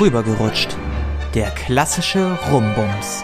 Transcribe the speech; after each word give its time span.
Rübergerutscht. 0.00 0.78
Der 1.34 1.50
klassische 1.50 2.38
Rumbums. 2.50 3.22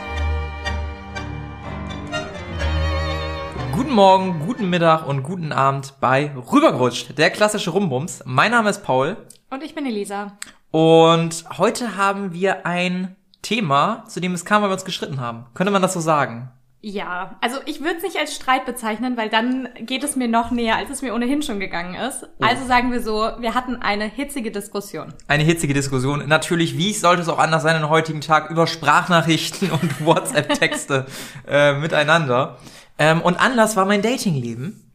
Guten 3.72 3.92
Morgen, 3.92 4.40
guten 4.44 4.68
Mittag 4.68 5.06
und 5.06 5.22
guten 5.22 5.52
Abend 5.52 5.94
bei 6.00 6.32
Rübergerutscht, 6.36 7.16
der 7.16 7.30
klassische 7.30 7.70
Rumbums. 7.70 8.22
Mein 8.26 8.50
Name 8.50 8.68
ist 8.68 8.84
Paul. 8.84 9.16
Und 9.48 9.62
ich 9.62 9.74
bin 9.74 9.86
Elisa. 9.86 10.36
Und 10.70 11.46
heute 11.56 11.96
haben 11.96 12.34
wir 12.34 12.66
ein 12.66 13.16
Thema, 13.40 14.04
zu 14.06 14.20
dem 14.20 14.34
es 14.34 14.44
kam, 14.44 14.60
weil 14.60 14.68
wir 14.68 14.74
uns 14.74 14.84
gestritten 14.84 15.18
haben. 15.18 15.46
Könnte 15.54 15.70
man 15.70 15.80
das 15.80 15.94
so 15.94 16.00
sagen? 16.00 16.50
Ja, 16.82 17.36
also 17.40 17.56
ich 17.66 17.80
würde 17.80 17.96
es 17.96 18.02
nicht 18.02 18.16
als 18.16 18.34
Streit 18.34 18.64
bezeichnen, 18.64 19.16
weil 19.16 19.28
dann 19.28 19.68
geht 19.80 20.04
es 20.04 20.14
mir 20.14 20.28
noch 20.28 20.50
näher, 20.50 20.76
als 20.76 20.90
es 20.90 21.02
mir 21.02 21.14
ohnehin 21.14 21.42
schon 21.42 21.58
gegangen 21.58 21.94
ist. 21.94 22.28
Oh. 22.38 22.44
Also 22.44 22.64
sagen 22.66 22.92
wir 22.92 23.02
so, 23.02 23.28
wir 23.38 23.54
hatten 23.54 23.76
eine 23.76 24.04
hitzige 24.04 24.50
Diskussion. 24.50 25.12
Eine 25.26 25.42
hitzige 25.42 25.74
Diskussion. 25.74 26.28
Natürlich, 26.28 26.78
wie 26.78 26.92
sollte 26.92 27.22
es 27.22 27.28
auch 27.28 27.38
anders 27.38 27.62
sein 27.62 27.76
in 27.76 27.88
heutigen 27.88 28.20
Tag, 28.20 28.50
über 28.50 28.66
Sprachnachrichten 28.66 29.70
und 29.72 30.04
WhatsApp-Texte 30.04 31.06
äh, 31.48 31.74
miteinander. 31.74 32.58
Ähm, 32.98 33.20
und 33.22 33.40
Anlass 33.40 33.76
war 33.76 33.84
mein 33.84 34.02
Datingleben. 34.02 34.85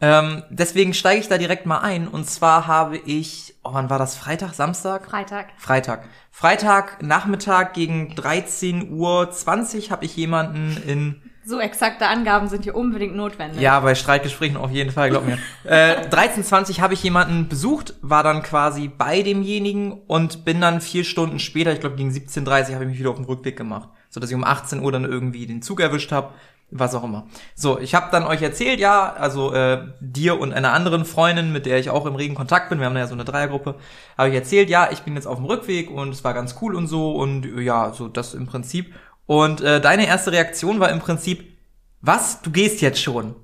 Ähm, 0.00 0.44
deswegen 0.50 0.94
steige 0.94 1.20
ich 1.20 1.28
da 1.28 1.38
direkt 1.38 1.66
mal 1.66 1.78
ein. 1.78 2.06
Und 2.06 2.28
zwar 2.28 2.66
habe 2.66 2.96
ich, 2.96 3.54
oh, 3.64 3.70
wann 3.72 3.90
war 3.90 3.98
das? 3.98 4.16
Freitag, 4.16 4.54
Samstag? 4.54 5.06
Freitag. 5.06 5.48
Freitag. 5.56 6.08
Freitag 6.30 7.02
Nachmittag 7.02 7.74
gegen 7.74 8.14
13.20 8.14 8.90
Uhr 8.90 9.90
habe 9.90 10.04
ich 10.04 10.16
jemanden 10.16 10.80
in 10.86 11.22
so 11.48 11.60
exakte 11.60 12.06
Angaben 12.06 12.48
sind 12.48 12.64
hier 12.64 12.76
unbedingt 12.76 13.16
notwendig. 13.16 13.62
Ja, 13.62 13.80
bei 13.80 13.94
Streitgesprächen 13.94 14.58
auf 14.58 14.70
jeden 14.70 14.90
Fall, 14.90 15.08
glaub 15.08 15.24
mir. 15.24 15.38
äh, 15.64 16.06
13.20 16.06 16.80
habe 16.80 16.92
ich 16.92 17.02
jemanden 17.02 17.48
besucht, 17.48 17.94
war 18.02 18.22
dann 18.22 18.42
quasi 18.42 18.88
bei 18.88 19.22
demjenigen 19.22 19.92
und 20.06 20.44
bin 20.44 20.60
dann 20.60 20.82
vier 20.82 21.04
Stunden 21.04 21.38
später, 21.38 21.72
ich 21.72 21.80
glaube 21.80 21.96
gegen 21.96 22.10
17.30 22.10 22.74
habe 22.74 22.84
ich 22.84 22.90
mich 22.90 22.98
wieder 22.98 23.08
auf 23.08 23.16
den 23.16 23.24
Rückweg 23.24 23.56
gemacht. 23.56 23.88
So 24.10 24.20
dass 24.20 24.28
ich 24.28 24.36
um 24.36 24.44
18 24.44 24.82
Uhr 24.82 24.92
dann 24.92 25.04
irgendwie 25.04 25.46
den 25.46 25.62
Zug 25.62 25.80
erwischt 25.80 26.12
habe, 26.12 26.34
was 26.70 26.94
auch 26.94 27.04
immer. 27.04 27.26
So, 27.54 27.78
ich 27.78 27.94
habe 27.94 28.08
dann 28.10 28.24
euch 28.24 28.42
erzählt, 28.42 28.78
ja, 28.78 29.12
also 29.12 29.52
äh, 29.54 29.86
dir 30.00 30.38
und 30.38 30.52
einer 30.52 30.72
anderen 30.72 31.04
Freundin, 31.04 31.52
mit 31.52 31.66
der 31.66 31.78
ich 31.78 31.90
auch 31.90 32.04
im 32.04 32.14
regen 32.14 32.34
Kontakt 32.34 32.68
bin, 32.68 32.78
wir 32.78 32.86
haben 32.86 32.96
ja 32.96 33.06
so 33.06 33.14
eine 33.14 33.24
Dreiergruppe, 33.24 33.76
habe 34.16 34.28
ich 34.28 34.34
erzählt, 34.34 34.68
ja, 34.68 34.88
ich 34.90 35.00
bin 35.00 35.14
jetzt 35.14 35.26
auf 35.26 35.36
dem 35.36 35.46
Rückweg 35.46 35.90
und 35.90 36.10
es 36.10 36.24
war 36.24 36.34
ganz 36.34 36.56
cool 36.60 36.74
und 36.74 36.86
so 36.86 37.12
und 37.16 37.46
ja, 37.60 37.92
so 37.92 38.08
das 38.08 38.34
im 38.34 38.46
Prinzip. 38.46 38.94
Und 39.26 39.60
äh, 39.60 39.80
deine 39.80 40.06
erste 40.06 40.32
Reaktion 40.32 40.80
war 40.80 40.90
im 40.90 41.00
Prinzip, 41.00 41.56
was, 42.00 42.42
du 42.42 42.50
gehst 42.50 42.80
jetzt 42.80 43.02
schon? 43.02 43.34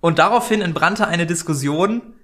Und 0.00 0.18
daraufhin 0.18 0.60
entbrannte 0.60 1.06
eine 1.06 1.26
Diskussion, 1.26 2.14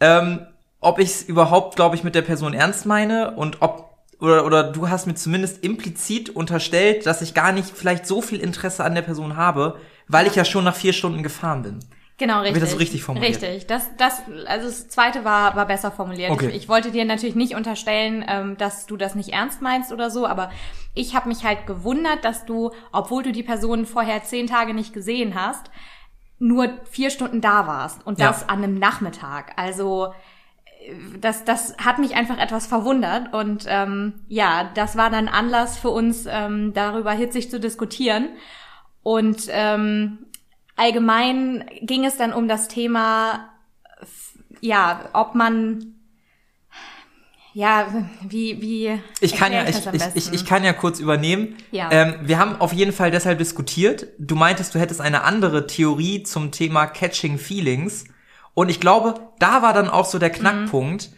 ähm, 0.00 0.46
ob 0.80 0.98
ich 0.98 1.08
es 1.08 1.22
überhaupt, 1.22 1.76
glaube 1.76 1.96
ich, 1.96 2.04
mit 2.04 2.14
der 2.14 2.22
Person 2.22 2.54
ernst 2.54 2.86
meine 2.86 3.32
und 3.32 3.62
ob 3.62 3.85
oder, 4.20 4.46
oder 4.46 4.64
du 4.64 4.88
hast 4.88 5.06
mir 5.06 5.14
zumindest 5.14 5.62
implizit 5.62 6.30
unterstellt, 6.30 7.06
dass 7.06 7.22
ich 7.22 7.34
gar 7.34 7.52
nicht 7.52 7.70
vielleicht 7.76 8.06
so 8.06 8.22
viel 8.22 8.40
Interesse 8.40 8.84
an 8.84 8.94
der 8.94 9.02
Person 9.02 9.36
habe, 9.36 9.78
weil 10.08 10.26
ich 10.26 10.34
ja 10.34 10.44
schon 10.44 10.64
nach 10.64 10.76
vier 10.76 10.92
Stunden 10.92 11.22
gefahren 11.22 11.62
bin. 11.62 11.80
Genau, 12.18 12.38
richtig. 12.38 12.54
Wird 12.54 12.62
das 12.62 12.70
so 12.70 12.78
richtig 12.78 13.02
formuliert? 13.02 13.42
Richtig. 13.42 13.66
Das, 13.66 13.90
das, 13.98 14.22
also 14.46 14.68
das 14.68 14.88
zweite 14.88 15.24
war, 15.24 15.54
war 15.54 15.66
besser 15.66 15.90
formuliert. 15.90 16.30
Okay. 16.30 16.48
Ich, 16.48 16.56
ich 16.56 16.68
wollte 16.68 16.90
dir 16.90 17.04
natürlich 17.04 17.34
nicht 17.34 17.54
unterstellen, 17.54 18.24
ähm, 18.26 18.56
dass 18.56 18.86
du 18.86 18.96
das 18.96 19.14
nicht 19.14 19.30
ernst 19.30 19.60
meinst 19.60 19.92
oder 19.92 20.10
so, 20.10 20.26
aber 20.26 20.50
ich 20.94 21.14
habe 21.14 21.28
mich 21.28 21.44
halt 21.44 21.66
gewundert, 21.66 22.24
dass 22.24 22.46
du, 22.46 22.70
obwohl 22.90 23.22
du 23.22 23.32
die 23.32 23.42
Person 23.42 23.84
vorher 23.84 24.22
zehn 24.24 24.46
Tage 24.46 24.72
nicht 24.72 24.94
gesehen 24.94 25.34
hast, 25.34 25.70
nur 26.38 26.70
vier 26.90 27.10
Stunden 27.10 27.42
da 27.42 27.66
warst 27.66 28.06
und 28.06 28.18
das 28.18 28.42
ja. 28.42 28.46
an 28.48 28.64
einem 28.64 28.78
Nachmittag. 28.78 29.52
Also 29.56 30.14
das, 31.20 31.44
das 31.44 31.76
hat 31.78 31.98
mich 31.98 32.14
einfach 32.14 32.38
etwas 32.38 32.66
verwundert 32.66 33.32
und 33.32 33.64
ähm, 33.68 34.14
ja, 34.28 34.70
das 34.74 34.96
war 34.96 35.10
dann 35.10 35.28
Anlass 35.28 35.78
für 35.78 35.90
uns, 35.90 36.26
ähm, 36.28 36.72
darüber 36.74 37.12
hitzig 37.12 37.50
zu 37.50 37.60
diskutieren. 37.60 38.28
Und 39.02 39.48
ähm, 39.50 40.18
allgemein 40.74 41.64
ging 41.82 42.04
es 42.04 42.16
dann 42.16 42.32
um 42.32 42.48
das 42.48 42.68
Thema, 42.68 43.50
ja, 44.60 45.08
ob 45.12 45.34
man 45.34 45.96
ja, 47.56 47.86
wie, 48.28 48.60
wie. 48.60 49.00
Ich 49.20 49.34
kann 49.34 49.50
ja, 49.50 49.66
ich, 49.66 49.78
ich, 49.86 50.02
ich, 50.14 50.32
ich, 50.32 50.44
kann 50.44 50.62
ja 50.62 50.74
kurz 50.74 51.00
übernehmen. 51.00 51.56
Ja. 51.70 51.88
Ähm, 51.90 52.16
wir 52.20 52.38
haben 52.38 52.60
auf 52.60 52.74
jeden 52.74 52.92
Fall 52.92 53.10
deshalb 53.10 53.38
diskutiert. 53.38 54.08
Du 54.18 54.34
meintest, 54.34 54.74
du 54.74 54.78
hättest 54.78 55.00
eine 55.00 55.22
andere 55.22 55.66
Theorie 55.66 56.22
zum 56.22 56.50
Thema 56.50 56.86
Catching 56.86 57.38
Feelings. 57.38 58.04
Und 58.56 58.70
ich 58.70 58.80
glaube, 58.80 59.16
da 59.38 59.60
war 59.60 59.74
dann 59.74 59.86
auch 59.86 60.06
so 60.06 60.18
der 60.18 60.30
Knackpunkt, 60.30 61.10
mhm. 61.10 61.14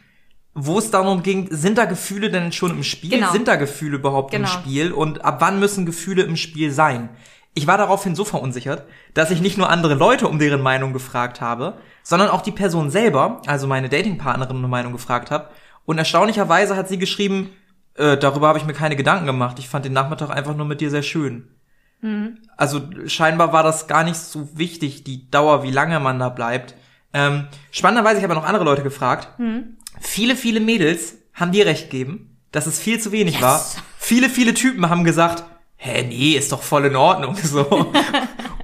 wo 0.54 0.76
es 0.76 0.90
darum 0.90 1.22
ging, 1.22 1.46
sind 1.52 1.78
da 1.78 1.84
Gefühle 1.84 2.32
denn 2.32 2.50
schon 2.50 2.72
im 2.72 2.82
Spiel? 2.82 3.10
Genau. 3.10 3.30
Sind 3.30 3.46
da 3.46 3.54
Gefühle 3.54 3.98
überhaupt 3.98 4.32
genau. 4.32 4.48
im 4.48 4.52
Spiel? 4.52 4.90
Und 4.90 5.24
ab 5.24 5.36
wann 5.38 5.60
müssen 5.60 5.86
Gefühle 5.86 6.24
im 6.24 6.34
Spiel 6.34 6.72
sein? 6.72 7.10
Ich 7.54 7.68
war 7.68 7.78
daraufhin 7.78 8.16
so 8.16 8.24
verunsichert, 8.24 8.88
dass 9.14 9.30
ich 9.30 9.40
nicht 9.40 9.56
nur 9.56 9.70
andere 9.70 9.94
Leute 9.94 10.26
um 10.26 10.40
deren 10.40 10.60
Meinung 10.60 10.92
gefragt 10.92 11.40
habe, 11.40 11.78
sondern 12.02 12.28
auch 12.28 12.42
die 12.42 12.50
Person 12.50 12.90
selber, 12.90 13.40
also 13.46 13.68
meine 13.68 13.88
Datingpartnerin 13.88 14.56
um 14.56 14.62
eine 14.62 14.68
Meinung 14.68 14.90
gefragt 14.90 15.30
habe. 15.30 15.50
Und 15.84 15.96
erstaunlicherweise 15.96 16.74
hat 16.74 16.88
sie 16.88 16.98
geschrieben, 16.98 17.50
äh, 17.94 18.16
darüber 18.16 18.48
habe 18.48 18.58
ich 18.58 18.66
mir 18.66 18.72
keine 18.72 18.96
Gedanken 18.96 19.26
gemacht. 19.26 19.60
Ich 19.60 19.68
fand 19.68 19.84
den 19.84 19.92
Nachmittag 19.92 20.30
einfach 20.30 20.56
nur 20.56 20.66
mit 20.66 20.80
dir 20.80 20.90
sehr 20.90 21.04
schön. 21.04 21.54
Mhm. 22.00 22.38
Also 22.56 22.80
scheinbar 23.06 23.52
war 23.52 23.62
das 23.62 23.86
gar 23.86 24.02
nicht 24.02 24.16
so 24.16 24.58
wichtig, 24.58 25.04
die 25.04 25.30
Dauer, 25.30 25.62
wie 25.62 25.70
lange 25.70 26.00
man 26.00 26.18
da 26.18 26.30
bleibt. 26.30 26.74
Ähm, 27.12 27.48
spannenderweise, 27.70 28.18
ich 28.18 28.24
habe 28.24 28.34
noch 28.34 28.44
andere 28.44 28.64
Leute 28.64 28.82
gefragt. 28.82 29.38
Mhm. 29.38 29.76
Viele, 30.00 30.36
viele 30.36 30.60
Mädels 30.60 31.16
haben 31.34 31.52
dir 31.52 31.66
recht 31.66 31.90
gegeben, 31.90 32.38
dass 32.52 32.66
es 32.66 32.78
viel 32.78 33.00
zu 33.00 33.12
wenig 33.12 33.34
yes. 33.34 33.42
war. 33.42 33.64
Viele, 33.98 34.28
viele 34.28 34.54
Typen 34.54 34.88
haben 34.88 35.04
gesagt, 35.04 35.44
hä, 35.76 36.02
nee, 36.02 36.32
ist 36.32 36.52
doch 36.52 36.62
voll 36.62 36.86
in 36.86 36.96
Ordnung, 36.96 37.36
so. 37.42 37.92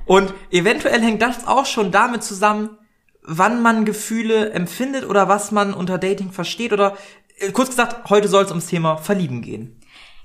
Und 0.07 0.35
eventuell 0.51 1.01
hängt 1.01 1.23
das 1.23 1.47
auch 1.47 1.67
schon 1.67 1.91
damit 1.91 2.23
zusammen, 2.23 2.79
wann 3.23 3.63
man 3.63 3.85
Gefühle 3.85 4.51
empfindet 4.51 5.09
oder 5.09 5.29
was 5.29 5.51
man 5.51 5.73
unter 5.73 5.99
Dating 5.99 6.31
versteht 6.31 6.73
oder 6.73 6.97
äh, 7.39 7.51
kurz 7.53 7.71
gesagt, 7.71 8.11
heute 8.11 8.29
soll 8.29 8.45
es 8.45 8.51
ums 8.51 8.67
Thema 8.67 8.99
Verlieben 8.99 9.41
gehen. 9.41 9.81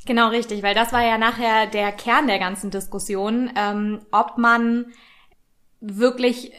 Genau 0.05 0.29
richtig, 0.29 0.63
weil 0.63 0.75
das 0.75 0.91
war 0.91 1.03
ja 1.03 1.17
nachher 1.17 1.67
der 1.67 1.91
Kern 1.91 2.27
der 2.27 2.39
ganzen 2.39 2.71
Diskussion, 2.71 3.51
ähm, 3.55 3.99
ob 4.11 4.37
man 4.37 4.87
wirklich 5.81 6.51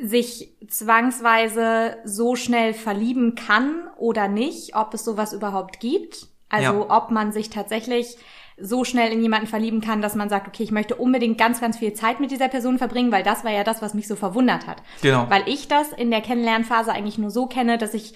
sich 0.00 0.56
zwangsweise 0.68 1.96
so 2.04 2.36
schnell 2.36 2.72
verlieben 2.72 3.34
kann 3.34 3.88
oder 3.96 4.28
nicht, 4.28 4.76
ob 4.76 4.94
es 4.94 5.04
sowas 5.04 5.32
überhaupt 5.32 5.80
gibt. 5.80 6.28
Also 6.48 6.86
ja. 6.88 6.96
ob 6.96 7.10
man 7.10 7.32
sich 7.32 7.50
tatsächlich 7.50 8.16
so 8.60 8.84
schnell 8.84 9.12
in 9.12 9.22
jemanden 9.22 9.46
verlieben 9.46 9.80
kann, 9.80 10.02
dass 10.02 10.14
man 10.14 10.28
sagt, 10.28 10.48
okay, 10.48 10.62
ich 10.62 10.70
möchte 10.70 10.96
unbedingt 10.96 11.38
ganz, 11.38 11.60
ganz 11.60 11.78
viel 11.78 11.92
Zeit 11.92 12.20
mit 12.20 12.30
dieser 12.30 12.48
Person 12.48 12.78
verbringen, 12.78 13.12
weil 13.12 13.22
das 13.22 13.44
war 13.44 13.52
ja 13.52 13.64
das, 13.64 13.82
was 13.82 13.94
mich 13.94 14.08
so 14.08 14.16
verwundert 14.16 14.66
hat. 14.66 14.82
Genau. 15.02 15.26
Weil 15.28 15.42
ich 15.46 15.68
das 15.68 15.92
in 15.92 16.10
der 16.10 16.20
Kennenlernphase 16.20 16.92
eigentlich 16.92 17.18
nur 17.18 17.30
so 17.30 17.46
kenne, 17.46 17.78
dass 17.78 17.94
ich 17.94 18.14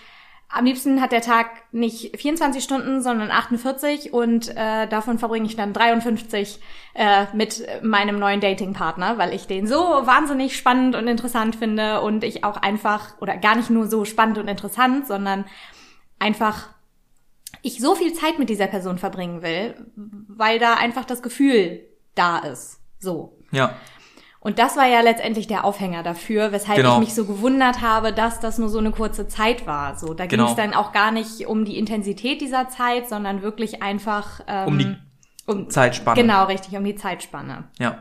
am 0.53 0.67
liebsten 0.67 1.01
hat 1.01 1.13
der 1.13 1.23
Tag 1.23 1.47
nicht 1.73 2.21
24 2.21 2.63
Stunden, 2.63 3.03
sondern 3.03 3.31
48 3.31 4.13
und 4.13 4.55
äh, 4.55 4.87
davon 4.87 5.19
verbringe 5.19 5.47
ich 5.47 5.57
dann 5.57 5.73
53 5.73 6.61
äh, 6.95 7.27
mit 7.33 7.67
meinem 7.83 8.19
neuen 8.19 8.41
Datingpartner, 8.41 9.17
weil 9.17 9.33
ich 9.33 9.47
den 9.47 9.67
so 9.67 9.77
wahnsinnig 9.77 10.57
spannend 10.57 10.95
und 10.95 11.09
interessant 11.09 11.57
finde 11.57 12.03
und 12.03 12.23
ich 12.23 12.45
auch 12.45 12.59
einfach, 12.59 13.21
oder 13.21 13.39
gar 13.39 13.57
nicht 13.57 13.71
nur 13.71 13.87
so 13.87 14.05
spannend 14.05 14.37
und 14.37 14.49
interessant, 14.49 15.07
sondern 15.07 15.47
einfach 16.19 16.69
ich 17.63 17.81
so 17.81 17.95
viel 17.95 18.13
Zeit 18.13 18.39
mit 18.39 18.51
dieser 18.51 18.67
Person 18.67 18.99
verbringen 18.99 19.43
will, 19.43 19.75
weil 20.29 20.59
da 20.59 20.75
einfach 20.75 21.05
das 21.05 21.23
Gefühl 21.23 21.81
da 22.15 22.39
ist. 22.39 22.81
So. 22.99 23.39
Ja. 23.53 23.75
Und 24.45 24.59
das 24.59 24.77
war 24.77 24.89
ja 24.89 25.01
letztendlich 25.03 25.47
der 25.47 25.65
Aufhänger 25.65 26.03
dafür, 26.03 26.51
weshalb 26.51 26.77
genau. 26.77 26.95
ich 26.95 26.99
mich 26.99 27.15
so 27.15 27.27
gewundert 27.27 27.81
habe, 27.81 28.13
dass 28.13 28.41
das 28.41 28.59
nur 28.59 28.69
so 28.69 28.79
eine 28.81 28.91
kurze 28.91 29.29
Zeit 29.29 29.69
war. 29.69 29.97
So, 29.97 30.15
da 30.15 30.27
genau. 30.27 30.45
ging 30.45 30.51
es 30.51 30.57
dann 30.57 30.75
auch 30.75 30.91
gar 30.91 31.13
nicht 31.13 31.47
um 31.47 31.65
die 31.65 31.79
Intensität 31.79 32.41
dieser 32.41 32.69
Zeit, 32.69 33.09
sondern 33.09 33.43
wirklich 33.43 33.85
einfach 33.85 34.41
ähm, 34.49 34.67
um 34.67 34.79
die 34.79 34.97
um, 35.47 35.71
Zeitspanne. 35.71 36.21
Genau, 36.21 36.47
richtig, 36.47 36.77
um 36.77 36.83
die 36.83 36.97
Zeitspanne. 36.97 37.65
Ja. 37.79 37.99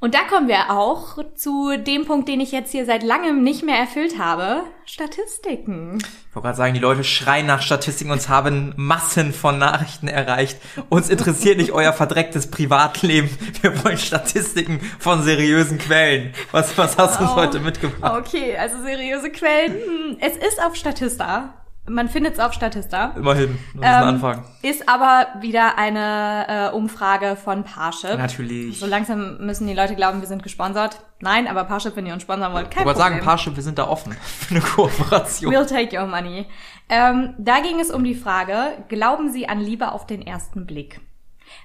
Und 0.00 0.14
da 0.14 0.18
kommen 0.28 0.48
wir 0.48 0.70
auch 0.70 1.16
zu 1.34 1.78
dem 1.78 2.04
Punkt, 2.04 2.28
den 2.28 2.40
ich 2.40 2.52
jetzt 2.52 2.72
hier 2.72 2.84
seit 2.84 3.02
langem 3.02 3.42
nicht 3.42 3.62
mehr 3.64 3.78
erfüllt 3.78 4.18
habe. 4.18 4.64
Statistiken. 4.84 5.96
Ich 5.98 6.36
wollte 6.36 6.46
gerade 6.46 6.56
sagen, 6.58 6.74
die 6.74 6.80
Leute 6.80 7.04
schreien 7.04 7.46
nach 7.46 7.62
Statistiken. 7.62 8.10
Uns 8.10 8.28
haben 8.28 8.74
Massen 8.76 9.32
von 9.32 9.56
Nachrichten 9.56 10.08
erreicht. 10.08 10.58
Uns 10.90 11.08
interessiert 11.08 11.56
nicht 11.56 11.72
euer 11.72 11.94
verdrecktes 11.94 12.50
Privatleben. 12.50 13.30
Wir 13.62 13.82
wollen 13.82 13.96
Statistiken 13.96 14.80
von 14.98 15.22
seriösen 15.22 15.78
Quellen. 15.78 16.34
Was, 16.52 16.76
was 16.76 16.98
hast 16.98 17.18
du 17.18 17.24
uns 17.24 17.34
heute 17.34 17.60
mitgebracht? 17.60 18.26
Okay, 18.26 18.58
also 18.58 18.82
seriöse 18.82 19.30
Quellen. 19.30 19.72
Hm, 19.72 20.16
es 20.20 20.36
ist 20.36 20.62
auf 20.62 20.76
Statista. 20.76 21.63
Man 21.86 22.08
findet 22.08 22.34
es 22.34 22.40
auf 22.40 22.54
Statista. 22.54 23.12
Immerhin, 23.14 23.58
das 23.74 23.82
ist 23.82 23.82
ein 23.82 24.02
ähm, 24.02 24.08
Anfang. 24.08 24.44
Ist 24.62 24.88
aber 24.88 25.26
wieder 25.40 25.76
eine 25.76 26.70
äh, 26.70 26.74
Umfrage 26.74 27.36
von 27.36 27.62
Parship. 27.64 28.16
Natürlich. 28.16 28.80
So 28.80 28.86
langsam 28.86 29.44
müssen 29.44 29.66
die 29.66 29.74
Leute 29.74 29.94
glauben, 29.94 30.20
wir 30.20 30.26
sind 30.26 30.42
gesponsert. 30.42 31.00
Nein, 31.20 31.46
aber 31.46 31.64
Parship, 31.64 31.94
wenn 31.96 32.06
ihr 32.06 32.14
uns 32.14 32.22
sponsern 32.22 32.54
wollt, 32.54 32.70
kein 32.70 32.86
ich 32.86 32.92
Problem. 32.92 32.96
sagen, 32.96 33.20
Parship, 33.20 33.56
wir 33.56 33.62
sind 33.62 33.78
da 33.78 33.86
offen 33.86 34.12
für 34.22 34.54
eine 34.54 34.64
Kooperation. 34.64 35.52
We'll 35.52 35.68
take 35.68 35.98
your 35.98 36.06
money. 36.06 36.46
Ähm, 36.88 37.34
da 37.36 37.60
ging 37.60 37.78
es 37.80 37.90
um 37.90 38.02
die 38.02 38.14
Frage, 38.14 38.82
glauben 38.88 39.30
Sie 39.30 39.46
an 39.46 39.60
Liebe 39.60 39.92
auf 39.92 40.06
den 40.06 40.22
ersten 40.22 40.64
Blick? 40.64 41.00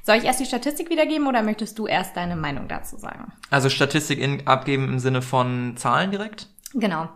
Soll 0.03 0.17
ich 0.17 0.25
erst 0.25 0.41
die 0.41 0.45
Statistik 0.45 0.89
wiedergeben 0.89 1.27
oder 1.27 1.41
möchtest 1.43 1.79
du 1.79 1.87
erst 1.87 2.17
deine 2.17 2.35
Meinung 2.35 2.67
dazu 2.67 2.97
sagen? 2.97 3.31
Also 3.49 3.69
Statistik 3.69 4.19
in, 4.19 4.45
abgeben 4.47 4.85
im 4.89 4.99
Sinne 4.99 5.21
von 5.21 5.77
Zahlen 5.77 6.11
direkt? 6.11 6.47
Genau. 6.73 7.09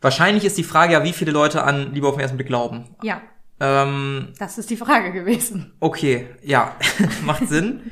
Wahrscheinlich 0.00 0.44
ist 0.44 0.58
die 0.58 0.64
Frage 0.64 0.92
ja, 0.92 1.04
wie 1.04 1.12
viele 1.12 1.32
Leute 1.32 1.64
an 1.64 1.92
Liebe 1.94 2.06
auf 2.06 2.14
den 2.14 2.20
ersten 2.20 2.36
Blick 2.36 2.48
glauben. 2.48 2.94
Ja. 3.02 3.22
Ähm, 3.60 4.32
das 4.38 4.58
ist 4.58 4.70
die 4.70 4.76
Frage 4.76 5.12
gewesen. 5.12 5.72
Okay, 5.80 6.28
ja, 6.42 6.76
macht 7.24 7.48
Sinn. 7.48 7.90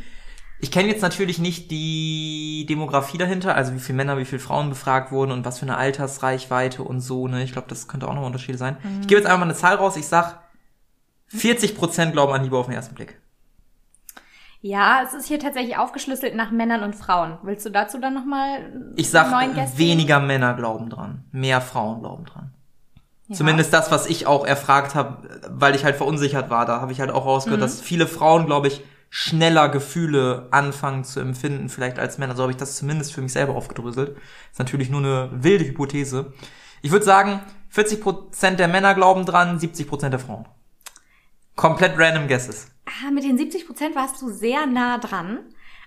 Ich 0.60 0.70
kenne 0.70 0.88
jetzt 0.88 1.02
natürlich 1.02 1.38
nicht 1.38 1.70
die 1.70 2.64
Demografie 2.68 3.18
dahinter, 3.18 3.54
also 3.54 3.74
wie 3.74 3.78
viele 3.78 3.96
Männer, 3.96 4.18
wie 4.18 4.24
viele 4.24 4.40
Frauen 4.40 4.70
befragt 4.70 5.12
wurden 5.12 5.30
und 5.30 5.44
was 5.44 5.58
für 5.58 5.66
eine 5.66 5.76
Altersreichweite 5.76 6.82
und 6.82 7.00
so, 7.00 7.28
ne? 7.28 7.42
Ich 7.42 7.52
glaube, 7.52 7.68
das 7.68 7.88
könnte 7.88 8.08
auch 8.08 8.14
noch 8.14 8.24
Unterschiede 8.24 8.56
sein. 8.56 8.76
Mhm. 8.82 9.00
Ich 9.02 9.06
gebe 9.08 9.20
jetzt 9.20 9.26
einfach 9.26 9.40
mal 9.40 9.44
eine 9.44 9.54
Zahl 9.54 9.76
raus. 9.76 9.96
Ich 9.96 10.06
sag, 10.06 10.40
40% 11.34 12.12
glauben 12.12 12.32
an 12.32 12.42
Liebe 12.44 12.56
auf 12.56 12.66
den 12.66 12.74
ersten 12.74 12.94
Blick. 12.94 13.20
Ja, 14.64 15.02
es 15.04 15.12
ist 15.12 15.26
hier 15.26 15.38
tatsächlich 15.38 15.76
aufgeschlüsselt 15.76 16.34
nach 16.34 16.50
Männern 16.50 16.82
und 16.84 16.96
Frauen. 16.96 17.36
Willst 17.42 17.66
du 17.66 17.70
dazu 17.70 17.98
dann 17.98 18.14
nochmal 18.14 18.72
Ich 18.96 19.10
sag, 19.10 19.30
weniger 19.76 20.20
Männer 20.20 20.54
glauben 20.54 20.88
dran, 20.88 21.22
mehr 21.32 21.60
Frauen 21.60 22.00
glauben 22.00 22.24
dran. 22.24 22.54
Ja. 23.26 23.36
Zumindest 23.36 23.74
das, 23.74 23.90
was 23.90 24.06
ich 24.06 24.26
auch 24.26 24.46
erfragt 24.46 24.94
habe, 24.94 25.28
weil 25.50 25.74
ich 25.74 25.84
halt 25.84 25.96
verunsichert 25.96 26.48
war. 26.48 26.64
Da 26.64 26.80
habe 26.80 26.92
ich 26.92 27.00
halt 27.00 27.10
auch 27.10 27.26
rausgehört, 27.26 27.60
mhm. 27.60 27.62
dass 27.62 27.82
viele 27.82 28.06
Frauen, 28.06 28.46
glaube 28.46 28.68
ich, 28.68 28.82
schneller 29.10 29.68
Gefühle 29.68 30.48
anfangen 30.50 31.04
zu 31.04 31.20
empfinden, 31.20 31.68
vielleicht 31.68 31.98
als 31.98 32.16
Männer. 32.16 32.34
So 32.34 32.44
habe 32.44 32.52
ich 32.52 32.56
das 32.56 32.76
zumindest 32.76 33.12
für 33.12 33.20
mich 33.20 33.34
selber 33.34 33.54
aufgedröselt. 33.56 34.16
Ist 34.50 34.58
natürlich 34.60 34.88
nur 34.88 35.00
eine 35.00 35.28
wilde 35.30 35.66
Hypothese. 35.66 36.32
Ich 36.80 36.90
würde 36.90 37.04
sagen, 37.04 37.40
40% 37.70 38.56
der 38.56 38.68
Männer 38.68 38.94
glauben 38.94 39.26
dran, 39.26 39.58
70% 39.58 40.08
der 40.08 40.20
Frauen. 40.20 40.46
Komplett 41.54 41.98
random 41.98 42.28
guesses. 42.28 42.73
Ah, 42.86 43.10
mit 43.10 43.24
den 43.24 43.38
70 43.38 43.66
Prozent 43.66 43.94
warst 43.96 44.20
du 44.20 44.30
sehr 44.30 44.66
nah 44.66 44.98
dran. 44.98 45.40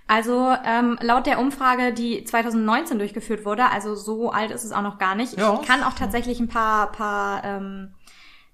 Also 0.08 0.54
ähm, 0.66 0.98
laut 1.02 1.26
der 1.26 1.40
Umfrage, 1.40 1.94
die 1.94 2.24
2019 2.24 2.98
durchgeführt 2.98 3.46
wurde, 3.46 3.70
also 3.70 3.94
so 3.94 4.32
alt 4.32 4.52
ist 4.52 4.64
es 4.64 4.72
auch 4.72 4.82
noch 4.82 5.00
gar 5.00 5.16
nicht. 5.16 5.38
Ja. 5.38 5.60
Ich 5.62 5.68
kann 5.68 5.84
auch 5.84 5.94
tatsächlich 5.94 6.40
ein 6.40 6.48
paar, 6.48 6.94
paar 6.94 7.44
ähm, 7.44 7.90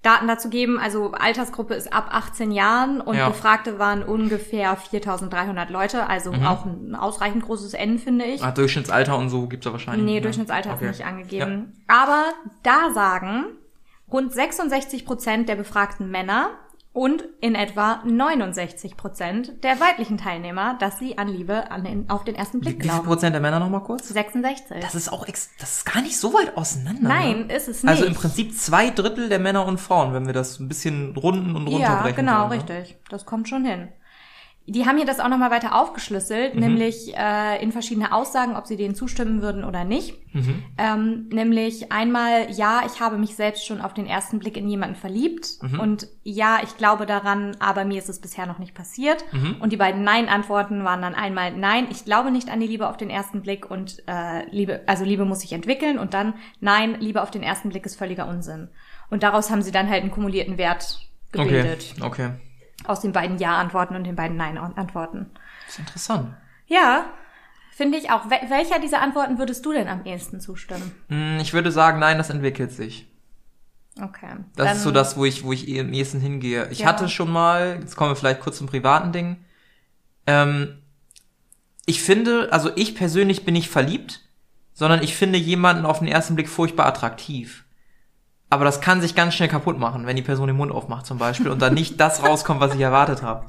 Daten 0.04 0.26
dazu 0.26 0.50
geben. 0.50 0.78
Also 0.78 1.12
Altersgruppe 1.12 1.74
ist 1.74 1.92
ab 1.92 2.08
18 2.10 2.50
Jahren 2.50 3.00
und 3.00 3.16
ja. 3.16 3.28
Befragte 3.28 3.78
waren 3.78 4.02
ungefähr 4.02 4.76
4.300 4.76 5.70
Leute. 5.70 6.08
Also 6.08 6.32
mhm. 6.32 6.44
auch 6.44 6.64
ein 6.66 6.94
ausreichend 6.94 7.44
großes 7.44 7.74
N, 7.74 7.98
finde 7.98 8.24
ich. 8.24 8.42
Ah, 8.42 8.50
Durchschnittsalter 8.50 9.16
und 9.16 9.30
so 9.30 9.46
gibt's 9.46 9.64
da 9.64 9.72
wahrscheinlich. 9.72 10.04
Nee, 10.04 10.20
Durchschnittsalter 10.20 10.74
okay. 10.74 10.90
ist 10.90 10.98
nicht 10.98 11.06
angegeben. 11.06 11.72
Ja. 11.88 12.02
Aber 12.02 12.24
da 12.62 12.92
sagen 12.92 13.46
rund 14.12 14.32
66 14.32 15.06
Prozent 15.06 15.48
der 15.48 15.56
befragten 15.56 16.10
Männer, 16.10 16.50
und 16.94 17.24
in 17.40 17.56
etwa 17.56 18.00
69 18.04 18.96
Prozent 18.96 19.64
der 19.64 19.80
weiblichen 19.80 20.16
Teilnehmer, 20.16 20.76
dass 20.78 20.96
sie 21.00 21.18
an 21.18 21.26
Liebe 21.26 21.70
an 21.72 21.82
den, 21.82 22.08
auf 22.08 22.22
den 22.22 22.36
ersten 22.36 22.60
Blick 22.60 22.78
glauben. 22.78 22.98
Wie 22.98 23.02
viel 23.02 23.08
Prozent 23.08 23.34
der 23.34 23.42
Männer 23.42 23.58
nochmal 23.58 23.82
kurz? 23.82 24.08
66. 24.08 24.78
Das 24.80 24.94
ist 24.94 25.12
auch 25.12 25.26
ex 25.26 25.50
das 25.58 25.78
ist 25.78 25.92
gar 25.92 26.00
nicht 26.02 26.16
so 26.16 26.32
weit 26.32 26.56
auseinander. 26.56 27.08
Nein, 27.08 27.48
ne? 27.48 27.54
ist 27.54 27.66
es 27.66 27.82
nicht. 27.82 27.90
Also 27.90 28.04
im 28.04 28.14
Prinzip 28.14 28.56
zwei 28.56 28.90
Drittel 28.90 29.28
der 29.28 29.40
Männer 29.40 29.66
und 29.66 29.80
Frauen, 29.80 30.14
wenn 30.14 30.26
wir 30.26 30.32
das 30.32 30.60
ein 30.60 30.68
bisschen 30.68 31.16
runden 31.16 31.56
und 31.56 31.66
runterbrechen. 31.66 32.26
Ja, 32.26 32.32
genau, 32.32 32.48
wollen, 32.48 32.64
ne? 32.64 32.74
richtig. 32.76 32.96
Das 33.10 33.26
kommt 33.26 33.48
schon 33.48 33.64
hin. 33.64 33.88
Die 34.66 34.86
haben 34.86 34.96
hier 34.96 35.04
das 35.04 35.20
auch 35.20 35.28
nochmal 35.28 35.50
weiter 35.50 35.74
aufgeschlüsselt, 35.74 36.54
mhm. 36.54 36.60
nämlich 36.60 37.14
äh, 37.14 37.62
in 37.62 37.70
verschiedene 37.70 38.12
Aussagen, 38.12 38.56
ob 38.56 38.66
sie 38.66 38.78
denen 38.78 38.94
zustimmen 38.94 39.42
würden 39.42 39.62
oder 39.62 39.84
nicht. 39.84 40.14
Mhm. 40.32 40.62
Ähm, 40.78 41.28
nämlich 41.30 41.92
einmal, 41.92 42.50
ja, 42.50 42.82
ich 42.86 42.98
habe 42.98 43.18
mich 43.18 43.36
selbst 43.36 43.66
schon 43.66 43.82
auf 43.82 43.92
den 43.92 44.06
ersten 44.06 44.38
Blick 44.38 44.56
in 44.56 44.66
jemanden 44.66 44.96
verliebt 44.96 45.58
mhm. 45.60 45.80
und 45.80 46.08
ja, 46.22 46.60
ich 46.62 46.78
glaube 46.78 47.04
daran, 47.04 47.56
aber 47.60 47.84
mir 47.84 47.98
ist 47.98 48.08
es 48.08 48.20
bisher 48.20 48.46
noch 48.46 48.58
nicht 48.58 48.74
passiert. 48.74 49.22
Mhm. 49.32 49.56
Und 49.60 49.72
die 49.72 49.76
beiden 49.76 50.02
Nein-Antworten 50.02 50.82
waren 50.82 51.02
dann 51.02 51.14
einmal 51.14 51.54
Nein, 51.54 51.88
ich 51.90 52.06
glaube 52.06 52.30
nicht 52.30 52.48
an 52.48 52.60
die 52.60 52.66
Liebe 52.66 52.88
auf 52.88 52.96
den 52.96 53.10
ersten 53.10 53.42
Blick 53.42 53.70
und 53.70 54.02
äh, 54.08 54.48
Liebe, 54.50 54.80
also 54.86 55.04
Liebe 55.04 55.26
muss 55.26 55.40
sich 55.40 55.52
entwickeln 55.52 55.98
und 55.98 56.14
dann 56.14 56.34
Nein, 56.60 56.96
Liebe 57.00 57.22
auf 57.22 57.30
den 57.30 57.42
ersten 57.42 57.68
Blick 57.68 57.84
ist 57.84 57.96
völliger 57.96 58.26
Unsinn. 58.28 58.68
Und 59.10 59.22
daraus 59.22 59.50
haben 59.50 59.60
sie 59.60 59.72
dann 59.72 59.90
halt 59.90 60.00
einen 60.00 60.10
kumulierten 60.10 60.56
Wert 60.56 61.00
gebildet. 61.32 61.94
Okay. 62.00 62.06
okay 62.06 62.30
aus 62.86 63.00
den 63.00 63.12
beiden 63.12 63.38
Ja-Antworten 63.38 63.96
und 63.96 64.04
den 64.04 64.16
beiden 64.16 64.36
Nein-Antworten. 64.36 65.30
Das 65.66 65.74
ist 65.74 65.78
interessant. 65.80 66.34
Ja, 66.66 67.06
finde 67.72 67.98
ich 67.98 68.10
auch. 68.10 68.30
Wel 68.30 68.48
welcher 68.48 68.78
dieser 68.78 69.00
Antworten 69.00 69.38
würdest 69.38 69.64
du 69.64 69.72
denn 69.72 69.88
am 69.88 70.04
ehesten 70.04 70.40
zustimmen? 70.40 70.92
Hm, 71.08 71.38
ich 71.40 71.52
würde 71.52 71.70
sagen, 71.70 71.98
nein, 71.98 72.18
das 72.18 72.30
entwickelt 72.30 72.72
sich. 72.72 73.08
Okay. 74.00 74.36
Das 74.56 74.78
ist 74.78 74.82
so 74.82 74.90
das, 74.90 75.16
wo 75.16 75.24
ich, 75.24 75.44
wo 75.44 75.52
ich 75.52 75.68
am 75.78 75.92
ehesten 75.92 76.20
hingehe. 76.20 76.68
Ich 76.70 76.80
ja. 76.80 76.86
hatte 76.86 77.08
schon 77.08 77.30
mal, 77.30 77.78
jetzt 77.80 77.96
kommen 77.96 78.10
wir 78.10 78.16
vielleicht 78.16 78.40
kurz 78.40 78.58
zum 78.58 78.66
privaten 78.66 79.12
Ding. 79.12 79.36
Ähm, 80.26 80.78
ich 81.86 82.02
finde, 82.02 82.52
also 82.52 82.70
ich 82.76 82.94
persönlich 82.96 83.44
bin 83.44 83.54
nicht 83.54 83.68
verliebt, 83.68 84.20
sondern 84.72 85.02
ich 85.02 85.14
finde 85.14 85.38
jemanden 85.38 85.86
auf 85.86 86.00
den 86.00 86.08
ersten 86.08 86.34
Blick 86.34 86.48
furchtbar 86.48 86.86
attraktiv. 86.86 87.63
Aber 88.54 88.64
das 88.64 88.80
kann 88.80 89.00
sich 89.00 89.16
ganz 89.16 89.34
schnell 89.34 89.48
kaputt 89.48 89.80
machen, 89.80 90.06
wenn 90.06 90.14
die 90.14 90.22
Person 90.22 90.46
den 90.46 90.56
Mund 90.56 90.70
aufmacht 90.70 91.06
zum 91.06 91.18
Beispiel 91.18 91.50
und 91.50 91.60
dann 91.60 91.74
nicht 91.74 91.98
das 91.98 92.22
rauskommt, 92.22 92.60
was 92.60 92.72
ich 92.72 92.80
erwartet 92.80 93.20
habe. 93.20 93.46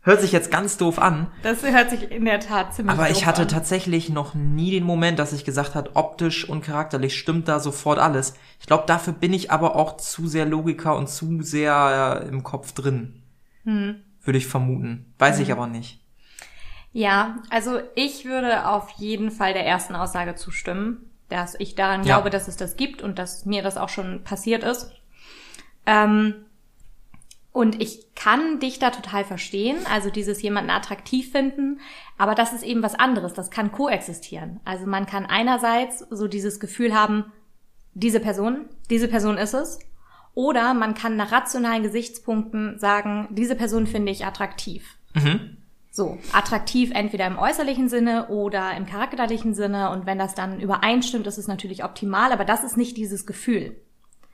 Hört 0.00 0.22
sich 0.22 0.32
jetzt 0.32 0.50
ganz 0.50 0.78
doof 0.78 0.98
an. 0.98 1.26
Das 1.42 1.62
hört 1.62 1.90
sich 1.90 2.10
in 2.10 2.24
der 2.24 2.40
Tat 2.40 2.72
ziemlich 2.72 2.96
Aber 2.96 3.10
ich 3.10 3.26
hatte 3.26 3.42
an. 3.42 3.48
tatsächlich 3.48 4.08
noch 4.08 4.32
nie 4.32 4.70
den 4.70 4.84
Moment, 4.84 5.18
dass 5.18 5.34
ich 5.34 5.44
gesagt 5.44 5.74
hat, 5.74 5.96
optisch 5.96 6.48
und 6.48 6.64
charakterlich 6.64 7.18
stimmt 7.18 7.46
da 7.46 7.60
sofort 7.60 7.98
alles. 7.98 8.32
Ich 8.58 8.64
glaube, 8.64 8.84
dafür 8.86 9.12
bin 9.12 9.34
ich 9.34 9.50
aber 9.50 9.76
auch 9.76 9.98
zu 9.98 10.26
sehr 10.26 10.46
Logiker 10.46 10.96
und 10.96 11.10
zu 11.10 11.42
sehr 11.42 12.24
im 12.26 12.42
Kopf 12.42 12.72
drin. 12.72 13.22
Hm. 13.64 13.96
Würde 14.22 14.38
ich 14.38 14.46
vermuten. 14.46 15.12
Weiß 15.18 15.36
hm. 15.36 15.42
ich 15.42 15.52
aber 15.52 15.66
nicht. 15.66 16.00
Ja, 16.94 17.36
also 17.50 17.80
ich 17.96 18.24
würde 18.24 18.66
auf 18.66 18.88
jeden 18.96 19.30
Fall 19.30 19.52
der 19.52 19.66
ersten 19.66 19.94
Aussage 19.94 20.36
zustimmen 20.36 21.07
dass 21.28 21.54
ich 21.58 21.74
daran 21.74 22.04
ja. 22.04 22.16
glaube, 22.16 22.30
dass 22.30 22.48
es 22.48 22.56
das 22.56 22.76
gibt 22.76 23.02
und 23.02 23.18
dass 23.18 23.44
mir 23.44 23.62
das 23.62 23.76
auch 23.76 23.88
schon 23.88 24.24
passiert 24.24 24.64
ist. 24.64 24.92
Ähm, 25.86 26.46
und 27.52 27.82
ich 27.82 28.14
kann 28.14 28.60
dich 28.60 28.78
da 28.78 28.90
total 28.90 29.24
verstehen, 29.24 29.78
also 29.90 30.10
dieses 30.10 30.42
jemanden 30.42 30.70
attraktiv 30.70 31.32
finden, 31.32 31.80
aber 32.16 32.34
das 32.34 32.52
ist 32.52 32.62
eben 32.62 32.82
was 32.82 32.94
anderes, 32.94 33.32
das 33.34 33.50
kann 33.50 33.72
koexistieren. 33.72 34.60
Also 34.64 34.86
man 34.86 35.06
kann 35.06 35.26
einerseits 35.26 36.00
so 36.10 36.28
dieses 36.28 36.60
Gefühl 36.60 36.94
haben, 36.94 37.32
diese 37.94 38.20
Person, 38.20 38.66
diese 38.90 39.08
Person 39.08 39.38
ist 39.38 39.54
es, 39.54 39.80
oder 40.34 40.72
man 40.72 40.94
kann 40.94 41.16
nach 41.16 41.32
rationalen 41.32 41.82
Gesichtspunkten 41.82 42.78
sagen, 42.78 43.26
diese 43.32 43.56
Person 43.56 43.88
finde 43.88 44.12
ich 44.12 44.24
attraktiv. 44.24 44.96
Mhm. 45.14 45.57
So, 45.98 46.16
attraktiv 46.32 46.92
entweder 46.94 47.26
im 47.26 47.36
äußerlichen 47.36 47.88
Sinne 47.88 48.28
oder 48.28 48.76
im 48.76 48.86
charakterlichen 48.86 49.52
Sinne. 49.52 49.90
Und 49.90 50.06
wenn 50.06 50.16
das 50.16 50.32
dann 50.36 50.60
übereinstimmt, 50.60 51.26
ist 51.26 51.38
es 51.38 51.48
natürlich 51.48 51.82
optimal, 51.82 52.30
aber 52.30 52.44
das 52.44 52.62
ist 52.62 52.76
nicht 52.76 52.96
dieses 52.96 53.26
Gefühl. 53.26 53.74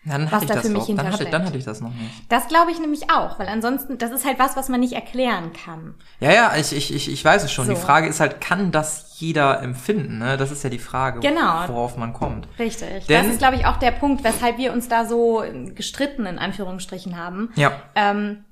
Dann 0.05 0.31
was 0.31 0.45
da 0.45 0.61
für 0.61 0.69
mich 0.69 0.85
dann 0.89 1.11
hatte, 1.11 1.25
dann 1.25 1.47
hatte 1.47 1.57
ich 1.57 1.65
das 1.65 1.81
noch 1.81 1.95
nicht. 1.95 2.31
Das 2.31 2.49
glaube 2.49 2.71
ich 2.71 2.79
nämlich 2.81 3.11
auch, 3.11 3.39
weil 3.39 3.49
ansonsten, 3.49 3.97
das 3.97 4.11
ist 4.11 4.27
halt 4.27 4.39
was, 4.39 4.57
was 4.57 4.69
man 4.69 4.79
nicht 4.79 4.93
erklären 4.93 5.55
kann. 5.55 5.95
Ja, 6.21 6.35
ja, 6.35 6.55
ich, 6.55 6.77
ich, 6.77 6.95
ich, 6.95 7.11
ich 7.11 7.25
weiß 7.25 7.45
es 7.45 7.51
schon. 7.51 7.65
So. 7.65 7.73
Die 7.73 7.81
Frage 7.81 8.09
ist 8.09 8.21
halt, 8.21 8.43
kann 8.43 8.71
das 8.71 9.15
jeder 9.19 9.63
empfinden? 9.63 10.19
Ne? 10.19 10.37
Das 10.37 10.51
ist 10.51 10.65
ja 10.65 10.69
die 10.69 10.79
Frage, 10.79 11.21
genau. 11.21 11.67
worauf 11.69 11.97
man 11.97 12.13
kommt. 12.13 12.47
Richtig. 12.59 13.07
Denn, 13.07 13.23
das 13.23 13.33
ist, 13.33 13.39
glaube 13.39 13.57
ich, 13.57 13.65
auch 13.65 13.79
der 13.79 13.93
Punkt, 13.93 14.23
weshalb 14.23 14.59
wir 14.59 14.75
uns 14.75 14.89
da 14.89 15.07
so 15.07 15.43
gestritten, 15.75 16.27
in 16.27 16.39
Anführungsstrichen, 16.39 17.17
haben. 17.17 17.55
Ja. 17.57 17.73
Ähm, 17.95 18.45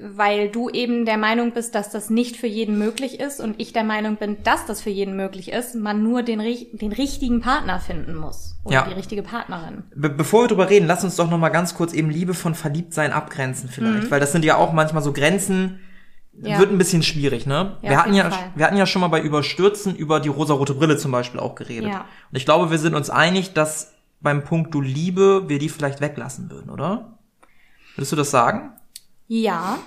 weil 0.00 0.48
du 0.48 0.70
eben 0.70 1.04
der 1.04 1.18
Meinung 1.18 1.52
bist, 1.52 1.74
dass 1.74 1.90
das 1.90 2.08
nicht 2.08 2.36
für 2.36 2.46
jeden 2.46 2.78
möglich 2.78 3.20
ist 3.20 3.38
und 3.38 3.60
ich 3.60 3.74
der 3.74 3.84
Meinung 3.84 4.16
bin, 4.16 4.42
dass 4.42 4.64
das 4.64 4.80
für 4.80 4.88
jeden 4.88 5.14
möglich 5.14 5.52
ist, 5.52 5.74
man 5.74 6.02
nur 6.02 6.22
den, 6.22 6.40
den 6.72 6.92
richtigen 6.92 7.42
Partner 7.42 7.80
finden 7.80 8.14
muss 8.14 8.56
oder 8.64 8.74
ja. 8.76 8.86
die 8.88 8.94
richtige 8.94 9.22
Partnerin. 9.22 9.84
Be 9.94 10.08
bevor 10.08 10.44
wir 10.44 10.48
drüber 10.48 10.70
reden, 10.70 10.86
lass 10.86 11.04
uns 11.04 11.16
doch 11.16 11.30
noch 11.30 11.36
mal 11.36 11.50
ganz 11.50 11.74
kurz 11.74 11.92
eben 11.92 12.08
Liebe 12.08 12.32
von 12.32 12.54
Verliebtsein 12.54 13.12
abgrenzen 13.12 13.68
vielleicht, 13.68 14.04
mhm. 14.04 14.10
weil 14.10 14.20
das 14.20 14.32
sind 14.32 14.44
ja 14.44 14.56
auch 14.56 14.72
manchmal 14.72 15.02
so 15.02 15.12
Grenzen, 15.12 15.80
ja. 16.32 16.58
wird 16.58 16.70
ein 16.70 16.78
bisschen 16.78 17.02
schwierig, 17.02 17.46
ne? 17.46 17.76
Ja, 17.82 17.90
wir 17.90 17.98
hatten 17.98 18.14
ja, 18.14 18.30
Fall. 18.30 18.52
wir 18.54 18.66
hatten 18.66 18.78
ja 18.78 18.86
schon 18.86 19.02
mal 19.02 19.08
bei 19.08 19.20
Überstürzen 19.20 19.94
über 19.94 20.18
die 20.18 20.30
rosarote 20.30 20.74
Brille 20.74 20.96
zum 20.96 21.12
Beispiel 21.12 21.40
auch 21.40 21.54
geredet. 21.56 21.90
Ja. 21.90 22.06
Und 22.30 22.36
ich 22.36 22.46
glaube, 22.46 22.70
wir 22.70 22.78
sind 22.78 22.94
uns 22.94 23.10
einig, 23.10 23.52
dass 23.52 23.92
beim 24.22 24.44
Punkt 24.44 24.72
du 24.74 24.80
Liebe 24.80 25.44
wir 25.48 25.58
die 25.58 25.68
vielleicht 25.68 26.00
weglassen 26.00 26.50
würden, 26.50 26.70
oder? 26.70 27.18
Würdest 27.96 28.12
du 28.12 28.16
das 28.16 28.30
sagen? 28.30 28.72
Ja. 29.26 29.78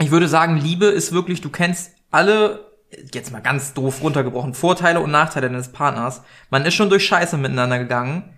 Ich 0.00 0.10
würde 0.10 0.28
sagen, 0.28 0.56
Liebe 0.56 0.86
ist 0.86 1.12
wirklich, 1.12 1.40
du 1.40 1.50
kennst 1.50 1.92
alle, 2.10 2.72
jetzt 3.12 3.32
mal 3.32 3.40
ganz 3.40 3.74
doof 3.74 4.02
runtergebrochen, 4.02 4.54
Vorteile 4.54 5.00
und 5.00 5.10
Nachteile 5.10 5.48
deines 5.48 5.72
Partners. 5.72 6.22
Man 6.50 6.64
ist 6.64 6.74
schon 6.74 6.90
durch 6.90 7.06
Scheiße 7.06 7.36
miteinander 7.36 7.78
gegangen. 7.78 8.30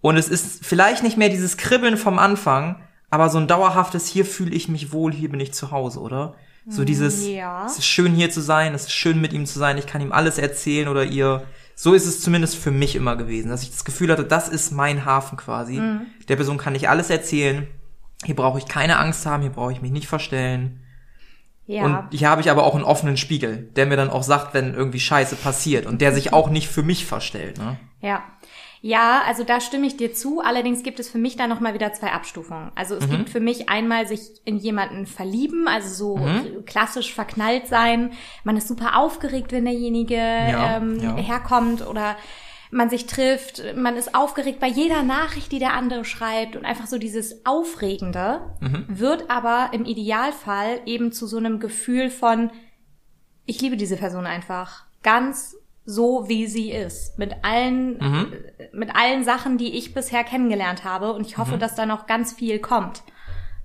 Und 0.00 0.16
es 0.16 0.28
ist 0.28 0.64
vielleicht 0.64 1.02
nicht 1.02 1.16
mehr 1.16 1.28
dieses 1.28 1.56
Kribbeln 1.56 1.96
vom 1.96 2.18
Anfang, 2.18 2.76
aber 3.10 3.30
so 3.30 3.38
ein 3.38 3.48
dauerhaftes, 3.48 4.06
hier 4.06 4.24
fühle 4.24 4.54
ich 4.54 4.68
mich 4.68 4.92
wohl, 4.92 5.12
hier 5.12 5.30
bin 5.30 5.40
ich 5.40 5.52
zu 5.52 5.70
Hause, 5.70 6.00
oder? 6.00 6.36
So 6.70 6.84
dieses, 6.84 7.26
ja. 7.26 7.64
es 7.64 7.78
ist 7.78 7.86
schön 7.86 8.12
hier 8.12 8.30
zu 8.30 8.42
sein, 8.42 8.74
es 8.74 8.82
ist 8.82 8.92
schön 8.92 9.20
mit 9.20 9.32
ihm 9.32 9.46
zu 9.46 9.58
sein, 9.58 9.78
ich 9.78 9.86
kann 9.86 10.02
ihm 10.02 10.12
alles 10.12 10.36
erzählen 10.36 10.88
oder 10.88 11.02
ihr. 11.04 11.44
So 11.74 11.94
ist 11.94 12.06
es 12.06 12.20
zumindest 12.20 12.56
für 12.56 12.70
mich 12.70 12.94
immer 12.94 13.16
gewesen, 13.16 13.48
dass 13.48 13.62
ich 13.62 13.70
das 13.70 13.84
Gefühl 13.84 14.10
hatte, 14.10 14.24
das 14.24 14.48
ist 14.48 14.70
mein 14.70 15.06
Hafen 15.06 15.38
quasi. 15.38 15.78
Mhm. 15.78 16.00
Der 16.28 16.36
Person 16.36 16.58
kann 16.58 16.74
ich 16.74 16.88
alles 16.88 17.08
erzählen. 17.08 17.66
Hier 18.24 18.36
brauche 18.36 18.58
ich 18.58 18.66
keine 18.66 18.98
Angst 18.98 19.24
haben, 19.26 19.42
hier 19.42 19.52
brauche 19.52 19.72
ich 19.72 19.80
mich 19.80 19.92
nicht 19.92 20.08
verstellen. 20.08 20.80
Ja. 21.66 21.84
Und 21.84 22.08
hier 22.12 22.30
habe 22.30 22.40
ich 22.40 22.50
aber 22.50 22.64
auch 22.64 22.74
einen 22.74 22.84
offenen 22.84 23.16
Spiegel, 23.16 23.68
der 23.76 23.86
mir 23.86 23.96
dann 23.96 24.10
auch 24.10 24.22
sagt, 24.22 24.54
wenn 24.54 24.72
irgendwie 24.74 25.00
Scheiße 25.00 25.36
passiert 25.36 25.86
und 25.86 26.00
der 26.00 26.12
sich 26.12 26.32
auch 26.32 26.48
nicht 26.48 26.68
für 26.68 26.82
mich 26.82 27.04
verstellt. 27.04 27.58
Ne? 27.58 27.76
Ja. 28.00 28.24
Ja, 28.80 29.22
also 29.26 29.42
da 29.42 29.60
stimme 29.60 29.86
ich 29.86 29.96
dir 29.96 30.14
zu. 30.14 30.40
Allerdings 30.40 30.82
gibt 30.82 31.00
es 31.00 31.08
für 31.08 31.18
mich 31.18 31.36
da 31.36 31.46
nochmal 31.46 31.74
wieder 31.74 31.92
zwei 31.92 32.12
Abstufungen. 32.12 32.70
Also 32.76 32.94
es 32.94 33.06
mhm. 33.08 33.10
gibt 33.10 33.30
für 33.30 33.40
mich 33.40 33.68
einmal 33.68 34.06
sich 34.06 34.20
in 34.44 34.56
jemanden 34.56 35.06
verlieben, 35.06 35.66
also 35.66 35.88
so 35.88 36.16
mhm. 36.16 36.64
klassisch 36.64 37.12
verknallt 37.12 37.66
sein. 37.66 38.12
Man 38.44 38.56
ist 38.56 38.68
super 38.68 38.96
aufgeregt, 38.96 39.50
wenn 39.50 39.64
derjenige 39.64 40.14
ja, 40.14 40.76
ähm, 40.76 41.00
ja. 41.00 41.16
herkommt 41.16 41.86
oder 41.86 42.16
man 42.70 42.90
sich 42.90 43.06
trifft. 43.06 43.62
Man 43.76 43.96
ist 43.96 44.14
aufgeregt 44.14 44.60
bei 44.60 44.68
jeder 44.68 45.02
Nachricht, 45.02 45.52
die 45.52 45.58
der 45.58 45.74
andere 45.74 46.04
schreibt 46.04 46.56
und 46.56 46.64
einfach 46.64 46.86
so 46.86 46.98
dieses 46.98 47.46
Aufregende 47.46 48.40
mhm. 48.60 48.84
wird 48.88 49.30
aber 49.30 49.70
im 49.72 49.84
Idealfall 49.84 50.80
eben 50.86 51.12
zu 51.12 51.26
so 51.26 51.38
einem 51.38 51.60
Gefühl 51.60 52.10
von, 52.10 52.50
ich 53.46 53.60
liebe 53.60 53.76
diese 53.76 53.96
Person 53.96 54.26
einfach. 54.26 54.84
Ganz 55.02 55.56
so 55.84 56.28
wie 56.28 56.46
sie 56.46 56.70
ist, 56.70 57.18
mit 57.18 57.44
allen 57.44 57.96
mhm. 57.98 58.34
mit 58.72 58.94
allen 58.94 59.24
Sachen, 59.24 59.56
die 59.56 59.78
ich 59.78 59.94
bisher 59.94 60.22
kennengelernt 60.22 60.84
habe 60.84 61.14
und 61.14 61.26
ich 61.26 61.38
hoffe, 61.38 61.54
mhm. 61.54 61.60
dass 61.60 61.74
da 61.74 61.86
noch 61.86 62.06
ganz 62.06 62.34
viel 62.34 62.58
kommt. 62.58 63.02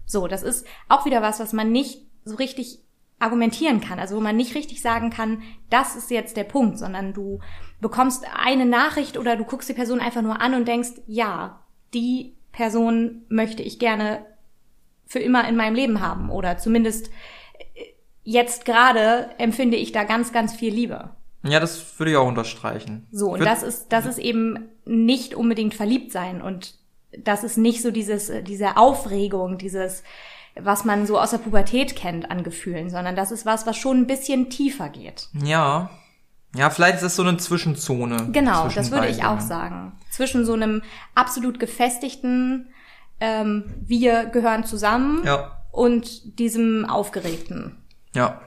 So, 0.05 0.27
das 0.27 0.41
ist 0.43 0.65
auch 0.87 1.05
wieder 1.05 1.21
was, 1.21 1.41
was 1.41 1.51
man 1.51 1.71
nicht 1.71 2.01
so 2.23 2.35
richtig 2.35 2.82
argumentieren 3.23 3.81
kann, 3.81 3.99
also 3.99 4.15
wo 4.15 4.19
man 4.19 4.35
nicht 4.35 4.55
richtig 4.55 4.81
sagen 4.81 5.09
kann, 5.09 5.41
das 5.69 5.95
ist 5.95 6.11
jetzt 6.11 6.35
der 6.35 6.43
Punkt, 6.43 6.77
sondern 6.77 7.13
du 7.13 7.39
bekommst 7.79 8.25
eine 8.35 8.65
Nachricht 8.65 9.17
oder 9.17 9.35
du 9.35 9.45
guckst 9.45 9.69
die 9.69 9.73
Person 9.73 9.99
einfach 9.99 10.21
nur 10.21 10.41
an 10.41 10.53
und 10.53 10.67
denkst, 10.67 10.91
ja, 11.07 11.61
die 11.93 12.35
Person 12.51 13.23
möchte 13.29 13.63
ich 13.63 13.79
gerne 13.79 14.25
für 15.05 15.19
immer 15.19 15.47
in 15.47 15.55
meinem 15.55 15.75
Leben 15.75 16.01
haben 16.01 16.29
oder 16.29 16.57
zumindest 16.57 17.09
jetzt 18.23 18.65
gerade 18.65 19.29
empfinde 19.37 19.77
ich 19.77 19.91
da 19.91 20.03
ganz, 20.03 20.31
ganz 20.31 20.53
viel 20.53 20.73
Liebe. 20.73 21.09
Ja, 21.43 21.59
das 21.59 21.99
würde 21.99 22.11
ich 22.11 22.17
auch 22.17 22.27
unterstreichen. 22.27 23.07
So, 23.11 23.33
und 23.33 23.45
das 23.45 23.63
ist, 23.63 23.89
das 23.89 24.05
ist 24.05 24.17
eben 24.17 24.69
nicht 24.85 25.35
unbedingt 25.35 25.73
verliebt 25.73 26.11
sein 26.11 26.41
und 26.41 26.75
das 27.17 27.43
ist 27.43 27.57
nicht 27.57 27.81
so 27.81 27.91
dieses, 27.91 28.31
diese 28.43 28.77
Aufregung, 28.77 29.57
dieses, 29.57 30.03
was 30.59 30.85
man 30.85 31.07
so 31.07 31.19
aus 31.19 31.31
der 31.31 31.39
Pubertät 31.39 31.95
kennt 31.95 32.29
an 32.29 32.43
Gefühlen, 32.43 32.89
sondern 32.89 33.15
das 33.15 33.31
ist 33.31 33.45
was, 33.45 33.65
was 33.65 33.77
schon 33.77 34.01
ein 34.01 34.07
bisschen 34.07 34.49
tiefer 34.49 34.89
geht. 34.89 35.29
Ja. 35.43 35.89
Ja, 36.55 36.69
vielleicht 36.69 36.95
ist 36.95 37.03
das 37.03 37.15
so 37.15 37.23
eine 37.23 37.37
Zwischenzone. 37.37 38.29
Genau, 38.31 38.67
das 38.67 38.91
würde 38.91 39.07
ich 39.07 39.23
auch 39.23 39.39
sagen. 39.39 39.93
Zwischen 40.11 40.45
so 40.45 40.53
einem 40.53 40.83
absolut 41.15 41.59
gefestigten, 41.59 42.67
ähm, 43.19 43.73
wir 43.81 44.25
gehören 44.25 44.63
zusammen 44.63 45.23
ja. 45.25 45.63
und 45.71 46.37
diesem 46.37 46.85
aufgeregten. 46.85 47.77
Ja. 48.13 48.41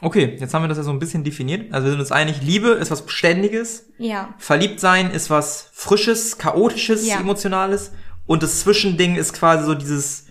Okay, 0.00 0.36
jetzt 0.38 0.52
haben 0.52 0.64
wir 0.64 0.68
das 0.68 0.78
ja 0.78 0.82
so 0.82 0.90
ein 0.90 0.98
bisschen 0.98 1.22
definiert. 1.22 1.72
Also 1.72 1.86
wir 1.86 1.92
sind 1.92 2.00
uns 2.00 2.12
einig, 2.12 2.42
Liebe 2.42 2.70
ist 2.70 2.90
was 2.90 3.02
Beständiges. 3.02 3.88
Ja. 3.98 4.34
Verliebt 4.38 4.80
sein 4.80 5.10
ist 5.10 5.30
was 5.30 5.70
Frisches, 5.72 6.38
Chaotisches, 6.38 7.06
ja. 7.06 7.20
Emotionales. 7.20 7.92
Und 8.26 8.42
das 8.42 8.60
Zwischending 8.60 9.14
ist 9.14 9.32
quasi 9.32 9.64
so 9.64 9.74
dieses, 9.74 10.25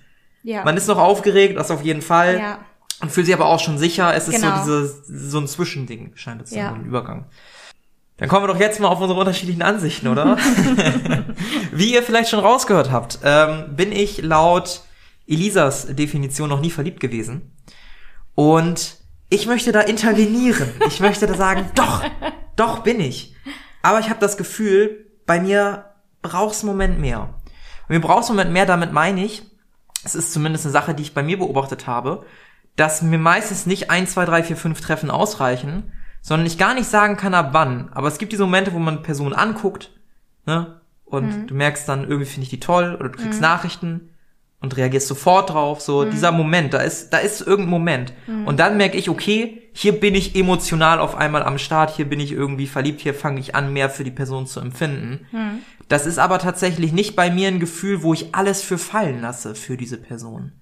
ja. 0.46 0.64
man 0.64 0.78
ist 0.78 0.88
noch 0.88 1.00
aufgeregt, 1.00 1.58
das 1.58 1.72
auf 1.72 1.84
jeden 1.84 2.02
Fall. 2.02 2.38
Ja. 2.40 2.60
Und 3.02 3.12
fühlt 3.12 3.26
sich 3.26 3.36
aber 3.36 3.48
auch 3.48 3.60
schon 3.60 3.78
sicher. 3.78 4.16
Es 4.16 4.30
ist 4.30 4.42
genau. 4.42 4.64
so 4.64 4.82
diese, 4.82 5.30
so 5.30 5.40
ein 5.40 5.48
Zwischending, 5.48 6.12
scheint 6.16 6.42
es 6.42 6.52
ja. 6.52 6.70
so 6.70 6.76
ein 6.76 6.86
Übergang. 6.86 7.26
Dann 8.18 8.30
kommen 8.30 8.44
wir 8.44 8.54
doch 8.54 8.60
jetzt 8.60 8.80
mal 8.80 8.88
auf 8.88 9.02
unsere 9.02 9.20
unterschiedlichen 9.20 9.62
Ansichten, 9.62 10.08
oder? 10.08 10.38
Wie 11.74 11.94
ihr 11.94 12.02
vielleicht 12.02 12.30
schon 12.30 12.40
rausgehört 12.40 12.90
habt, 12.90 13.20
ähm, 13.24 13.76
bin 13.76 13.92
ich 13.92 14.22
laut 14.22 14.82
Elisas 15.28 15.88
Definition 15.94 16.48
noch 16.48 16.62
nie 16.62 16.70
verliebt 16.70 17.02
gewesen. 17.02 17.52
Und 18.34 18.98
ich 19.30 19.48
möchte 19.48 19.74
da 19.74 19.82
intervenieren. 19.82 20.70
Ich 20.88 21.02
möchte 21.02 21.28
da 21.28 21.34
sagen, 21.34 21.70
doch, 21.76 22.04
doch 22.56 22.80
bin 22.80 23.02
ich. 23.02 23.36
Aber 23.82 24.00
ich 24.00 24.10
habe 24.10 24.20
das 24.22 24.38
Gefühl, 24.38 25.08
bei 25.26 25.42
mir 25.42 25.86
brauchst 26.22 26.64
einen 26.64 26.72
Moment 26.72 27.00
mehr. 27.00 27.34
Und 27.88 27.96
mir 27.96 28.00
brauchst 28.00 28.30
einen 28.30 28.38
Moment 28.38 28.54
mehr, 28.54 28.66
damit 28.66 28.94
meine 28.94 29.26
ich, 29.26 29.44
es 30.06 30.16
ist 30.16 30.32
zumindest 30.32 30.66
eine 30.66 30.74
Sache, 30.74 30.94
die 30.94 31.04
ich 31.04 31.14
bei 31.14 31.24
mir 31.24 31.38
beobachtet 31.38 31.88
habe, 31.88 32.26
dass 32.76 33.02
mir 33.02 33.20
meistens 33.20 33.66
nicht 33.66 33.90
ein, 33.90 34.08
zwei, 34.08 34.26
drei, 34.26 34.44
vier, 34.44 34.58
fünf 34.58 34.82
Treffen 34.82 35.12
ausreichen, 35.12 35.92
sondern 36.22 36.48
ich 36.48 36.58
gar 36.58 36.74
nicht 36.74 36.88
sagen 36.88 37.18
kann, 37.18 37.34
ab 37.34 37.50
wann. 37.52 37.90
Aber 37.94 38.08
es 38.08 38.18
gibt 38.18 38.32
diese 38.32 38.44
Momente, 38.44 38.74
wo 38.74 38.80
man 38.80 39.04
Personen 39.04 39.34
anguckt, 39.34 39.92
ne? 40.46 40.82
Und 41.06 41.42
mhm. 41.42 41.48
du 41.48 41.54
merkst 41.54 41.88
dann, 41.88 42.04
irgendwie 42.04 42.26
finde 42.26 42.44
ich 42.44 42.50
die 42.50 42.60
toll, 42.60 42.96
oder 43.00 43.10
du 43.10 43.18
kriegst 43.20 43.36
mhm. 43.36 43.42
Nachrichten, 43.42 44.10
und 44.66 44.76
reagierst 44.76 45.08
sofort 45.08 45.52
drauf. 45.52 45.82
So 45.82 46.04
mhm. 46.04 46.12
dieser 46.12 46.32
Moment, 46.32 46.74
da 46.74 46.80
ist, 46.80 47.12
da 47.12 47.20
ist 47.20 47.42
irgendein 47.42 47.70
Moment. 47.70 48.14
Mhm. 48.28 48.48
Und 48.48 48.60
dann 48.60 48.78
merke 48.78 48.98
ich, 48.98 49.10
okay, 49.10 49.65
hier 49.78 50.00
bin 50.00 50.16
ich 50.16 50.38
emotional 50.38 51.00
auf 51.00 51.16
einmal 51.16 51.44
am 51.44 51.58
Start, 51.58 51.94
hier 51.94 52.08
bin 52.08 52.22
ich 52.22 52.32
irgendwie 52.32 52.66
verliebt, 52.66 53.02
hier 53.02 53.14
fange 53.14 53.42
ich 53.42 53.56
an, 53.56 53.74
mehr 53.74 53.90
für 53.90 54.06
die 54.06 54.12
Person 54.12 54.48
zu 54.48 54.62
empfinden. 54.62 55.28
Mhm. 55.34 55.60
Das 55.90 56.06
ist 56.06 56.18
aber 56.18 56.40
tatsächlich 56.40 56.94
nicht 56.94 57.18
bei 57.18 57.30
mir 57.30 57.50
ein 57.50 57.60
Gefühl, 57.60 58.02
wo 58.02 58.14
ich 58.14 58.34
alles 58.34 58.62
für 58.62 58.78
fallen 58.78 59.22
lasse 59.22 59.54
für 59.54 59.76
diese 59.76 59.98
Person. 59.98 60.54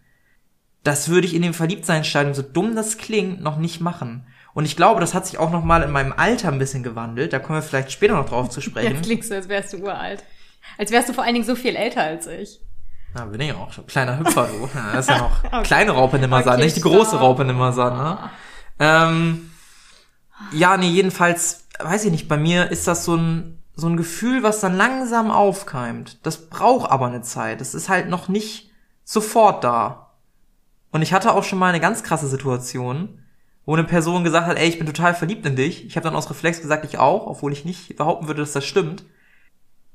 Das 0.83 1.09
würde 1.09 1.27
ich 1.27 1.35
in 1.35 1.43
dem 1.43 1.53
Verliebtseinstadium, 1.53 2.33
so 2.33 2.41
dumm 2.41 2.75
das 2.75 2.97
klingt, 2.97 3.39
noch 3.39 3.59
nicht 3.59 3.81
machen. 3.81 4.25
Und 4.55 4.65
ich 4.65 4.75
glaube, 4.75 4.99
das 4.99 5.13
hat 5.13 5.27
sich 5.27 5.37
auch 5.37 5.51
noch 5.51 5.63
mal 5.63 5.83
in 5.83 5.91
meinem 5.91 6.13
Alter 6.17 6.47
ein 6.47 6.57
bisschen 6.57 6.81
gewandelt. 6.81 7.33
Da 7.33 7.39
kommen 7.39 7.59
wir 7.59 7.63
vielleicht 7.63 7.91
später 7.91 8.15
noch 8.15 8.27
drauf 8.27 8.49
zu 8.49 8.61
sprechen. 8.61 8.95
Jetzt 8.95 9.05
klingst 9.05 9.29
du, 9.29 9.35
als 9.35 9.47
wärst 9.47 9.73
du 9.73 9.77
uralt. 9.77 10.23
Als 10.79 10.89
wärst 10.89 11.09
du 11.09 11.13
vor 11.13 11.23
allen 11.23 11.35
Dingen 11.35 11.45
so 11.45 11.55
viel 11.55 11.75
älter 11.75 12.01
als 12.01 12.25
ich. 12.25 12.59
Na, 13.13 13.25
bin 13.25 13.41
ich 13.41 13.53
auch 13.53 13.71
schon. 13.71 13.85
Kleiner 13.85 14.17
Hüpfer, 14.17 14.47
du. 14.47 14.67
Ja, 14.75 14.93
das 14.93 15.05
ist 15.05 15.11
ja 15.11 15.19
noch 15.19 15.43
okay. 15.51 15.61
kleine 15.61 15.91
Raupe 15.91 16.17
Nimmersan, 16.17 16.55
okay, 16.55 16.63
nicht 16.63 16.77
die 16.77 16.81
große 16.81 17.15
Raupe 17.17 17.45
Nimmersan, 17.45 17.95
ne? 17.95 18.17
Ähm, 18.79 19.51
ja, 20.51 20.77
nee, 20.77 20.89
jedenfalls, 20.89 21.67
weiß 21.79 22.05
ich 22.05 22.11
nicht, 22.11 22.27
bei 22.27 22.37
mir 22.37 22.71
ist 22.71 22.87
das 22.87 23.05
so 23.05 23.15
ein, 23.15 23.59
so 23.75 23.87
ein 23.87 23.97
Gefühl, 23.97 24.43
was 24.43 24.59
dann 24.59 24.75
langsam 24.75 25.31
aufkeimt. 25.31 26.25
Das 26.25 26.49
braucht 26.49 26.91
aber 26.91 27.07
eine 27.07 27.21
Zeit. 27.21 27.61
Das 27.61 27.73
ist 27.73 27.89
halt 27.89 28.09
noch 28.09 28.27
nicht 28.27 28.71
sofort 29.03 29.63
da. 29.63 30.11
Und 30.91 31.01
ich 31.01 31.13
hatte 31.13 31.33
auch 31.33 31.43
schon 31.43 31.59
mal 31.59 31.69
eine 31.69 31.79
ganz 31.79 32.03
krasse 32.03 32.27
Situation, 32.27 33.19
wo 33.65 33.73
eine 33.73 33.83
Person 33.83 34.23
gesagt 34.23 34.47
hat, 34.47 34.57
ey, 34.57 34.67
ich 34.67 34.77
bin 34.77 34.85
total 34.85 35.15
verliebt 35.15 35.45
in 35.45 35.55
dich. 35.55 35.85
Ich 35.85 35.95
habe 35.95 36.03
dann 36.03 36.15
aus 36.15 36.29
Reflex 36.29 36.61
gesagt, 36.61 36.85
ich 36.85 36.99
auch, 36.99 37.25
obwohl 37.25 37.51
ich 37.51 37.65
nicht 37.65 37.95
behaupten 37.95 38.27
würde, 38.27 38.41
dass 38.41 38.51
das 38.51 38.65
stimmt. 38.65 39.03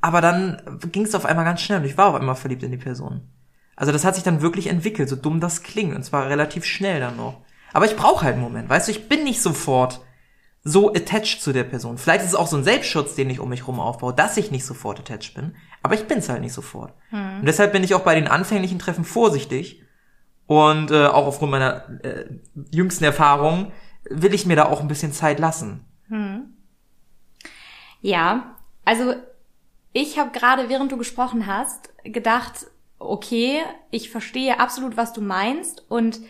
Aber 0.00 0.20
dann 0.20 0.80
ging 0.92 1.04
es 1.04 1.14
auf 1.14 1.24
einmal 1.24 1.44
ganz 1.44 1.60
schnell 1.60 1.78
und 1.80 1.84
ich 1.84 1.98
war 1.98 2.06
auf 2.08 2.14
einmal 2.14 2.34
verliebt 2.34 2.62
in 2.62 2.70
die 2.70 2.76
Person. 2.76 3.28
Also 3.76 3.92
das 3.92 4.04
hat 4.04 4.16
sich 4.16 4.24
dann 4.24 4.42
wirklich 4.42 4.66
entwickelt, 4.66 5.08
so 5.08 5.16
dumm 5.16 5.38
das 5.38 5.62
klingt, 5.62 5.94
und 5.94 6.02
zwar 6.02 6.28
relativ 6.28 6.64
schnell 6.64 6.98
dann 6.98 7.16
noch. 7.16 7.42
Aber 7.72 7.86
ich 7.86 7.96
brauche 7.96 8.24
halt 8.24 8.34
einen 8.34 8.42
Moment, 8.42 8.68
weißt 8.68 8.88
du, 8.88 8.92
ich 8.92 9.08
bin 9.08 9.24
nicht 9.24 9.42
sofort 9.42 10.00
so 10.64 10.92
attached 10.92 11.40
zu 11.40 11.52
der 11.52 11.64
Person. 11.64 11.98
Vielleicht 11.98 12.22
ist 12.22 12.30
es 12.30 12.34
auch 12.34 12.46
so 12.46 12.56
ein 12.56 12.64
Selbstschutz, 12.64 13.14
den 13.14 13.30
ich 13.30 13.40
um 13.40 13.48
mich 13.48 13.66
rum 13.66 13.80
aufbaue, 13.80 14.12
dass 14.12 14.36
ich 14.36 14.50
nicht 14.50 14.66
sofort 14.66 15.00
attached 15.00 15.34
bin, 15.34 15.54
aber 15.82 15.94
ich 15.94 16.06
bin's 16.06 16.28
halt 16.28 16.40
nicht 16.40 16.52
sofort. 16.52 16.94
Hm. 17.10 17.40
Und 17.40 17.46
deshalb 17.46 17.72
bin 17.72 17.84
ich 17.84 17.94
auch 17.94 18.02
bei 18.02 18.14
den 18.14 18.28
anfänglichen 18.28 18.78
Treffen 18.78 19.04
vorsichtig 19.04 19.82
und 20.46 20.90
äh, 20.90 21.06
auch 21.06 21.26
aufgrund 21.26 21.52
meiner 21.52 22.04
äh, 22.04 22.26
jüngsten 22.72 23.04
Erfahrungen 23.04 23.72
will 24.10 24.34
ich 24.34 24.46
mir 24.46 24.56
da 24.56 24.66
auch 24.66 24.80
ein 24.80 24.88
bisschen 24.88 25.12
Zeit 25.12 25.38
lassen. 25.38 25.84
Hm. 26.08 26.54
Ja, 28.00 28.56
also 28.84 29.14
ich 29.92 30.18
habe 30.18 30.30
gerade, 30.30 30.68
während 30.68 30.92
du 30.92 30.96
gesprochen 30.96 31.46
hast, 31.46 31.90
gedacht, 32.04 32.66
okay, 32.98 33.60
ich 33.90 34.10
verstehe 34.10 34.60
absolut, 34.60 34.96
was 34.96 35.12
du 35.12 35.20
meinst 35.20 35.84
und 35.88 36.20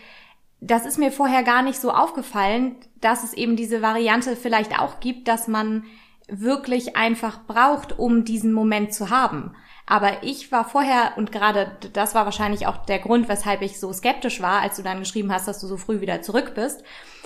das 0.61 0.85
ist 0.85 0.97
mir 0.97 1.11
vorher 1.11 1.43
gar 1.43 1.61
nicht 1.61 1.79
so 1.79 1.91
aufgefallen, 1.91 2.75
dass 2.99 3.23
es 3.23 3.33
eben 3.33 3.55
diese 3.55 3.81
Variante 3.81 4.35
vielleicht 4.35 4.79
auch 4.79 4.99
gibt, 4.99 5.27
dass 5.27 5.47
man 5.47 5.85
wirklich 6.27 6.95
einfach 6.95 7.45
braucht, 7.45 7.97
um 7.97 8.23
diesen 8.23 8.53
Moment 8.53 8.93
zu 8.93 9.09
haben. 9.09 9.55
Aber 9.85 10.21
ich 10.21 10.51
war 10.51 10.65
vorher, 10.65 11.13
und 11.15 11.31
gerade 11.31 11.71
das 11.93 12.13
war 12.13 12.25
wahrscheinlich 12.25 12.67
auch 12.67 12.85
der 12.85 12.99
Grund, 12.99 13.27
weshalb 13.27 13.63
ich 13.63 13.79
so 13.79 13.91
skeptisch 13.91 14.41
war, 14.41 14.61
als 14.61 14.75
du 14.75 14.83
dann 14.83 14.99
geschrieben 14.99 15.31
hast, 15.33 15.47
dass 15.47 15.59
du 15.59 15.67
so 15.67 15.77
früh 15.77 16.01
wieder 16.01 16.21
zurück 16.21 16.53
bist, 16.53 16.83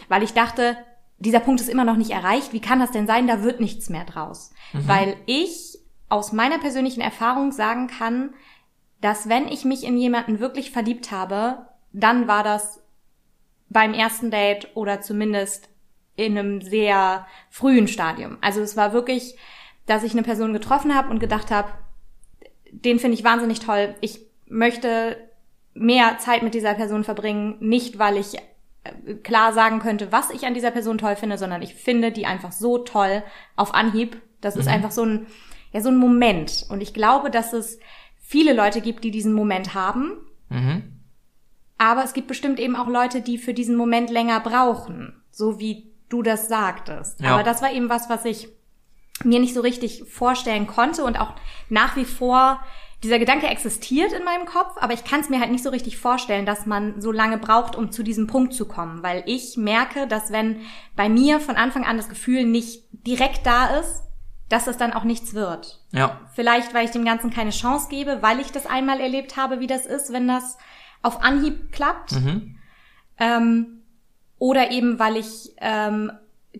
weil 0.07 0.23
ich 0.23 0.33
dachte, 0.33 0.77
dieser 1.17 1.41
Punkt 1.41 1.59
ist 1.59 1.69
immer 1.69 1.83
noch 1.85 1.97
nicht 1.97 2.11
erreicht, 2.11 2.53
wie 2.53 2.61
kann 2.61 2.79
das 2.79 2.91
denn 2.91 3.07
sein, 3.07 3.27
da 3.27 3.43
wird 3.43 3.59
nichts 3.59 3.89
mehr 3.89 4.05
draus. 4.05 4.51
Mhm. 4.71 4.87
Weil 4.87 5.17
ich 5.25 5.77
aus 6.07 6.31
meiner 6.31 6.59
persönlichen 6.59 7.01
Erfahrung 7.01 7.51
sagen 7.51 7.87
kann, 7.87 8.33
dass 9.01 9.27
wenn 9.27 9.47
ich 9.47 9.65
mich 9.65 9.83
in 9.83 9.97
jemanden 9.97 10.39
wirklich 10.39 10.71
verliebt 10.71 11.11
habe, 11.11 11.67
dann 11.91 12.27
war 12.27 12.43
das 12.43 12.82
beim 13.69 13.93
ersten 13.93 14.31
Date 14.31 14.69
oder 14.75 15.01
zumindest 15.01 15.69
in 16.15 16.37
einem 16.37 16.61
sehr 16.61 17.25
frühen 17.49 17.87
Stadium. 17.87 18.37
Also 18.41 18.61
es 18.61 18.77
war 18.77 18.93
wirklich, 18.93 19.35
dass 19.85 20.03
ich 20.03 20.13
eine 20.13 20.23
Person 20.23 20.53
getroffen 20.53 20.95
habe 20.95 21.09
und 21.09 21.19
gedacht 21.19 21.51
habe, 21.51 21.69
den 22.71 22.99
finde 22.99 23.17
ich 23.17 23.23
wahnsinnig 23.23 23.59
toll. 23.59 23.95
Ich 24.01 24.19
möchte 24.47 25.17
mehr 25.73 26.17
Zeit 26.19 26.43
mit 26.43 26.53
dieser 26.53 26.73
Person 26.75 27.03
verbringen, 27.03 27.57
nicht 27.59 27.99
weil 27.99 28.17
ich 28.17 28.35
äh, 28.83 29.13
klar 29.23 29.53
sagen 29.53 29.79
könnte, 29.79 30.11
was 30.11 30.29
ich 30.29 30.45
an 30.45 30.53
dieser 30.53 30.71
Person 30.71 30.97
toll 30.97 31.15
finde, 31.15 31.37
sondern 31.37 31.61
ich 31.61 31.73
finde 31.73 32.11
die 32.11 32.25
einfach 32.25 32.51
so 32.51 32.77
toll 32.77 33.23
auf 33.55 33.73
Anhieb. 33.73 34.21
Das 34.41 34.55
mhm. 34.55 34.61
ist 34.61 34.67
einfach 34.67 34.91
so 34.91 35.03
ein, 35.03 35.27
ja, 35.71 35.81
so 35.81 35.89
ein 35.89 35.97
Moment. 35.97 36.65
Und 36.69 36.81
ich 36.81 36.93
glaube, 36.93 37.31
dass 37.31 37.53
es 37.53 37.79
viele 38.19 38.53
Leute 38.53 38.81
gibt, 38.81 39.03
die 39.03 39.11
diesen 39.11 39.33
Moment 39.33 39.73
haben. 39.73 40.17
Mhm. 40.49 40.92
Aber 41.77 42.03
es 42.03 42.13
gibt 42.13 42.27
bestimmt 42.27 42.59
eben 42.59 42.75
auch 42.75 42.87
Leute, 42.87 43.21
die 43.21 43.37
für 43.37 43.53
diesen 43.53 43.75
Moment 43.75 44.09
länger 44.09 44.39
brauchen. 44.39 45.21
So 45.31 45.59
wie 45.59 45.91
du 46.09 46.21
das 46.21 46.47
sagtest. 46.47 47.19
Ja. 47.21 47.33
Aber 47.33 47.43
das 47.43 47.61
war 47.61 47.71
eben 47.71 47.89
was, 47.89 48.09
was 48.09 48.25
ich 48.25 48.49
mir 49.23 49.39
nicht 49.39 49.53
so 49.53 49.61
richtig 49.61 50.03
vorstellen 50.09 50.67
konnte 50.67 51.03
und 51.03 51.19
auch 51.19 51.33
nach 51.69 51.95
wie 51.95 52.05
vor 52.05 52.59
dieser 53.03 53.19
Gedanke 53.19 53.47
existiert 53.47 54.13
in 54.13 54.23
meinem 54.23 54.45
Kopf, 54.45 54.77
aber 54.77 54.93
ich 54.93 55.03
kann 55.03 55.19
es 55.19 55.29
mir 55.29 55.39
halt 55.39 55.51
nicht 55.51 55.63
so 55.63 55.69
richtig 55.69 55.97
vorstellen, 55.97 56.45
dass 56.45 56.65
man 56.65 57.01
so 57.01 57.11
lange 57.11 57.37
braucht, 57.37 57.75
um 57.75 57.91
zu 57.91 58.01
diesem 58.01 58.27
Punkt 58.27 58.53
zu 58.53 58.65
kommen, 58.65 59.03
weil 59.03 59.23
ich 59.25 59.57
merke, 59.57 60.07
dass 60.07 60.31
wenn 60.31 60.61
bei 60.95 61.09
mir 61.09 61.41
von 61.41 61.57
Anfang 61.57 61.83
an 61.83 61.97
das 61.97 62.07
Gefühl 62.07 62.45
nicht 62.45 62.85
direkt 62.91 63.45
da 63.45 63.77
ist, 63.77 64.03
dass 64.47 64.67
es 64.67 64.77
dann 64.77 64.93
auch 64.93 65.03
nichts 65.03 65.33
wird. 65.33 65.81
Ja. 65.91 66.21
Vielleicht, 66.33 66.73
weil 66.73 66.85
ich 66.85 66.91
dem 66.91 67.05
Ganzen 67.05 67.29
keine 67.29 67.49
Chance 67.49 67.87
gebe, 67.89 68.21
weil 68.21 68.39
ich 68.39 68.51
das 68.51 68.65
einmal 68.65 68.99
erlebt 69.01 69.35
habe, 69.35 69.59
wie 69.59 69.67
das 69.67 69.85
ist, 69.85 70.13
wenn 70.13 70.27
das 70.27 70.57
auf 71.03 71.21
Anhieb 71.21 71.71
klappt. 71.71 72.13
Mhm. 72.13 72.55
Ähm, 73.19 73.67
oder 74.39 74.71
eben, 74.71 74.97
weil 74.97 75.17
ich 75.17 75.53
ähm, 75.61 76.11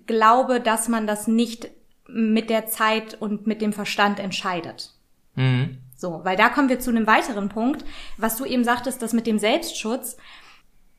glaube, 0.06 0.62
dass 0.62 0.88
man 0.88 1.08
das 1.08 1.28
nicht 1.28 1.70
mit 2.08 2.50
der 2.50 2.68
Zeit 2.68 3.20
und 3.20 3.48
mit 3.48 3.62
dem 3.62 3.74
Verstand 3.74 4.20
entscheidet. 4.20 4.92
Mhm. 5.36 5.80
So, 5.96 6.22
weil 6.24 6.38
da 6.38 6.50
kommen 6.50 6.70
wir 6.70 6.80
zu 6.80 6.92
einem 6.92 7.08
weiteren 7.08 7.50
Punkt, 7.50 7.86
was 8.18 8.38
du 8.38 8.46
eben 8.46 8.64
sagtest, 8.64 9.02
das 9.02 9.14
mit 9.14 9.26
dem 9.26 9.40
Selbstschutz. 9.40 10.18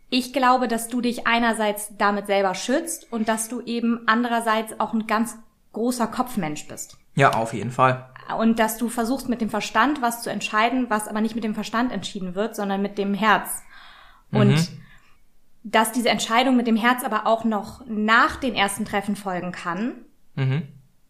Ich 0.09 0.33
glaube, 0.33 0.67
dass 0.67 0.89
du 0.89 1.01
dich 1.01 1.27
einerseits 1.27 1.93
damit 1.99 2.27
selber 2.27 2.55
schützt 2.55 3.13
und 3.13 3.29
dass 3.29 3.49
du 3.49 3.61
eben 3.61 4.01
andererseits 4.07 4.79
auch 4.81 4.93
ein 4.93 5.07
ganz 5.07 5.37
großer 5.73 6.07
Kopfmensch 6.07 6.67
bist. 6.69 6.97
Ja, 7.17 7.35
auf 7.35 7.53
jeden 7.53 7.71
Fall. 7.71 8.09
Und 8.39 8.59
dass 8.59 8.79
du 8.79 8.89
versuchst 8.89 9.29
mit 9.29 9.41
dem 9.41 9.51
Verstand 9.51 10.03
was 10.03 10.23
zu 10.23 10.31
entscheiden, 10.31 10.87
was 10.89 11.09
aber 11.09 11.21
nicht 11.21 11.35
mit 11.35 11.45
dem 11.45 11.55
Verstand 11.55 11.93
entschieden 11.93 12.35
wird, 12.35 12.57
sondern 12.57 12.83
mit 12.83 12.99
dem 12.99 13.15
Herz. 13.15 13.63
Und 14.33 14.55
mhm. 14.55 14.81
dass 15.63 15.93
diese 15.93 16.09
Entscheidung 16.09 16.57
mit 16.57 16.67
dem 16.67 16.77
Herz 16.77 17.05
aber 17.05 17.27
auch 17.27 17.45
noch 17.45 17.85
nach 17.87 18.37
den 18.37 18.55
ersten 18.55 18.85
Treffen 18.85 19.17
folgen 19.17 19.53
kann. 19.53 19.93
Mhm 20.35 20.63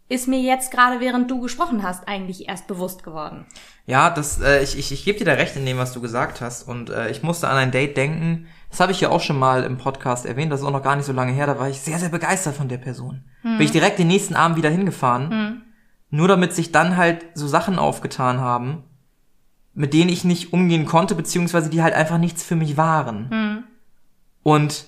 ist 0.08 0.28
mir 0.28 0.40
jetzt 0.40 0.70
gerade, 0.70 1.00
während 1.00 1.30
du 1.30 1.40
gesprochen 1.40 1.82
hast, 1.82 2.06
eigentlich 2.06 2.48
erst 2.48 2.66
bewusst 2.66 3.02
geworden. 3.02 3.46
Ja, 3.86 4.10
das, 4.10 4.40
äh, 4.40 4.62
ich, 4.62 4.78
ich, 4.78 4.92
ich 4.92 5.04
gebe 5.04 5.18
dir 5.18 5.24
da 5.24 5.32
recht 5.32 5.56
in 5.56 5.64
dem, 5.64 5.78
was 5.78 5.92
du 5.92 6.00
gesagt 6.00 6.40
hast. 6.40 6.68
Und 6.68 6.90
äh, 6.90 7.10
ich 7.10 7.22
musste 7.22 7.48
an 7.48 7.56
ein 7.56 7.70
Date 7.70 7.96
denken. 7.96 8.46
Das 8.70 8.80
habe 8.80 8.92
ich 8.92 9.00
ja 9.00 9.08
auch 9.08 9.20
schon 9.20 9.38
mal 9.38 9.64
im 9.64 9.78
Podcast 9.78 10.26
erwähnt. 10.26 10.52
Das 10.52 10.60
ist 10.60 10.66
auch 10.66 10.72
noch 10.72 10.82
gar 10.82 10.96
nicht 10.96 11.06
so 11.06 11.12
lange 11.12 11.32
her. 11.32 11.46
Da 11.46 11.58
war 11.58 11.68
ich 11.68 11.80
sehr, 11.80 11.98
sehr 11.98 12.10
begeistert 12.10 12.54
von 12.54 12.68
der 12.68 12.78
Person. 12.78 13.24
Hm. 13.42 13.56
Bin 13.56 13.64
ich 13.64 13.72
direkt 13.72 13.98
den 13.98 14.08
nächsten 14.08 14.34
Abend 14.34 14.58
wieder 14.58 14.70
hingefahren. 14.70 15.63
Nur 16.14 16.28
damit 16.28 16.54
sich 16.54 16.70
dann 16.70 16.96
halt 16.96 17.26
so 17.34 17.48
Sachen 17.48 17.76
aufgetan 17.76 18.38
haben, 18.38 18.84
mit 19.72 19.92
denen 19.92 20.10
ich 20.10 20.22
nicht 20.22 20.52
umgehen 20.52 20.86
konnte, 20.86 21.16
beziehungsweise 21.16 21.70
die 21.70 21.82
halt 21.82 21.92
einfach 21.92 22.18
nichts 22.18 22.44
für 22.44 22.54
mich 22.54 22.76
waren. 22.76 23.30
Hm. 23.30 23.64
Und 24.44 24.86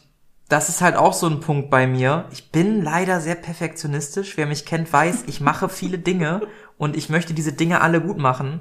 das 0.48 0.68
ist 0.68 0.82
halt 0.82 0.94
auch 0.94 1.12
so 1.12 1.26
ein 1.26 1.40
Punkt 1.40 1.68
bei 1.68 1.88
mir. 1.88 2.26
Ich 2.30 2.52
bin 2.52 2.80
leider 2.80 3.20
sehr 3.20 3.34
perfektionistisch. 3.34 4.36
Wer 4.36 4.46
mich 4.46 4.66
kennt, 4.66 4.92
weiß, 4.92 5.24
ich 5.26 5.40
mache 5.40 5.68
viele 5.68 5.98
Dinge 5.98 6.42
und 6.78 6.96
ich 6.96 7.08
möchte 7.08 7.34
diese 7.34 7.52
Dinge 7.52 7.80
alle 7.80 8.00
gut 8.00 8.18
machen. 8.18 8.60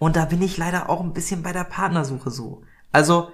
Und 0.00 0.16
da 0.16 0.24
bin 0.24 0.42
ich 0.42 0.56
leider 0.56 0.90
auch 0.90 1.02
ein 1.02 1.12
bisschen 1.12 1.44
bei 1.44 1.52
der 1.52 1.62
Partnersuche 1.62 2.32
so. 2.32 2.64
Also, 2.90 3.30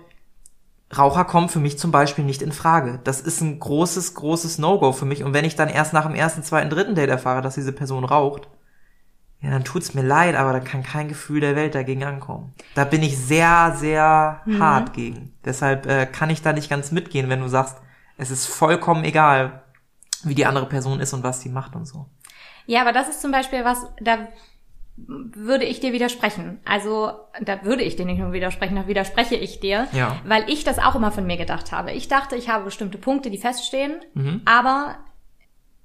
Raucher 0.96 1.24
kommen 1.24 1.48
für 1.48 1.58
mich 1.58 1.78
zum 1.78 1.90
Beispiel 1.90 2.24
nicht 2.24 2.42
in 2.42 2.52
Frage. 2.52 3.00
Das 3.04 3.20
ist 3.20 3.40
ein 3.40 3.58
großes, 3.58 4.14
großes 4.14 4.58
No-Go 4.58 4.92
für 4.92 5.06
mich. 5.06 5.24
Und 5.24 5.32
wenn 5.32 5.44
ich 5.44 5.56
dann 5.56 5.68
erst 5.68 5.92
nach 5.92 6.06
dem 6.06 6.14
ersten, 6.14 6.42
zweiten, 6.42 6.70
dritten 6.70 6.94
Date 6.94 7.08
erfahre, 7.08 7.40
dass 7.42 7.54
diese 7.54 7.72
Person 7.72 8.04
raucht, 8.04 8.48
ja, 9.40 9.50
dann 9.50 9.64
tut's 9.64 9.94
mir 9.94 10.02
leid, 10.02 10.36
aber 10.36 10.52
da 10.52 10.60
kann 10.60 10.84
kein 10.84 11.08
Gefühl 11.08 11.40
der 11.40 11.56
Welt 11.56 11.74
dagegen 11.74 12.04
ankommen. 12.04 12.54
Da 12.74 12.84
bin 12.84 13.02
ich 13.02 13.18
sehr, 13.18 13.74
sehr 13.76 14.40
mhm. 14.44 14.62
hart 14.62 14.92
gegen. 14.92 15.34
Deshalb 15.44 15.86
äh, 15.86 16.06
kann 16.06 16.30
ich 16.30 16.42
da 16.42 16.52
nicht 16.52 16.70
ganz 16.70 16.92
mitgehen, 16.92 17.28
wenn 17.28 17.40
du 17.40 17.48
sagst, 17.48 17.78
es 18.18 18.30
ist 18.30 18.46
vollkommen 18.46 19.02
egal, 19.02 19.62
wie 20.22 20.36
die 20.36 20.46
andere 20.46 20.66
Person 20.66 21.00
ist 21.00 21.12
und 21.12 21.24
was 21.24 21.40
sie 21.40 21.48
macht 21.48 21.74
und 21.74 21.86
so. 21.86 22.06
Ja, 22.66 22.82
aber 22.82 22.92
das 22.92 23.08
ist 23.08 23.20
zum 23.20 23.32
Beispiel 23.32 23.64
was, 23.64 23.84
da 24.00 24.28
würde 24.96 25.64
ich 25.64 25.80
dir 25.80 25.92
widersprechen. 25.92 26.60
Also, 26.64 27.12
da 27.40 27.64
würde 27.64 27.82
ich 27.82 27.96
dir 27.96 28.04
nicht 28.04 28.18
nur 28.18 28.32
widersprechen, 28.32 28.76
da 28.76 28.86
widerspreche 28.86 29.36
ich 29.36 29.60
dir, 29.60 29.88
ja. 29.92 30.16
weil 30.24 30.48
ich 30.48 30.64
das 30.64 30.78
auch 30.78 30.94
immer 30.94 31.12
von 31.12 31.26
mir 31.26 31.36
gedacht 31.36 31.72
habe. 31.72 31.92
Ich 31.92 32.08
dachte, 32.08 32.36
ich 32.36 32.48
habe 32.48 32.64
bestimmte 32.64 32.98
Punkte, 32.98 33.30
die 33.30 33.38
feststehen, 33.38 34.00
mhm. 34.14 34.42
aber 34.44 34.96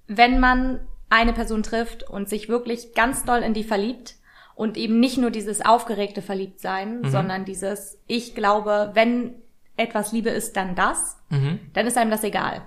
wenn 0.08 0.40
man 0.40 0.80
eine 1.10 1.34
Person 1.34 1.64
trifft 1.64 2.04
und 2.04 2.28
sich 2.28 2.50
wirklich 2.50 2.94
ganz 2.94 3.24
doll 3.24 3.40
in 3.40 3.54
die 3.54 3.64
verliebt 3.64 4.16
und 4.56 4.76
eben 4.76 5.00
nicht 5.00 5.18
nur 5.18 5.32
dieses 5.32 5.66
aufgeregte 5.66 6.22
Verliebtsein, 6.22 7.02
mhm. 7.02 7.10
sondern 7.10 7.46
dieses, 7.46 8.00
ich 8.08 8.36
glaube, 8.36 8.92
wenn 8.94 9.36
etwas 9.78 10.12
Liebe 10.12 10.30
ist, 10.30 10.58
dann 10.58 10.76
das, 10.76 11.18
mhm. 11.30 11.60
dann 11.74 11.88
ist 11.88 11.98
einem 11.98 12.12
das 12.12 12.24
egal. 12.24 12.64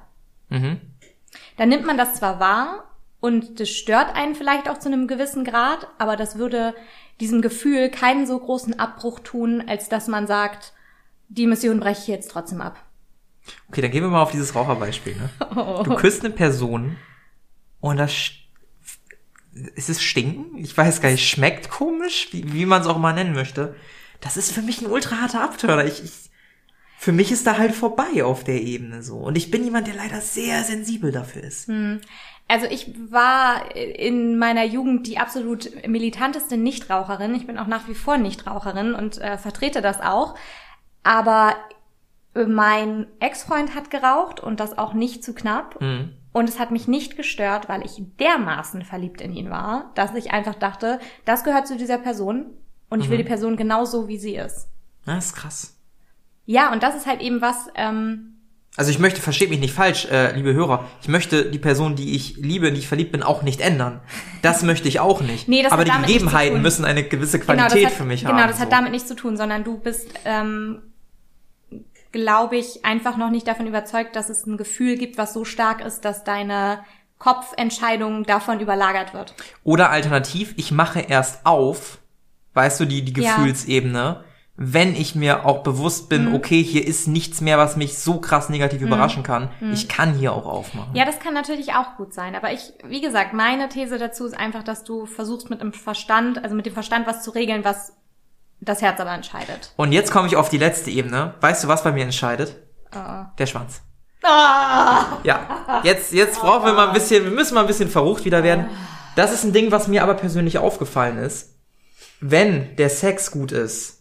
Mhm. 0.49 0.81
Dann 1.57 1.69
nimmt 1.69 1.87
man 1.87 1.99
das 1.99 2.15
zwar 2.15 2.41
wahr 2.41 2.90
und 3.21 3.61
das 3.61 3.69
stört 3.71 4.15
einen 4.15 4.35
vielleicht 4.35 4.69
auch 4.69 4.79
zu 4.79 4.89
einem 4.89 5.07
gewissen 5.07 5.45
Grad, 5.45 5.87
aber 5.99 6.17
das 6.17 6.37
würde 6.37 6.75
diesem 7.21 7.43
Gefühl 7.43 7.91
keinen 7.91 8.27
so 8.27 8.39
großen 8.39 8.79
Abbruch 8.79 9.21
tun, 9.21 9.63
als 9.67 9.89
dass 9.89 10.09
man 10.09 10.27
sagt, 10.27 10.73
die 11.29 11.47
Mission 11.47 11.81
breche 11.81 12.01
ich 12.01 12.09
jetzt 12.09 12.31
trotzdem 12.31 12.61
ab. 12.61 12.83
Okay, 13.69 13.83
dann 13.83 13.91
gehen 13.91 14.03
wir 14.03 14.11
mal 14.11 14.23
auf 14.23 14.33
dieses 14.33 14.55
Raucherbeispiel. 14.55 15.17
Ne? 15.17 15.31
Oh. 15.57 15.83
Du 15.83 15.95
küsst 15.97 16.25
eine 16.25 16.33
Person 16.33 16.97
und 17.81 17.97
das 17.97 18.33
ist 19.75 19.91
es 19.91 20.03
stinken? 20.03 20.57
Ich 20.59 20.77
weiß 20.77 21.01
gar 21.01 21.11
nicht, 21.11 21.29
schmeckt 21.29 21.71
komisch, 21.71 22.29
wie, 22.33 22.53
wie 22.53 22.67
man 22.67 22.83
es 22.83 22.87
auch 22.87 22.99
mal 22.99 23.13
nennen 23.13 23.35
möchte. 23.35 23.75
Das 24.21 24.37
ist 24.37 24.53
für 24.53 24.63
mich 24.63 24.81
ein 24.81 24.91
ultra 24.91 25.21
harter 25.21 25.43
Abtörner. 25.43 25.85
Ich, 25.87 26.05
ich, 26.05 26.31
für 26.99 27.13
mich 27.13 27.33
ist 27.33 27.47
da 27.47 27.59
halt 27.59 27.75
vorbei 27.75 28.23
auf 28.23 28.45
der 28.45 28.61
Ebene 28.61 29.03
so. 29.03 29.17
Und 29.17 29.37
ich 29.37 29.51
bin 29.51 29.65
jemand, 29.65 29.87
der 29.87 29.95
leider 29.95 30.21
sehr 30.21 30.63
sensibel 30.65 31.11
dafür 31.11 31.43
ist. 31.43 31.69
Hm. 31.69 32.01
Also 32.51 32.67
ich 32.67 32.93
war 33.13 33.77
in 33.77 34.37
meiner 34.37 34.65
Jugend 34.65 35.07
die 35.07 35.19
absolut 35.19 35.71
militanteste 35.87 36.57
Nichtraucherin. 36.57 37.33
Ich 37.37 37.47
bin 37.47 37.59
auch 37.59 37.69
nach 37.69 37.87
wie 37.87 37.95
vor 37.95 38.19
Nichtraucherin 38.19 38.93
und 38.93 39.19
äh, 39.19 39.39
vertrete 39.39 39.81
das 39.81 40.01
auch. 40.01 40.35
Aber 41.05 41.55
mein 42.35 43.07
Ex-Freund 43.21 43.77
hat 43.77 43.91
geraucht 43.91 44.41
und 44.41 44.59
das 44.59 44.77
auch 44.77 44.95
nicht 44.95 45.23
zu 45.23 45.33
knapp. 45.33 45.81
Mhm. 45.81 46.11
Und 46.33 46.49
es 46.49 46.59
hat 46.59 46.73
mich 46.73 46.89
nicht 46.89 47.17
gestört, 47.17 47.69
weil 47.69 47.85
ich 47.85 48.03
dermaßen 48.19 48.83
verliebt 48.83 49.21
in 49.21 49.33
ihn 49.33 49.51
war, 49.51 49.93
dass 49.95 50.15
ich 50.17 50.33
einfach 50.33 50.57
dachte, 50.57 50.99
das 51.25 51.45
gehört 51.45 51.69
zu 51.69 51.77
dieser 51.77 51.99
Person 51.99 52.47
und 52.89 53.01
ich 53.01 53.07
mhm. 53.07 53.11
will 53.13 53.19
die 53.19 53.25
Person 53.25 53.57
genauso, 53.57 54.09
wie 54.09 54.19
sie 54.19 54.35
ist. 54.35 54.69
Das 55.07 55.27
ist 55.27 55.37
krass. 55.37 55.77
Ja, 56.47 56.73
und 56.73 56.83
das 56.83 56.97
ist 56.97 57.07
halt 57.07 57.21
eben 57.21 57.41
was. 57.41 57.69
Ähm, 57.77 58.40
also 58.77 58.91
ich 58.91 58.99
möchte, 58.99 59.21
versteht 59.21 59.51
mich 59.51 59.61
nicht 59.61 59.75
falsch, 59.75 60.07
äh, 60.07 60.35
liebe 60.35 60.55
Hörer, 60.55 60.87
ich 61.03 61.09
möchte 61.09 61.51
die 61.51 61.59
Person, 61.59 61.97
die 61.97 62.15
ich 62.15 62.37
liebe, 62.37 62.69
in 62.69 62.75
die 62.75 62.81
ich 62.81 62.89
verliebt 62.89 63.13
bin, 63.13 63.23
auch 63.23 63.43
nicht 63.43 63.61
ändern. 63.61 64.01
Das 64.43 64.63
möchte 64.65 64.89
ich 64.89 65.01
auch 65.01 65.21
nicht. 65.21 65.49
nee, 65.49 65.63
das 65.63 65.73
Aber 65.73 65.85
die 65.85 65.91
Gegebenheiten 65.91 66.63
müssen 66.63 66.85
eine 66.85 67.03
gewisse 67.03 67.41
Qualität 67.41 67.73
genau, 67.73 67.87
hat, 67.87 67.93
für 67.93 68.05
mich 68.05 68.21
genau, 68.21 68.33
haben. 68.33 68.39
Genau, 68.39 68.49
das 68.49 68.59
so. 68.59 68.63
hat 68.63 68.73
damit 68.73 68.93
nichts 68.93 69.09
zu 69.09 69.17
tun, 69.17 69.37
sondern 69.37 69.65
du 69.65 69.79
bist 69.79 70.09
ähm, 70.25 70.83
glaube 72.13 72.57
ich, 72.57 72.85
einfach 72.85 73.17
noch 73.17 73.31
nicht 73.31 73.47
davon 73.47 73.67
überzeugt, 73.67 74.17
dass 74.17 74.29
es 74.29 74.47
ein 74.47 74.57
Gefühl 74.57 74.97
gibt, 74.97 75.19
was 75.19 75.33
so 75.33 75.45
stark 75.45 75.81
ist, 75.85 76.05
dass 76.05 76.25
deine 76.25 76.81
Kopfentscheidung 77.19 78.25
davon 78.25 78.61
überlagert 78.61 79.15
wird. 79.15 79.35
Oder 79.63 79.91
alternativ, 79.91 80.55
ich 80.57 80.73
mache 80.73 81.01
erst 81.01 81.45
auf, 81.47 81.99
weißt 82.55 82.81
du, 82.81 82.85
die, 82.87 83.03
die 83.05 83.13
Gefühlsebene, 83.13 83.99
ja. 83.99 84.25
Wenn 84.63 84.95
ich 84.95 85.15
mir 85.15 85.47
auch 85.47 85.63
bewusst 85.63 86.11
bin, 86.11 86.29
mhm. 86.29 86.35
okay, 86.35 86.63
hier 86.63 86.87
ist 86.87 87.09
nichts 87.09 87.41
mehr, 87.41 87.57
was 87.57 87.77
mich 87.77 87.99
so 87.99 88.21
krass 88.21 88.51
negativ 88.51 88.83
mhm. 88.83 88.89
überraschen 88.89 89.23
kann. 89.23 89.49
Mhm. 89.59 89.73
Ich 89.73 89.89
kann 89.89 90.13
hier 90.13 90.35
auch 90.35 90.45
aufmachen. 90.45 90.95
Ja, 90.95 91.07
das 91.07 91.19
kann 91.19 91.33
natürlich 91.33 91.73
auch 91.73 91.97
gut 91.97 92.13
sein. 92.13 92.35
Aber 92.35 92.53
ich, 92.53 92.75
wie 92.85 93.01
gesagt, 93.01 93.33
meine 93.33 93.71
These 93.71 93.97
dazu 93.97 94.27
ist 94.27 94.39
einfach, 94.39 94.63
dass 94.63 94.85
du 94.85 95.07
versuchst 95.07 95.49
mit 95.49 95.63
dem 95.63 95.73
Verstand, 95.73 96.45
also 96.45 96.55
mit 96.55 96.67
dem 96.67 96.75
Verstand 96.75 97.07
was 97.07 97.23
zu 97.23 97.31
regeln, 97.31 97.65
was 97.65 97.95
das 98.61 98.83
Herz 98.83 99.01
aber 99.01 99.13
entscheidet. 99.13 99.73
Und 99.77 99.93
jetzt 99.93 100.13
komme 100.13 100.29
ich 100.29 100.37
auf 100.37 100.51
die 100.51 100.59
letzte 100.59 100.91
Ebene. 100.91 101.33
Weißt 101.41 101.65
du, 101.65 101.69
was 101.69 101.83
bei 101.83 101.93
mir 101.93 102.05
entscheidet? 102.05 102.55
Oh. 102.95 103.25
Der 103.39 103.47
Schwanz. 103.47 103.81
Oh. 104.23 104.27
Ja, 105.25 105.81
jetzt, 105.85 106.13
jetzt 106.13 106.39
brauchen 106.39 106.67
wir 106.67 106.75
mal 106.75 106.89
ein 106.89 106.93
bisschen, 106.93 107.25
wir 107.25 107.33
müssen 107.33 107.55
mal 107.55 107.63
ein 107.63 107.67
bisschen 107.67 107.89
verrucht 107.89 108.27
wieder 108.27 108.43
werden. 108.43 108.67
Das 109.17 109.33
ist 109.33 109.43
ein 109.43 109.55
Ding, 109.55 109.73
was 109.73 109.89
mir 109.89 110.03
aber 110.03 110.13
persönlich 110.13 110.59
aufgefallen 110.59 111.17
ist. 111.17 111.55
Wenn 112.21 112.77
der 112.77 112.91
Sex 112.91 113.31
gut 113.31 113.53
ist, 113.53 114.00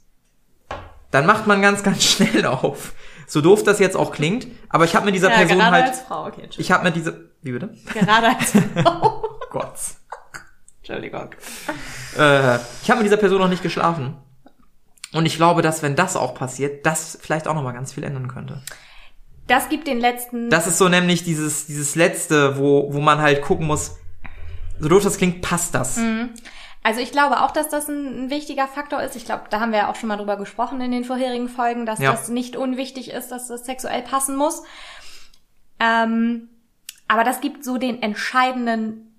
dann 1.11 1.25
macht 1.25 1.47
man 1.47 1.61
ganz, 1.61 1.83
ganz 1.83 2.03
schnell 2.03 2.45
auf. 2.45 2.93
So 3.27 3.41
doof 3.41 3.63
das 3.63 3.79
jetzt 3.79 3.95
auch 3.95 4.11
klingt, 4.11 4.47
aber 4.69 4.85
ich 4.85 4.95
habe 4.95 5.05
mit 5.05 5.15
dieser 5.15 5.29
ja, 5.29 5.37
Person 5.37 5.59
gerade 5.59 5.75
halt. 5.75 5.87
Als 5.87 6.01
Frau, 6.01 6.25
okay, 6.25 6.49
ich 6.57 6.71
habe 6.71 6.83
mit 6.83 6.95
diese. 6.95 7.29
Wie 7.41 7.51
bitte? 7.51 7.69
Gerade 7.93 8.27
als 8.27 8.51
Frau. 8.83 9.23
Gott. 9.51 9.73
Entschuldigung. 10.79 11.29
äh, 12.17 12.55
ich 12.81 12.89
habe 12.89 12.97
mit 12.97 13.05
dieser 13.05 13.17
Person 13.17 13.39
noch 13.39 13.49
nicht 13.49 13.61
geschlafen. 13.61 14.15
Und 15.13 15.25
ich 15.25 15.37
glaube, 15.37 15.61
dass 15.61 15.81
wenn 15.81 15.95
das 15.95 16.15
auch 16.15 16.35
passiert, 16.35 16.85
das 16.85 17.17
vielleicht 17.21 17.47
auch 17.47 17.53
noch 17.53 17.63
mal 17.63 17.71
ganz 17.71 17.93
viel 17.93 18.03
ändern 18.03 18.27
könnte. 18.27 18.61
Das 19.47 19.69
gibt 19.69 19.87
den 19.87 19.99
letzten. 19.99 20.49
Das 20.49 20.67
ist 20.67 20.77
so 20.77 20.89
nämlich 20.89 21.23
dieses 21.23 21.65
dieses 21.65 21.95
letzte, 21.95 22.57
wo 22.57 22.93
wo 22.93 22.99
man 22.99 23.19
halt 23.19 23.41
gucken 23.41 23.67
muss. 23.67 23.97
So 24.79 24.87
doof 24.87 25.03
das 25.03 25.17
klingt, 25.17 25.41
passt 25.41 25.75
das. 25.75 25.97
Mhm. 25.97 26.29
Also 26.81 27.01
ich 27.01 27.11
glaube 27.11 27.41
auch, 27.41 27.51
dass 27.51 27.69
das 27.69 27.87
ein, 27.89 28.25
ein 28.25 28.29
wichtiger 28.29 28.67
Faktor 28.67 29.01
ist. 29.01 29.15
Ich 29.15 29.25
glaube, 29.25 29.43
da 29.49 29.59
haben 29.59 29.71
wir 29.71 29.79
ja 29.79 29.91
auch 29.91 29.95
schon 29.95 30.07
mal 30.07 30.17
drüber 30.17 30.37
gesprochen 30.37 30.79
in 30.81 30.91
den 30.91 31.03
vorherigen 31.03 31.49
Folgen, 31.49 31.85
dass 31.85 31.99
ja. 31.99 32.11
das 32.11 32.29
nicht 32.29 32.55
unwichtig 32.55 33.11
ist, 33.11 33.29
dass 33.29 33.47
das 33.47 33.65
sexuell 33.65 34.01
passen 34.01 34.35
muss. 34.35 34.63
Ähm, 35.79 36.49
aber 37.07 37.23
das 37.23 37.41
gibt 37.41 37.65
so 37.65 37.77
den 37.77 38.01
entscheidenden 38.01 39.09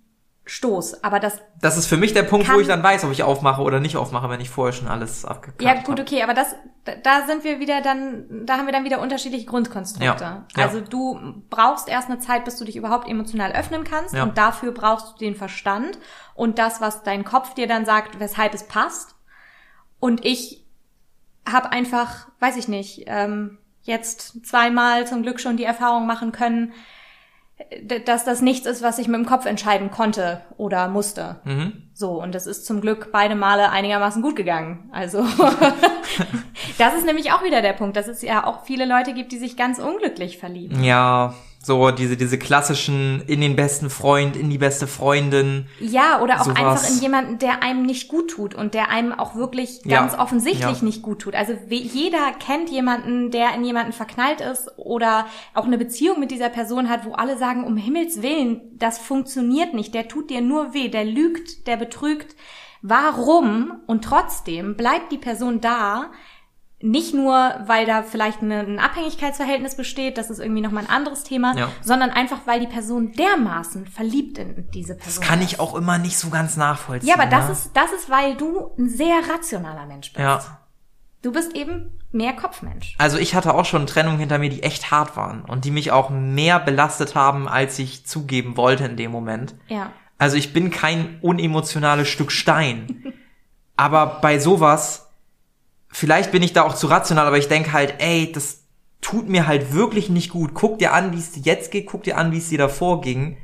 Stoß. 0.46 1.04
Aber 1.04 1.20
das. 1.20 1.40
Das 1.60 1.76
ist 1.76 1.86
für 1.86 1.96
mich 1.96 2.12
der 2.12 2.22
Punkt, 2.22 2.52
wo 2.52 2.58
ich 2.58 2.66
dann 2.66 2.82
weiß, 2.82 3.04
ob 3.04 3.12
ich 3.12 3.22
aufmache 3.22 3.62
oder 3.62 3.78
nicht 3.78 3.96
aufmache, 3.96 4.28
wenn 4.30 4.40
ich 4.40 4.50
vorher 4.50 4.72
schon 4.72 4.88
alles 4.88 5.24
abgeklärt 5.24 5.70
habe. 5.70 5.80
Ja, 5.80 5.86
gut, 5.86 6.00
okay, 6.00 6.22
aber 6.22 6.34
das, 6.34 6.56
da 7.04 7.26
sind 7.26 7.44
wir 7.44 7.60
wieder 7.60 7.82
dann, 7.82 8.46
da 8.46 8.56
haben 8.56 8.66
wir 8.66 8.72
dann 8.72 8.84
wieder 8.84 9.00
unterschiedliche 9.00 9.46
Grundkonstrukte. 9.46 10.24
Ja, 10.24 10.46
ja. 10.56 10.64
Also 10.64 10.80
du 10.80 11.42
brauchst 11.50 11.88
erst 11.88 12.08
eine 12.08 12.18
Zeit, 12.18 12.44
bis 12.44 12.56
du 12.56 12.64
dich 12.64 12.76
überhaupt 12.76 13.08
emotional 13.08 13.52
öffnen 13.52 13.84
kannst 13.84 14.14
ja. 14.14 14.22
und 14.22 14.38
dafür 14.38 14.72
brauchst 14.72 15.12
du 15.12 15.18
den 15.18 15.36
Verstand 15.36 15.98
und 16.40 16.58
das, 16.58 16.80
was 16.80 17.02
dein 17.02 17.22
Kopf 17.22 17.52
dir 17.52 17.66
dann 17.66 17.84
sagt, 17.84 18.18
weshalb 18.18 18.54
es 18.54 18.66
passt. 18.66 19.14
Und 19.98 20.24
ich 20.24 20.64
habe 21.46 21.70
einfach, 21.70 22.28
weiß 22.40 22.56
ich 22.56 22.66
nicht, 22.66 23.04
ähm, 23.08 23.58
jetzt 23.82 24.46
zweimal 24.46 25.06
zum 25.06 25.22
Glück 25.22 25.38
schon 25.38 25.58
die 25.58 25.64
Erfahrung 25.64 26.06
machen 26.06 26.32
können, 26.32 26.72
dass 28.06 28.24
das 28.24 28.40
nichts 28.40 28.66
ist, 28.66 28.82
was 28.82 28.98
ich 28.98 29.06
mit 29.06 29.20
dem 29.20 29.26
Kopf 29.26 29.44
entscheiden 29.44 29.90
konnte 29.90 30.40
oder 30.56 30.88
musste. 30.88 31.40
Mhm. 31.44 31.90
So, 31.92 32.22
und 32.22 32.34
das 32.34 32.46
ist 32.46 32.64
zum 32.64 32.80
Glück 32.80 33.10
beide 33.12 33.34
Male 33.34 33.68
einigermaßen 33.68 34.22
gut 34.22 34.34
gegangen. 34.36 34.88
Also, 34.92 35.22
das 36.78 36.94
ist 36.94 37.04
nämlich 37.04 37.32
auch 37.32 37.44
wieder 37.44 37.60
der 37.60 37.74
Punkt, 37.74 37.98
dass 37.98 38.08
es 38.08 38.22
ja 38.22 38.46
auch 38.46 38.64
viele 38.64 38.86
Leute 38.86 39.12
gibt, 39.12 39.32
die 39.32 39.38
sich 39.38 39.58
ganz 39.58 39.78
unglücklich 39.78 40.38
verlieben. 40.38 40.82
Ja, 40.82 41.34
so 41.62 41.90
diese, 41.90 42.16
diese 42.16 42.38
klassischen 42.38 43.22
in 43.26 43.42
den 43.42 43.54
besten 43.54 43.90
Freund, 43.90 44.34
in 44.34 44.48
die 44.48 44.56
beste 44.56 44.86
Freundin. 44.86 45.66
Ja, 45.78 46.22
oder 46.22 46.40
auch 46.40 46.44
sowas. 46.44 46.58
einfach 46.58 46.88
in 46.88 47.02
jemanden, 47.02 47.38
der 47.38 47.62
einem 47.62 47.82
nicht 47.82 48.08
gut 48.08 48.30
tut 48.30 48.54
und 48.54 48.72
der 48.72 48.88
einem 48.88 49.12
auch 49.12 49.34
wirklich 49.34 49.82
ganz 49.82 50.14
ja, 50.14 50.20
offensichtlich 50.20 50.78
ja. 50.78 50.84
nicht 50.84 51.02
gut 51.02 51.20
tut. 51.20 51.34
Also 51.34 51.52
jeder 51.68 52.32
kennt 52.38 52.70
jemanden, 52.70 53.30
der 53.30 53.54
in 53.54 53.64
jemanden 53.64 53.92
verknallt 53.92 54.40
ist 54.40 54.70
oder 54.78 55.26
auch 55.52 55.66
eine 55.66 55.76
Beziehung 55.76 56.18
mit 56.18 56.30
dieser 56.30 56.48
Person 56.48 56.88
hat, 56.88 57.04
wo 57.04 57.12
alle 57.12 57.36
sagen, 57.36 57.64
um 57.64 57.76
Himmels 57.76 58.22
Willen, 58.22 58.62
das 58.78 58.98
funktioniert 58.98 59.74
nicht, 59.74 59.92
der 59.92 60.08
tut 60.08 60.30
dir 60.30 60.40
nur 60.40 60.72
weh, 60.72 60.88
der 60.88 61.04
lügt, 61.04 61.66
der 61.66 61.76
betrügt. 61.76 62.36
Warum? 62.82 63.82
Und 63.86 64.04
trotzdem 64.04 64.76
bleibt 64.76 65.12
die 65.12 65.18
Person 65.18 65.60
da, 65.60 66.10
nicht 66.82 67.12
nur, 67.12 67.54
weil 67.66 67.84
da 67.84 68.02
vielleicht 68.02 68.40
ein 68.40 68.78
Abhängigkeitsverhältnis 68.78 69.76
besteht, 69.76 70.16
das 70.16 70.30
ist 70.30 70.38
irgendwie 70.38 70.62
nochmal 70.62 70.84
ein 70.84 70.90
anderes 70.90 71.24
Thema, 71.24 71.54
ja. 71.56 71.68
sondern 71.82 72.10
einfach, 72.10 72.38
weil 72.46 72.60
die 72.60 72.66
Person 72.66 73.12
dermaßen 73.12 73.86
verliebt 73.86 74.38
in 74.38 74.70
diese 74.70 74.94
Person 74.94 75.20
Das 75.20 75.28
kann 75.28 75.42
ich 75.42 75.60
auch 75.60 75.74
immer 75.74 75.98
nicht 75.98 76.16
so 76.16 76.30
ganz 76.30 76.56
nachvollziehen. 76.56 77.08
Ja, 77.08 77.16
aber 77.16 77.26
das 77.26 77.46
ne? 77.46 77.52
ist, 77.52 77.70
das 77.74 77.92
ist, 77.92 78.08
weil 78.08 78.34
du 78.36 78.70
ein 78.78 78.88
sehr 78.88 79.20
rationaler 79.28 79.86
Mensch 79.86 80.12
bist. 80.12 80.20
Ja. 80.20 80.60
Du 81.22 81.32
bist 81.32 81.54
eben 81.54 82.00
mehr 82.12 82.32
Kopfmensch. 82.32 82.94
Also 82.96 83.18
ich 83.18 83.34
hatte 83.34 83.52
auch 83.52 83.66
schon 83.66 83.86
Trennungen 83.86 84.18
hinter 84.18 84.38
mir, 84.38 84.48
die 84.48 84.62
echt 84.62 84.90
hart 84.90 85.18
waren 85.18 85.42
und 85.42 85.66
die 85.66 85.70
mich 85.70 85.92
auch 85.92 86.08
mehr 86.08 86.58
belastet 86.58 87.14
haben, 87.14 87.46
als 87.46 87.78
ich 87.78 88.06
zugeben 88.06 88.56
wollte 88.56 88.86
in 88.86 88.96
dem 88.96 89.10
Moment. 89.10 89.54
Ja. 89.68 89.92
Also 90.16 90.38
ich 90.38 90.54
bin 90.54 90.70
kein 90.70 91.18
unemotionales 91.20 92.08
Stück 92.08 92.32
Stein. 92.32 93.12
aber 93.76 94.18
bei 94.22 94.38
sowas 94.38 95.09
vielleicht 95.90 96.32
bin 96.32 96.42
ich 96.42 96.52
da 96.52 96.62
auch 96.62 96.74
zu 96.74 96.86
rational, 96.86 97.26
aber 97.26 97.38
ich 97.38 97.48
denke 97.48 97.72
halt, 97.72 97.94
ey, 97.98 98.30
das 98.32 98.64
tut 99.00 99.28
mir 99.28 99.46
halt 99.46 99.72
wirklich 99.72 100.08
nicht 100.08 100.30
gut. 100.30 100.54
Guck 100.54 100.78
dir 100.78 100.92
an, 100.92 101.12
wie 101.12 101.18
es 101.18 101.32
dir 101.32 101.42
jetzt 101.42 101.70
geht, 101.70 101.86
guck 101.86 102.02
dir 102.02 102.16
an, 102.16 102.32
wie 102.32 102.38
es 102.38 102.48
dir 102.48 102.58
davor 102.58 103.00
ging. 103.00 103.36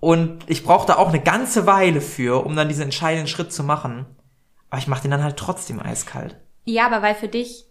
Und 0.00 0.44
ich 0.46 0.64
brauche 0.64 0.86
da 0.86 0.96
auch 0.96 1.08
eine 1.08 1.20
ganze 1.20 1.66
Weile 1.66 2.00
für, 2.00 2.44
um 2.44 2.54
dann 2.56 2.68
diesen 2.68 2.84
entscheidenden 2.84 3.26
Schritt 3.26 3.52
zu 3.52 3.64
machen. 3.64 4.06
Aber 4.70 4.78
ich 4.78 4.86
mache 4.86 5.02
den 5.02 5.10
dann 5.10 5.24
halt 5.24 5.36
trotzdem 5.36 5.80
eiskalt. 5.80 6.36
Ja, 6.64 6.86
aber 6.86 7.02
weil 7.02 7.14
für 7.14 7.28
dich 7.28 7.64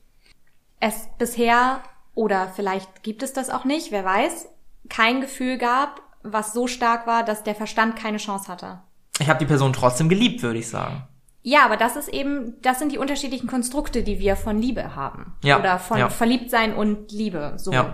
es 0.79 1.07
bisher, 1.17 1.81
oder 2.15 2.51
vielleicht 2.55 3.03
gibt 3.03 3.23
es 3.23 3.33
das 3.33 3.49
auch 3.49 3.65
nicht, 3.65 3.91
wer 3.91 4.03
weiß, 4.03 4.47
kein 4.89 5.21
Gefühl 5.21 5.57
gab, 5.57 6.01
was 6.23 6.53
so 6.53 6.67
stark 6.67 7.07
war, 7.07 7.23
dass 7.23 7.43
der 7.43 7.55
Verstand 7.55 7.95
keine 7.95 8.17
Chance 8.17 8.51
hatte. 8.51 8.81
Ich 9.19 9.29
habe 9.29 9.39
die 9.39 9.45
Person 9.45 9.73
trotzdem 9.73 10.09
geliebt, 10.09 10.43
würde 10.43 10.59
ich 10.59 10.67
sagen. 10.67 11.07
Ja, 11.47 11.63
aber 11.63 11.77
das 11.77 11.95
ist 11.95 12.09
eben, 12.09 12.61
das 12.61 12.77
sind 12.77 12.91
die 12.91 12.97
unterschiedlichen 12.97 13.47
Konstrukte, 13.47 14.03
die 14.03 14.19
wir 14.19 14.35
von 14.35 14.61
Liebe 14.61 14.97
haben. 14.97 15.33
Ja. 15.45 15.57
Oder 15.57 15.79
von 15.79 15.97
ja. 15.97 16.09
Verliebtsein 16.09 16.75
und 16.75 17.13
Liebe. 17.13 17.53
So. 17.55 17.71
Ja. 17.71 17.93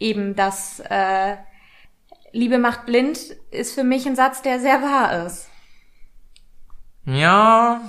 Eben 0.00 0.34
das 0.34 0.80
äh, 0.80 1.36
Liebe 2.32 2.58
macht 2.58 2.84
blind 2.84 3.18
ist 3.52 3.72
für 3.72 3.84
mich 3.84 4.04
ein 4.04 4.16
Satz, 4.16 4.42
der 4.42 4.58
sehr 4.58 4.82
wahr 4.82 5.26
ist. 5.26 5.48
Ja. 7.04 7.82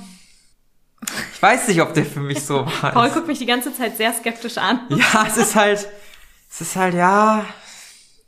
Ich 1.34 1.42
weiß 1.42 1.70
nicht, 1.70 1.82
ob 1.82 1.96
der 1.96 2.06
für 2.06 2.20
mich 2.20 2.46
so 2.46 2.68
wahr 2.68 2.90
ist. 2.90 2.94
Paul 2.94 3.10
guckt 3.10 3.28
mich 3.28 3.40
die 3.40 3.48
ganze 3.48 3.74
Zeit 3.74 3.98
sehr 3.98 4.13
skeptisch 4.13 4.60
an. 4.60 4.82
Ja, 4.90 5.26
es 5.28 5.38
ist 5.38 5.56
halt, 5.56 5.88
es 6.52 6.62
ist 6.62 6.76
halt, 6.76 6.94
ja, 6.94 7.48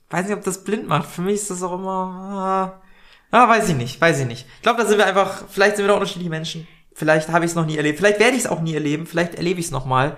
weiß 0.09 0.25
nicht, 0.25 0.35
ob 0.35 0.43
das 0.43 0.63
blind 0.63 0.87
macht. 0.87 1.11
Für 1.11 1.21
mich 1.21 1.35
ist 1.35 1.51
das 1.51 1.61
auch 1.61 1.73
immer, 1.73 2.81
Ah, 3.31 3.47
weiß 3.47 3.69
ich 3.69 3.75
nicht, 3.75 4.01
weiß 4.01 4.19
ich 4.19 4.27
nicht. 4.27 4.47
Ich 4.55 4.61
glaube, 4.63 4.81
da 4.81 4.87
sind 4.87 4.97
wir 4.97 5.05
einfach, 5.05 5.43
vielleicht 5.49 5.75
sind 5.75 5.85
wir 5.85 5.89
da 5.89 5.93
unterschiedliche 5.95 6.29
Menschen. 6.29 6.67
Vielleicht 6.93 7.29
habe 7.29 7.45
ich 7.45 7.51
es 7.51 7.55
noch 7.55 7.65
nie 7.65 7.77
erlebt. 7.77 7.99
Vielleicht 7.99 8.19
werde 8.19 8.35
ich 8.35 8.43
es 8.43 8.47
auch 8.47 8.61
nie 8.61 8.73
erleben. 8.73 9.05
Vielleicht 9.05 9.35
erlebe 9.35 9.59
ich 9.59 9.67
es 9.67 9.71
noch 9.71 9.85
mal. 9.85 10.17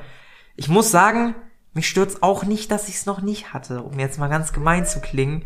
Ich 0.55 0.67
muss 0.67 0.91
sagen, 0.91 1.35
mich 1.73 1.87
stört's 1.87 2.23
auch 2.23 2.43
nicht, 2.43 2.71
dass 2.71 2.89
ich 2.89 2.95
es 2.95 3.05
noch 3.05 3.21
nicht 3.21 3.53
hatte, 3.53 3.83
um 3.83 3.99
jetzt 3.99 4.17
mal 4.17 4.29
ganz 4.29 4.53
gemein 4.53 4.85
zu 4.85 4.99
klingen. 4.99 5.45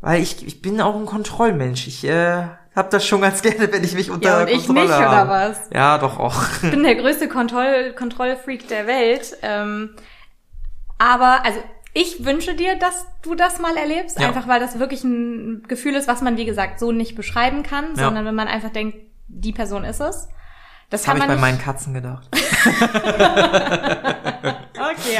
Weil 0.00 0.22
ich, 0.22 0.46
ich 0.46 0.60
bin 0.60 0.80
auch 0.80 0.96
ein 0.96 1.06
Kontrollmensch. 1.06 1.86
Ich 1.86 2.04
äh, 2.04 2.46
hab 2.74 2.90
das 2.90 3.06
schon 3.06 3.20
ganz 3.20 3.42
gerne, 3.42 3.72
wenn 3.72 3.84
ich 3.84 3.94
mich 3.94 4.10
unter 4.10 4.28
ja, 4.28 4.40
und 4.42 4.48
ich 4.48 4.66
Kontrolle 4.66 4.88
nicht, 4.88 4.98
oder 4.98 5.28
was? 5.28 5.70
Ja, 5.72 5.98
doch 5.98 6.18
auch. 6.18 6.42
Ich 6.62 6.70
bin 6.70 6.82
der 6.82 6.94
größte 7.00 7.28
Kontroll 7.28 7.92
Kontrollfreak 7.92 8.68
der 8.68 8.86
Welt. 8.86 9.36
Ähm, 9.42 9.96
aber, 10.98 11.44
also 11.44 11.58
ich 11.94 12.24
wünsche 12.24 12.54
dir, 12.54 12.76
dass 12.76 13.06
du 13.22 13.34
das 13.36 13.60
mal 13.60 13.76
erlebst, 13.76 14.18
ja. 14.18 14.26
einfach 14.28 14.46
weil 14.48 14.60
das 14.60 14.78
wirklich 14.78 15.04
ein 15.04 15.62
Gefühl 15.68 15.94
ist, 15.94 16.08
was 16.08 16.20
man, 16.20 16.36
wie 16.36 16.44
gesagt, 16.44 16.80
so 16.80 16.92
nicht 16.92 17.14
beschreiben 17.14 17.62
kann, 17.62 17.94
ja. 17.96 18.04
sondern 18.04 18.26
wenn 18.26 18.34
man 18.34 18.48
einfach 18.48 18.70
denkt, 18.70 18.98
die 19.28 19.52
Person 19.52 19.84
ist 19.84 20.00
es. 20.00 20.28
Das, 20.90 21.02
das 21.02 21.08
habe 21.08 21.20
ich 21.20 21.26
bei 21.26 21.36
meinen 21.36 21.58
Katzen 21.58 21.94
gedacht. 21.94 22.28
okay, 22.32 22.42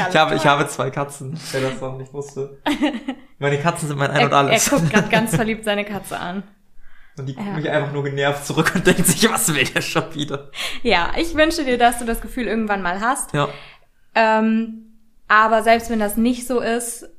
ich 0.09 0.15
habe, 0.15 0.35
ich 0.35 0.45
habe 0.45 0.67
zwei 0.67 0.91
Katzen, 0.91 1.39
wer 1.51 1.61
das 1.61 1.81
noch 1.81 1.97
nicht 1.97 2.13
wusste. 2.13 2.59
Meine 3.39 3.59
Katzen 3.59 3.87
sind 3.87 3.97
mein 3.97 4.11
Ein 4.11 4.19
er, 4.19 4.25
und 4.27 4.33
Alles. 4.33 4.67
Er 4.67 4.77
guckt 4.77 4.91
gerade 4.91 5.09
ganz 5.09 5.35
verliebt 5.35 5.65
seine 5.65 5.83
Katze 5.85 6.19
an. 6.19 6.43
Und 7.17 7.25
die 7.27 7.35
guckt 7.35 7.47
ja. 7.47 7.53
mich 7.53 7.69
einfach 7.69 7.93
nur 7.93 8.03
genervt 8.03 8.45
zurück 8.45 8.73
und 8.75 8.85
denkt 8.87 9.07
sich, 9.07 9.29
was 9.29 9.53
will 9.53 9.63
der 9.65 9.81
schon 9.81 10.13
wieder? 10.13 10.51
Ja, 10.83 11.11
ich 11.17 11.33
wünsche 11.35 11.63
dir, 11.63 11.77
dass 11.77 11.99
du 11.99 12.05
das 12.05 12.21
Gefühl 12.21 12.47
irgendwann 12.47 12.81
mal 12.81 12.99
hast. 12.99 13.33
Ja. 13.33 13.47
Ähm, 14.13 14.84
aber 15.27 15.63
selbst 15.63 15.89
wenn 15.89 15.99
das 15.99 16.17
nicht 16.17 16.47
so 16.47 16.59
ist, 16.59 17.09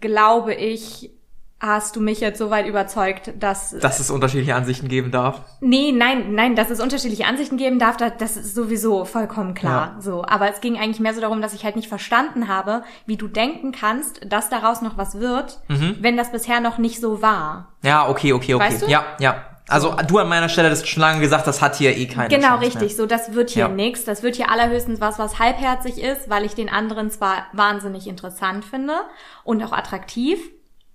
glaube 0.00 0.54
ich, 0.54 1.10
hast 1.58 1.96
du 1.96 2.00
mich 2.00 2.20
jetzt 2.20 2.38
soweit 2.38 2.66
überzeugt, 2.66 3.32
dass 3.38 3.70
dass 3.80 3.98
es 3.98 4.10
unterschiedliche 4.10 4.54
Ansichten 4.54 4.88
geben 4.88 5.10
darf. 5.10 5.40
Nee, 5.60 5.90
nein, 5.90 6.34
nein, 6.34 6.54
dass 6.54 6.68
es 6.68 6.80
unterschiedliche 6.80 7.24
Ansichten 7.24 7.56
geben 7.56 7.78
darf, 7.78 7.96
das 7.96 8.36
ist 8.36 8.54
sowieso 8.54 9.06
vollkommen 9.06 9.54
klar. 9.54 9.94
Ja. 9.96 10.02
So, 10.02 10.24
aber 10.24 10.50
es 10.50 10.60
ging 10.60 10.76
eigentlich 10.76 11.00
mehr 11.00 11.14
so 11.14 11.20
darum, 11.22 11.40
dass 11.40 11.54
ich 11.54 11.64
halt 11.64 11.76
nicht 11.76 11.88
verstanden 11.88 12.48
habe, 12.48 12.82
wie 13.06 13.16
du 13.16 13.26
denken 13.26 13.72
kannst, 13.72 14.20
dass 14.30 14.50
daraus 14.50 14.82
noch 14.82 14.98
was 14.98 15.18
wird, 15.18 15.60
mhm. 15.68 15.96
wenn 16.00 16.16
das 16.16 16.30
bisher 16.30 16.60
noch 16.60 16.76
nicht 16.76 17.00
so 17.00 17.22
war. 17.22 17.72
Ja, 17.82 18.08
okay, 18.08 18.34
okay, 18.34 18.54
okay. 18.54 18.64
Weißt 18.64 18.82
du? 18.82 18.86
Ja, 18.86 19.04
ja. 19.18 19.55
Also 19.68 19.96
du 20.06 20.18
an 20.18 20.28
meiner 20.28 20.48
Stelle 20.48 20.70
hast 20.70 20.86
schon 20.86 21.00
lange 21.00 21.20
gesagt, 21.20 21.46
das 21.46 21.60
hat 21.60 21.76
hier 21.76 21.96
eh 21.96 22.06
keine 22.06 22.28
Genau, 22.28 22.48
Chance 22.48 22.66
richtig. 22.66 22.80
Mehr. 22.82 22.96
So, 22.96 23.06
das 23.06 23.34
wird 23.34 23.50
hier 23.50 23.64
ja. 23.64 23.68
nix. 23.68 24.04
Das 24.04 24.22
wird 24.22 24.36
hier 24.36 24.50
allerhöchstens 24.50 25.00
was, 25.00 25.18
was 25.18 25.38
halbherzig 25.38 26.00
ist, 26.00 26.30
weil 26.30 26.44
ich 26.44 26.54
den 26.54 26.68
anderen 26.68 27.10
zwar 27.10 27.46
wahnsinnig 27.52 28.06
interessant 28.06 28.64
finde 28.64 28.94
und 29.42 29.62
auch 29.64 29.72
attraktiv, 29.72 30.38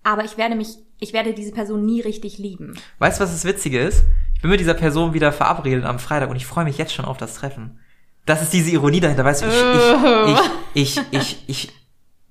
aber 0.04 0.24
ich 0.24 0.38
werde 0.38 0.56
mich, 0.56 0.78
ich 1.00 1.12
werde 1.12 1.34
diese 1.34 1.52
Person 1.52 1.86
nie 1.86 2.02
richtig 2.02 2.38
lieben. 2.38 2.78
Weißt 3.00 3.20
du, 3.20 3.24
was 3.24 3.32
das 3.32 3.46
Witzige 3.46 3.80
ist? 3.80 4.06
Ich 4.36 4.42
bin 4.42 4.50
mit 4.50 4.60
dieser 4.60 4.74
Person 4.74 5.14
wieder 5.14 5.32
verabredet 5.34 5.86
am 5.86 6.00
Freitag 6.00 6.30
und 6.30 6.38
ich 6.38 6.46
freue 6.46 6.64
mich 6.64 6.78
jetzt 6.78 6.94
schon 6.94 7.06
auf 7.06 7.18
das 7.18 7.36
Treffen. 7.36 7.80
Das 8.26 8.42
ist 8.42 8.54
diese 8.54 8.72
Ironie 8.72 9.00
dahinter, 9.00 9.26
weißt 9.26 9.44
du, 9.44 9.48
ich, 9.48 10.38
ich, 10.74 10.98
ich, 11.02 11.02
ich, 11.12 11.44
ich, 11.48 11.74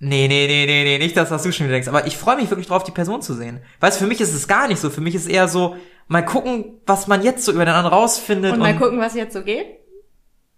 Nee, 0.03 0.29
nee, 0.29 0.47
nee, 0.47 0.65
nee, 0.65 0.85
nee, 0.85 0.99
nicht 0.99 1.15
das, 1.15 1.31
was 1.31 1.43
du 1.43 1.53
schon 1.53 1.67
wieder 1.67 1.75
denkst. 1.75 1.89
Aber 1.89 2.07
ich 2.07 2.17
freue 2.17 2.37
mich 2.37 2.49
wirklich 2.49 2.67
drauf, 2.67 2.83
die 2.85 2.91
Person 2.91 3.21
zu 3.21 3.35
sehen. 3.35 3.61
Weißt 3.81 4.01
du, 4.01 4.05
für 4.05 4.09
mich 4.09 4.23
ist 4.23 4.33
es 4.33 4.49
gar 4.49 4.67
nicht 4.67 4.81
so. 4.81 4.89
Für 4.89 5.03
mich 5.03 5.15
ist 5.15 5.25
es 5.25 5.29
eher 5.29 5.47
so, 5.47 5.77
mal 6.11 6.25
gucken, 6.25 6.81
was 6.87 7.07
man 7.07 7.23
jetzt 7.23 7.45
so 7.45 7.53
über 7.53 7.65
den 7.65 7.73
anderen 7.73 7.95
rausfindet. 7.95 8.53
Und 8.53 8.59
mal 8.59 8.73
und 8.73 8.81
gucken, 8.81 8.99
was 8.99 9.15
jetzt 9.15 9.33
so 9.33 9.43
geht? 9.43 9.67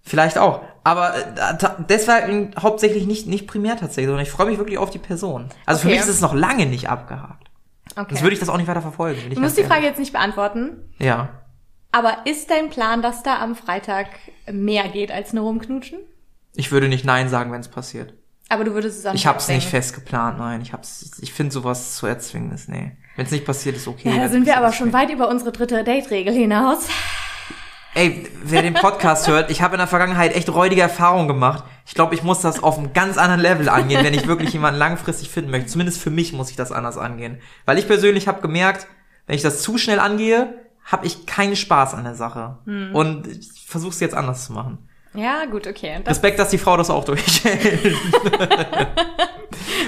Vielleicht 0.01 0.39
auch. 0.39 0.63
Aber 0.83 1.15
äh, 1.15 1.85
deshalb 1.89 2.57
hauptsächlich 2.61 3.07
nicht, 3.07 3.27
nicht 3.27 3.47
primär 3.47 3.77
tatsächlich, 3.77 4.07
sondern 4.07 4.25
ich 4.25 4.31
freue 4.31 4.47
mich 4.47 4.59
wirklich 4.59 4.79
auf 4.79 4.91
die 4.91 4.99
Person. 4.99 5.51
Also 5.67 5.81
okay. 5.81 5.83
für 5.83 5.89
mich 5.89 6.01
ist 6.01 6.09
es 6.09 6.21
noch 6.23 6.35
lange 6.35 6.67
nicht 6.67 6.89
abgehakt. 6.89 7.51
Okay. 7.95 8.07
Sonst 8.09 8.23
würde 8.23 8.33
ich 8.33 8.41
das 8.41 8.49
auch 8.49 8.57
nicht 8.57 8.67
weiter 8.67 8.81
verfolgen. 8.81 9.21
Du 9.33 9.41
musst 9.41 9.59
die 9.59 9.65
Frage 9.65 9.85
jetzt 9.85 9.99
nicht 9.99 10.13
beantworten. 10.13 10.91
Ja. 10.99 11.29
Aber 11.93 12.25
ist 12.25 12.51
dein 12.51 12.71
Plan, 12.71 13.03
dass 13.03 13.23
da 13.23 13.39
am 13.41 13.55
Freitag 13.55 14.07
mehr 14.51 14.89
geht 14.89 15.13
als 15.13 15.35
nur 15.35 15.45
rumknutschen? 15.45 15.99
Ich 16.55 16.73
würde 16.73 16.89
nicht 16.89 17.05
Nein 17.05 17.29
sagen, 17.29 17.53
wenn 17.53 17.61
es 17.61 17.69
passiert. 17.69 18.15
Aber 18.53 18.65
du 18.65 18.75
würdest 18.75 18.99
es 18.99 19.07
am 19.07 19.17
Ich 19.17 19.27
hab's 19.27 19.49
nicht 19.49 19.67
fest 19.67 19.95
geplant, 19.95 20.39
nein. 20.39 20.61
Ich 20.61 20.75
hab's, 20.75 21.13
ich 21.23 21.33
finde 21.33 21.55
sowas 21.55 21.97
zu 21.97 22.07
erzwingnis, 22.07 22.69
nee. 22.69 22.93
Wenn 23.17 23.25
es 23.25 23.33
nicht 23.33 23.47
passiert, 23.47 23.77
ist 23.77 23.89
okay. 23.89 24.15
Da 24.15 24.29
sind 24.29 24.45
wir 24.45 24.59
aber 24.59 24.73
schon 24.73 24.93
weit 24.93 25.09
über 25.09 25.29
unsere 25.29 25.53
dritte 25.53 25.83
Date-Regel 25.83 26.35
hinaus. 26.35 26.87
Ey, 27.95 28.29
wer 28.45 28.61
den 28.61 28.75
Podcast 28.75 29.27
hört, 29.27 29.51
ich 29.51 29.63
habe 29.63 29.77
in 29.77 29.79
der 29.79 29.87
Vergangenheit 29.87 30.37
echt 30.37 30.53
räudige 30.53 30.83
Erfahrungen 30.83 31.29
gemacht. 31.29 31.65
Ich 31.87 31.95
glaube, 31.95 32.15
ich 32.15 32.23
muss 32.23 32.43
das 32.43 32.63
auf 32.63 32.77
einem 32.77 32.93
ganz 32.93 33.17
anderen 33.17 33.41
Level 33.41 33.71
angehen, 33.71 34.05
wenn 34.05 34.13
ich 34.13 34.27
wirklich 34.27 34.53
jemanden 34.53 34.79
langfristig 34.79 35.31
finden 35.31 35.51
möchte. 35.51 35.69
Zumindest 35.69 36.03
für 36.03 36.11
mich 36.11 36.35
muss 36.35 36.51
ich 36.51 36.57
das 36.57 36.73
anders 36.73 36.99
angehen. 36.99 37.39
Weil 37.65 37.79
ich 37.79 37.87
persönlich 37.87 38.29
habe 38.29 38.43
gemerkt, 38.43 38.87
wenn 39.27 39.37
ich 39.37 39.43
das 39.43 39.63
zu 39.63 39.79
schnell 39.79 39.99
angehe, 39.99 40.59
habe 40.85 41.07
ich 41.07 41.25
keinen 41.25 41.57
Spaß 41.57 41.95
an 41.95 42.05
der 42.05 42.17
Sache. 42.17 42.59
Hm. 42.67 42.95
Und 42.95 43.29
ich 43.29 43.65
versuche 43.67 43.93
es 43.93 44.01
jetzt 44.01 44.15
anders 44.15 44.45
zu 44.45 44.53
machen. 44.53 44.91
Ja, 45.15 45.45
gut, 45.45 45.67
okay. 45.67 46.01
Das 46.05 46.17
Respekt, 46.17 46.39
dass 46.39 46.51
die 46.51 46.59
Frau 46.59 46.77
das 46.77 46.91
auch 46.91 47.05
durchhält. 47.05 47.97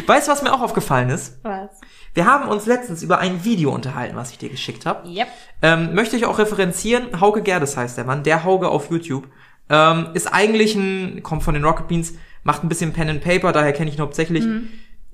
weißt 0.07 0.29
du, 0.29 0.33
was 0.33 0.43
mir 0.43 0.53
auch 0.53 0.61
aufgefallen 0.61 1.11
ist? 1.11 1.39
Was? 1.43 1.71
Wir 2.15 2.27
haben 2.27 2.49
uns 2.49 2.67
letztens 2.67 3.03
über 3.03 3.19
ein 3.19 3.45
Video 3.45 3.73
unterhalten, 3.73 4.17
was 4.17 4.31
ich 4.31 4.39
dir 4.39 4.49
geschickt 4.49 4.87
habe. 4.87 5.09
Yep. 5.09 5.29
Ähm, 5.63 5.95
möchte 5.95 6.17
ich 6.17 6.27
auch 6.27 6.39
referenzieren. 6.39 7.21
Hauke 7.21 7.43
Gerdes 7.43 7.77
heißt 7.77 7.97
der 7.99 8.05
Mann, 8.05 8.23
der 8.23 8.45
Hauge 8.45 8.69
auf 8.69 8.91
YouTube. 8.91 9.29
Ähm, 9.69 10.09
ist 10.15 10.33
eigentlich 10.33 10.77
ein, 10.77 11.23
kommt 11.23 11.43
von 11.43 11.55
den 11.55 11.65
Rocket 11.65 11.89
Beans, 11.89 12.15
macht 12.45 12.63
ein 12.63 12.69
bisschen 12.69 12.93
Pen 12.93 13.09
and 13.09 13.23
Paper, 13.23 13.53
daher 13.53 13.73
kenne 13.73 13.91
ich 13.91 13.97
ihn 13.97 14.03
hauptsächlich. 14.03 14.45
Mhm. 14.45 14.69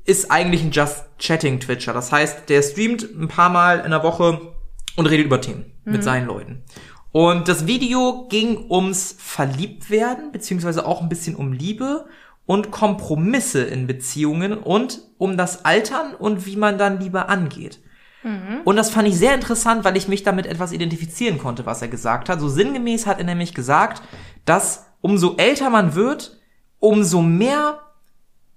Ist 0.04 0.30
eigentlich 0.30 0.62
ein 0.62 0.72
Just 0.72 1.04
Chatting 1.18 1.60
Twitcher. 1.60 1.92
Das 1.92 2.10
heißt, 2.12 2.48
der 2.48 2.62
streamt 2.62 3.02
ein 3.02 3.28
paar 3.28 3.48
Mal 3.48 3.80
in 3.80 3.92
der 3.92 4.02
Woche 4.02 4.52
und 4.96 5.06
redet 5.06 5.26
über 5.26 5.40
Themen 5.40 5.72
mhm. 5.84 5.92
mit 5.92 6.04
seinen 6.04 6.26
Leuten. 6.26 6.64
Und 7.12 7.48
das 7.48 7.66
Video 7.66 8.26
ging 8.28 8.66
ums 8.70 9.16
Verliebtwerden, 9.18 10.32
beziehungsweise 10.32 10.86
auch 10.86 11.02
ein 11.02 11.08
bisschen 11.08 11.34
um 11.34 11.52
Liebe 11.52 12.06
und 12.46 12.70
Kompromisse 12.70 13.62
in 13.62 13.86
Beziehungen 13.86 14.54
und 14.54 15.02
um 15.18 15.36
das 15.36 15.64
Altern 15.64 16.14
und 16.14 16.46
wie 16.46 16.56
man 16.56 16.78
dann 16.78 17.00
Liebe 17.00 17.28
angeht. 17.28 17.80
Mhm. 18.22 18.60
Und 18.64 18.76
das 18.76 18.90
fand 18.90 19.08
ich 19.08 19.16
sehr 19.16 19.34
interessant, 19.34 19.84
weil 19.84 19.96
ich 19.96 20.08
mich 20.08 20.22
damit 20.22 20.46
etwas 20.46 20.72
identifizieren 20.72 21.38
konnte, 21.38 21.66
was 21.66 21.82
er 21.82 21.88
gesagt 21.88 22.28
hat. 22.28 22.40
So 22.40 22.48
sinngemäß 22.48 23.06
hat 23.06 23.18
er 23.18 23.24
nämlich 23.24 23.54
gesagt, 23.54 24.02
dass 24.44 24.86
umso 25.00 25.36
älter 25.36 25.70
man 25.70 25.94
wird, 25.94 26.38
umso 26.78 27.22
mehr 27.22 27.80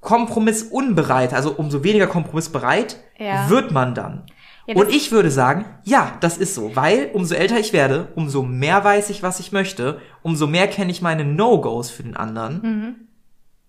kompromissunbereit, 0.01 1.33
also 1.33 1.53
umso 1.53 1.83
weniger 1.83 2.07
kompromissbereit 2.07 2.97
ja. 3.17 3.49
wird 3.49 3.71
man 3.71 3.95
dann. 3.95 4.25
Ja, 4.65 4.75
und 4.75 4.89
ich 4.89 5.11
würde 5.11 5.29
sagen, 5.29 5.65
ja, 5.83 6.17
das 6.21 6.37
ist 6.37 6.55
so, 6.55 6.75
weil 6.75 7.09
umso 7.13 7.35
älter 7.35 7.59
ich 7.59 7.73
werde, 7.73 8.07
umso 8.15 8.43
mehr 8.43 8.83
weiß 8.83 9.09
ich, 9.09 9.21
was 9.21 9.39
ich 9.39 9.51
möchte, 9.51 9.99
umso 10.21 10.47
mehr 10.47 10.67
kenne 10.67 10.91
ich 10.91 11.01
meine 11.01 11.25
No-Gos 11.25 11.89
für 11.89 12.03
den 12.03 12.15
anderen. 12.15 12.61
Mhm. 12.61 12.95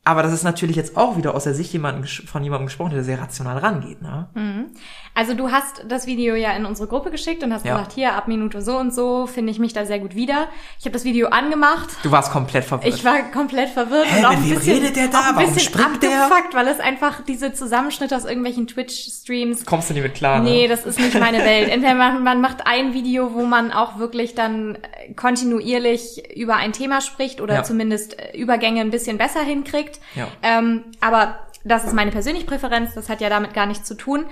Aber 0.07 0.23
das 0.23 0.33
ist 0.35 0.43
natürlich 0.43 0.77
jetzt 0.77 0.99
auch 0.99 1.17
wieder 1.17 1.35
aus 1.35 1.45
der 1.45 1.55
Sicht 1.55 1.73
jemanden, 1.73 2.07
von 2.07 2.45
jemandem 2.45 2.67
gesprochen, 2.67 2.91
der 2.91 3.05
sehr 3.05 3.21
rational 3.21 3.57
rangeht. 3.57 4.03
Ne? 4.03 4.29
Mhm. 4.35 4.67
Also 5.15 5.35
du 5.35 5.51
hast 5.51 5.85
das 5.89 6.07
Video 6.07 6.35
ja 6.35 6.51
in 6.53 6.67
unsere 6.67 6.89
Gruppe 6.89 7.11
geschickt 7.11 7.43
und 7.43 7.55
hast 7.55 7.65
ja. 7.65 7.77
gesagt, 7.77 7.93
hier 7.93 8.15
ab 8.15 8.27
Minute 8.27 8.61
so 8.61 8.77
und 8.77 8.93
so 8.93 9.27
finde 9.27 9.53
ich 9.53 9.59
mich 9.59 9.73
da 9.73 9.87
sehr 9.87 10.01
gut 10.01 10.15
wieder. 10.15 10.49
Ich 10.79 10.85
habe 10.85 10.93
das 10.93 11.05
Video 11.05 11.29
angemacht. 11.29 11.89
Du 12.03 12.11
warst 12.11 12.33
komplett 12.33 12.65
verwirrt. 12.65 12.93
Ich 12.93 13.05
war 13.05 13.23
komplett 13.31 13.71
verwirrt 13.71 14.07
Hä, 14.11 14.19
und 14.19 14.25
auch 14.27 14.31
ein 14.33 14.43
bisschen, 14.43 14.75
redet 14.75 14.97
der 14.97 15.09
da? 15.09 15.21
Auch 15.21 15.37
ein 15.37 15.55
bisschen 15.55 15.73
Warum 15.75 15.95
abgefuckt, 15.95 16.53
der? 16.53 16.61
weil 16.61 16.69
es 16.69 16.81
einfach 16.81 17.23
diese 17.25 17.55
Zusammenschnitte 17.55 18.17
aus 18.17 18.25
irgendwelchen 18.25 18.67
Twitch-Streams. 18.67 19.65
Kommst 19.65 19.89
du 19.89 19.95
nicht 19.95 20.03
mit 20.03 20.15
klar? 20.15 20.41
Ne? 20.41 20.51
Nee, 20.51 20.69
das 20.69 20.85
ist 20.85 20.99
nicht 20.99 21.19
meine 21.19 21.39
Welt. 21.39 21.71
Entweder 21.71 21.95
man, 21.95 22.25
man 22.25 22.41
macht 22.41 22.67
ein 22.67 22.93
Video, 22.93 23.33
wo 23.35 23.45
man 23.45 23.71
auch 23.73 23.99
wirklich 23.99 24.35
dann 24.35 24.77
kontinuierlich 25.17 26.37
über 26.37 26.57
ein 26.57 26.73
Thema 26.73 27.01
spricht 27.01 27.41
oder 27.41 27.55
ja. 27.55 27.63
zumindest 27.63 28.17
Übergänge 28.35 28.81
ein 28.81 28.91
bisschen 28.91 29.17
besser 29.17 29.43
hinkriegt. 29.43 29.94
Ja. 30.15 30.29
Ähm, 30.43 30.85
aber 31.01 31.39
das 31.65 31.85
ist 31.85 31.95
meine 31.95 32.11
persönliche 32.11 32.47
Präferenz, 32.47 32.95
das 32.95 33.09
hat 33.09 33.21
ja 33.21 33.29
damit 33.29 33.55
gar 33.55 33.67
nichts 33.67 33.87
zu 33.89 33.95
tun. 33.95 34.27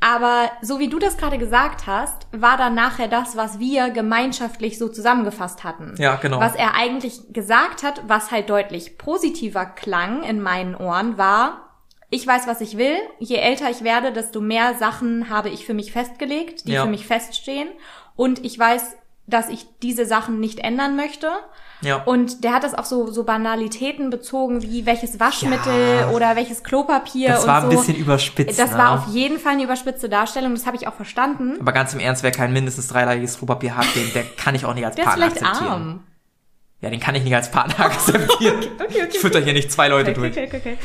Aber 0.00 0.50
so 0.62 0.78
wie 0.78 0.88
du 0.88 1.00
das 1.00 1.16
gerade 1.16 1.38
gesagt 1.38 1.88
hast, 1.88 2.28
war 2.30 2.56
dann 2.56 2.74
nachher 2.76 3.08
das, 3.08 3.36
was 3.36 3.58
wir 3.58 3.90
gemeinschaftlich 3.90 4.78
so 4.78 4.88
zusammengefasst 4.88 5.64
hatten. 5.64 5.94
Ja, 5.98 6.16
genau. 6.16 6.38
Was 6.38 6.54
er 6.54 6.74
eigentlich 6.74 7.32
gesagt 7.32 7.82
hat, 7.82 8.02
was 8.06 8.30
halt 8.30 8.48
deutlich 8.48 8.96
positiver 8.96 9.66
klang 9.66 10.22
in 10.22 10.40
meinen 10.40 10.76
Ohren, 10.76 11.18
war, 11.18 11.68
ich 12.10 12.26
weiß, 12.26 12.46
was 12.46 12.60
ich 12.60 12.78
will. 12.78 12.96
Je 13.18 13.36
älter 13.36 13.70
ich 13.70 13.82
werde, 13.82 14.12
desto 14.12 14.40
mehr 14.40 14.74
Sachen 14.74 15.30
habe 15.30 15.48
ich 15.48 15.66
für 15.66 15.74
mich 15.74 15.92
festgelegt, 15.92 16.66
die 16.66 16.72
ja. 16.72 16.84
für 16.84 16.90
mich 16.90 17.06
feststehen. 17.06 17.68
Und 18.14 18.44
ich 18.44 18.56
weiß, 18.56 18.96
dass 19.26 19.48
ich 19.48 19.66
diese 19.82 20.06
Sachen 20.06 20.38
nicht 20.38 20.60
ändern 20.60 20.96
möchte. 20.96 21.28
Ja. 21.80 22.02
Und 22.02 22.42
der 22.44 22.54
hat 22.54 22.64
das 22.64 22.74
auf 22.74 22.86
so, 22.86 23.10
so 23.10 23.24
Banalitäten 23.24 24.10
bezogen, 24.10 24.62
wie 24.62 24.84
welches 24.84 25.20
Waschmittel 25.20 25.98
ja. 26.00 26.10
oder 26.10 26.34
welches 26.34 26.64
Klopapier 26.64 27.28
das 27.28 27.46
war 27.46 27.62
ein 27.62 27.68
bisschen 27.68 27.96
überspitzt. 27.96 28.58
Das 28.58 28.72
ne? 28.72 28.78
war 28.78 28.92
auf 28.92 29.06
jeden 29.08 29.38
Fall 29.38 29.52
eine 29.52 29.64
überspitzte 29.64 30.08
Darstellung, 30.08 30.54
das 30.54 30.66
habe 30.66 30.76
ich 30.76 30.88
auch 30.88 30.94
verstanden. 30.94 31.56
Aber 31.60 31.72
ganz 31.72 31.94
im 31.94 32.00
Ernst, 32.00 32.22
wer 32.22 32.32
kein 32.32 32.52
mindestens 32.52 32.88
dreilagiges 32.88 33.38
Klopapier 33.38 33.76
hat, 33.76 33.86
den, 33.94 34.12
der 34.12 34.24
kann 34.24 34.54
ich 34.54 34.64
auch 34.64 34.74
nicht 34.74 34.86
als 34.86 34.96
der 34.96 35.04
Partner 35.04 35.26
ist 35.26 35.32
vielleicht 35.34 35.46
akzeptieren. 35.46 35.72
Arm. 35.72 36.00
Ja, 36.80 36.90
den 36.90 37.00
kann 37.00 37.14
ich 37.14 37.24
nicht 37.24 37.34
als 37.34 37.50
Partner 37.50 37.80
akzeptieren. 37.86 38.56
okay, 38.58 38.72
okay, 38.78 39.02
okay. 39.02 39.08
Ich 39.12 39.18
fütter 39.18 39.40
hier 39.40 39.52
nicht 39.52 39.70
zwei 39.70 39.88
Leute 39.88 40.12
durch. 40.12 40.32
Okay, 40.32 40.46
okay, 40.46 40.56
okay. 40.58 40.78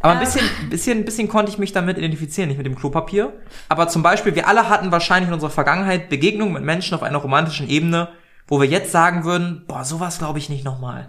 Aber 0.00 0.12
ein 0.12 0.18
ähm. 0.18 0.24
bisschen, 0.24 0.50
bisschen, 0.68 1.04
bisschen 1.04 1.28
konnte 1.28 1.50
ich 1.50 1.58
mich 1.58 1.72
damit 1.72 1.96
identifizieren, 1.96 2.48
nicht 2.48 2.58
mit 2.58 2.66
dem 2.66 2.76
Klopapier. 2.76 3.32
Aber 3.68 3.88
zum 3.88 4.02
Beispiel, 4.02 4.34
wir 4.34 4.48
alle 4.48 4.68
hatten 4.68 4.92
wahrscheinlich 4.92 5.28
in 5.28 5.34
unserer 5.34 5.50
Vergangenheit 5.50 6.10
Begegnungen 6.10 6.52
mit 6.52 6.62
Menschen 6.62 6.94
auf 6.94 7.02
einer 7.02 7.18
romantischen 7.18 7.68
Ebene, 7.68 8.08
wo 8.46 8.60
wir 8.60 8.68
jetzt 8.68 8.92
sagen 8.92 9.24
würden, 9.24 9.64
boah, 9.66 9.84
sowas 9.84 10.18
glaube 10.18 10.38
ich 10.38 10.48
nicht 10.48 10.64
nochmal. 10.64 11.08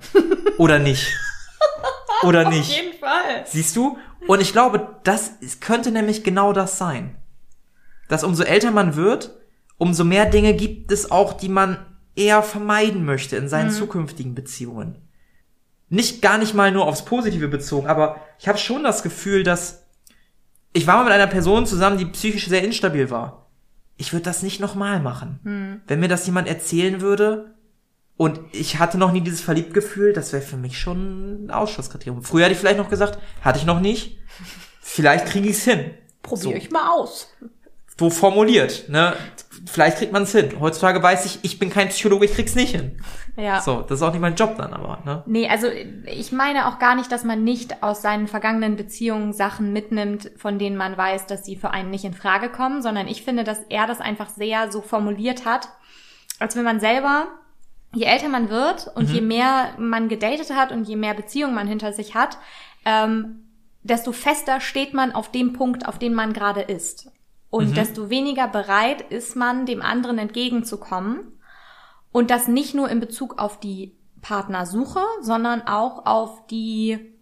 Oder 0.58 0.80
nicht. 0.80 1.14
Oder 2.24 2.50
nicht. 2.50 2.72
Auf 2.72 2.78
jeden 2.78 3.00
Fall. 3.00 3.46
Siehst 3.46 3.76
du? 3.76 3.98
Und 4.28 4.42
ich 4.42 4.54
glaube, 4.54 4.98
das 5.04 5.32
könnte 5.60 5.92
nämlich 5.92 6.24
genau 6.24 6.54
das 6.54 6.78
sein. 6.78 7.18
Dass 8.08 8.24
umso 8.24 8.44
älter 8.44 8.72
man 8.72 8.96
wird, 8.96 9.36
umso 9.78 10.04
mehr 10.04 10.26
Dinge 10.26 10.54
gibt 10.54 10.92
es 10.92 11.12
auch, 11.12 11.34
die 11.34 11.50
man 11.50 11.86
eher 12.16 12.42
vermeiden 12.42 13.04
möchte 13.04 13.36
in 13.36 13.50
seinen 13.50 13.72
mhm. 13.72 13.76
zukünftigen 13.76 14.36
Beziehungen. 14.36 14.98
Nicht 15.90 16.22
gar 16.22 16.38
nicht 16.38 16.54
mal 16.54 16.72
nur 16.72 16.88
aufs 16.88 17.06
Positive 17.06 17.48
bezogen, 17.48 17.88
aber 17.88 18.16
ich 18.40 18.48
habe 18.48 18.58
schon 18.58 18.84
das 18.84 19.04
Gefühl, 19.04 19.44
dass 19.44 19.84
ich 20.74 20.88
war 20.88 20.98
mal 20.98 21.06
mit 21.06 21.14
einer 21.14 21.28
Person 21.28 21.66
zusammen, 21.66 21.98
die 21.98 22.06
psychisch 22.06 22.48
sehr 22.48 22.64
instabil 22.64 23.10
war 23.10 23.45
ich 23.98 24.14
würde 24.14 24.24
das 24.24 24.44
nicht 24.44 24.60
nochmal 24.60 25.00
machen. 25.00 25.40
Hm. 25.44 25.82
Wenn 25.88 26.00
mir 26.00 26.08
das 26.08 26.26
jemand 26.26 26.48
erzählen 26.48 27.02
würde 27.02 27.56
und 28.18 28.40
ich 28.52 28.80
hatte 28.80 28.98
noch 28.98 29.12
nie 29.12 29.22
dieses 29.22 29.42
Verliebtgefühl, 29.42 30.14
das 30.14 30.34
wäre 30.34 30.44
für 30.44 30.58
mich 30.58 30.80
schon 30.80 31.46
ein 31.46 31.52
Ausschlusskriterium. 31.52 32.24
Früher 32.24 32.46
hätte 32.46 32.54
ich 32.54 32.60
vielleicht 32.60 32.78
noch 32.78 32.90
gesagt, 32.90 33.20
hatte 33.42 33.60
ich 33.60 33.66
noch 33.66 33.80
nicht. 33.80 34.18
Vielleicht 34.88 35.26
kriege 35.26 35.50
ich 35.50 35.58
es 35.58 35.64
hin. 35.64 35.92
Probier 36.22 36.44
so. 36.44 36.52
ich 36.54 36.72
mal 36.72 36.92
aus. 36.92 37.28
So 37.98 38.10
formuliert, 38.10 38.90
ne? 38.90 39.14
Vielleicht 39.68 39.98
kriegt 39.98 40.12
man 40.12 40.24
es 40.24 40.32
hin. 40.34 40.60
Heutzutage 40.60 41.02
weiß 41.02 41.26
ich, 41.26 41.40
ich 41.44 41.60
bin 41.60 41.70
kein 41.70 41.88
Psychologe, 41.90 42.26
ich 42.26 42.34
krieg's 42.34 42.54
nicht 42.54 42.76
hin. 42.76 43.00
Ja. 43.38 43.62
So, 43.62 43.82
das 43.82 44.00
ist 44.00 44.02
auch 44.02 44.12
nicht 44.12 44.22
mein 44.22 44.36
Job 44.36 44.56
dann 44.58 44.74
aber, 44.74 45.00
ne? 45.06 45.24
Nee, 45.26 45.48
also 45.48 45.68
ich 45.68 46.32
meine 46.32 46.68
auch 46.68 46.78
gar 46.78 46.96
nicht, 46.96 47.12
dass 47.12 47.24
man 47.24 47.44
nicht 47.44 47.82
aus 47.84 48.02
seinen 48.02 48.28
vergangenen 48.28 48.76
Beziehungen 48.76 49.32
Sachen 49.34 49.72
mitnimmt, 49.72 50.30
von 50.38 50.60
denen 50.60 50.76
man 50.76 50.98
weiß, 50.98 51.26
dass 51.28 51.46
sie 51.46 51.56
für 51.56 51.72
einen 51.72 51.90
nicht 51.90 52.04
in 52.04 52.14
Frage 52.14 52.50
kommen, 52.50 52.82
sondern 52.82 53.08
ich 53.08 53.24
finde, 53.24 53.44
dass 53.46 53.60
er 53.70 53.88
das 53.88 54.02
einfach 54.02 54.30
sehr 54.30 54.72
so 54.72 54.82
formuliert 54.82 55.46
hat, 55.46 55.70
als 56.40 56.56
wenn 56.58 56.64
man 56.64 56.82
selber, 56.82 57.28
je 57.94 58.06
älter 58.06 58.30
man 58.30 58.50
wird 58.50 58.92
und 58.94 59.10
mhm. 59.10 59.16
je 59.16 59.22
mehr 59.22 59.70
man 59.78 60.10
gedatet 60.10 60.54
hat 60.54 60.72
und 60.72 60.86
je 60.88 60.98
mehr 60.98 61.14
Beziehungen 61.14 61.56
man 61.56 61.68
hinter 61.68 61.94
sich 61.94 62.14
hat, 62.14 62.38
ähm, 62.84 63.46
desto 63.84 64.12
fester 64.12 64.60
steht 64.60 64.94
man 64.94 65.14
auf 65.14 65.32
dem 65.32 65.54
Punkt, 65.54 65.88
auf 65.88 65.98
dem 65.98 66.14
man 66.14 66.34
gerade 66.34 66.62
ist. 66.62 67.12
Und 67.56 67.70
mhm. 67.70 67.74
desto 67.74 68.10
weniger 68.10 68.50
bereit 68.50 69.00
ist 69.00 69.38
man, 69.38 69.66
dem 69.66 69.82
anderen 69.82 70.18
entgegenzukommen 70.18 71.40
und 72.12 72.30
das 72.30 72.50
nicht 72.50 72.76
nur 72.76 72.90
in 72.90 73.00
Bezug 73.00 73.40
auf 73.40 73.62
die 73.62 73.96
Partnersuche, 74.22 75.00
sondern 75.22 75.62
auch 75.62 76.06
auf 76.06 76.46
die, 76.48 77.14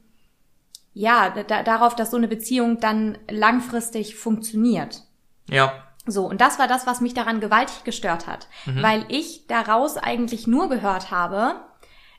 ja, 0.92 1.30
da, 1.30 1.62
darauf, 1.62 1.96
dass 1.96 2.10
so 2.10 2.18
eine 2.18 2.28
Beziehung 2.28 2.80
dann 2.80 3.20
langfristig 3.30 4.16
funktioniert. 4.16 5.04
Ja. 5.52 5.72
So, 6.08 6.26
und 6.28 6.42
das 6.42 6.58
war 6.58 6.68
das, 6.68 6.88
was 6.88 7.00
mich 7.00 7.14
daran 7.14 7.40
gewaltig 7.40 7.84
gestört 7.84 8.26
hat, 8.26 8.48
mhm. 8.66 8.82
weil 8.82 9.06
ich 9.10 9.46
daraus 9.46 9.98
eigentlich 9.98 10.48
nur 10.48 10.68
gehört 10.68 11.12
habe, 11.12 11.58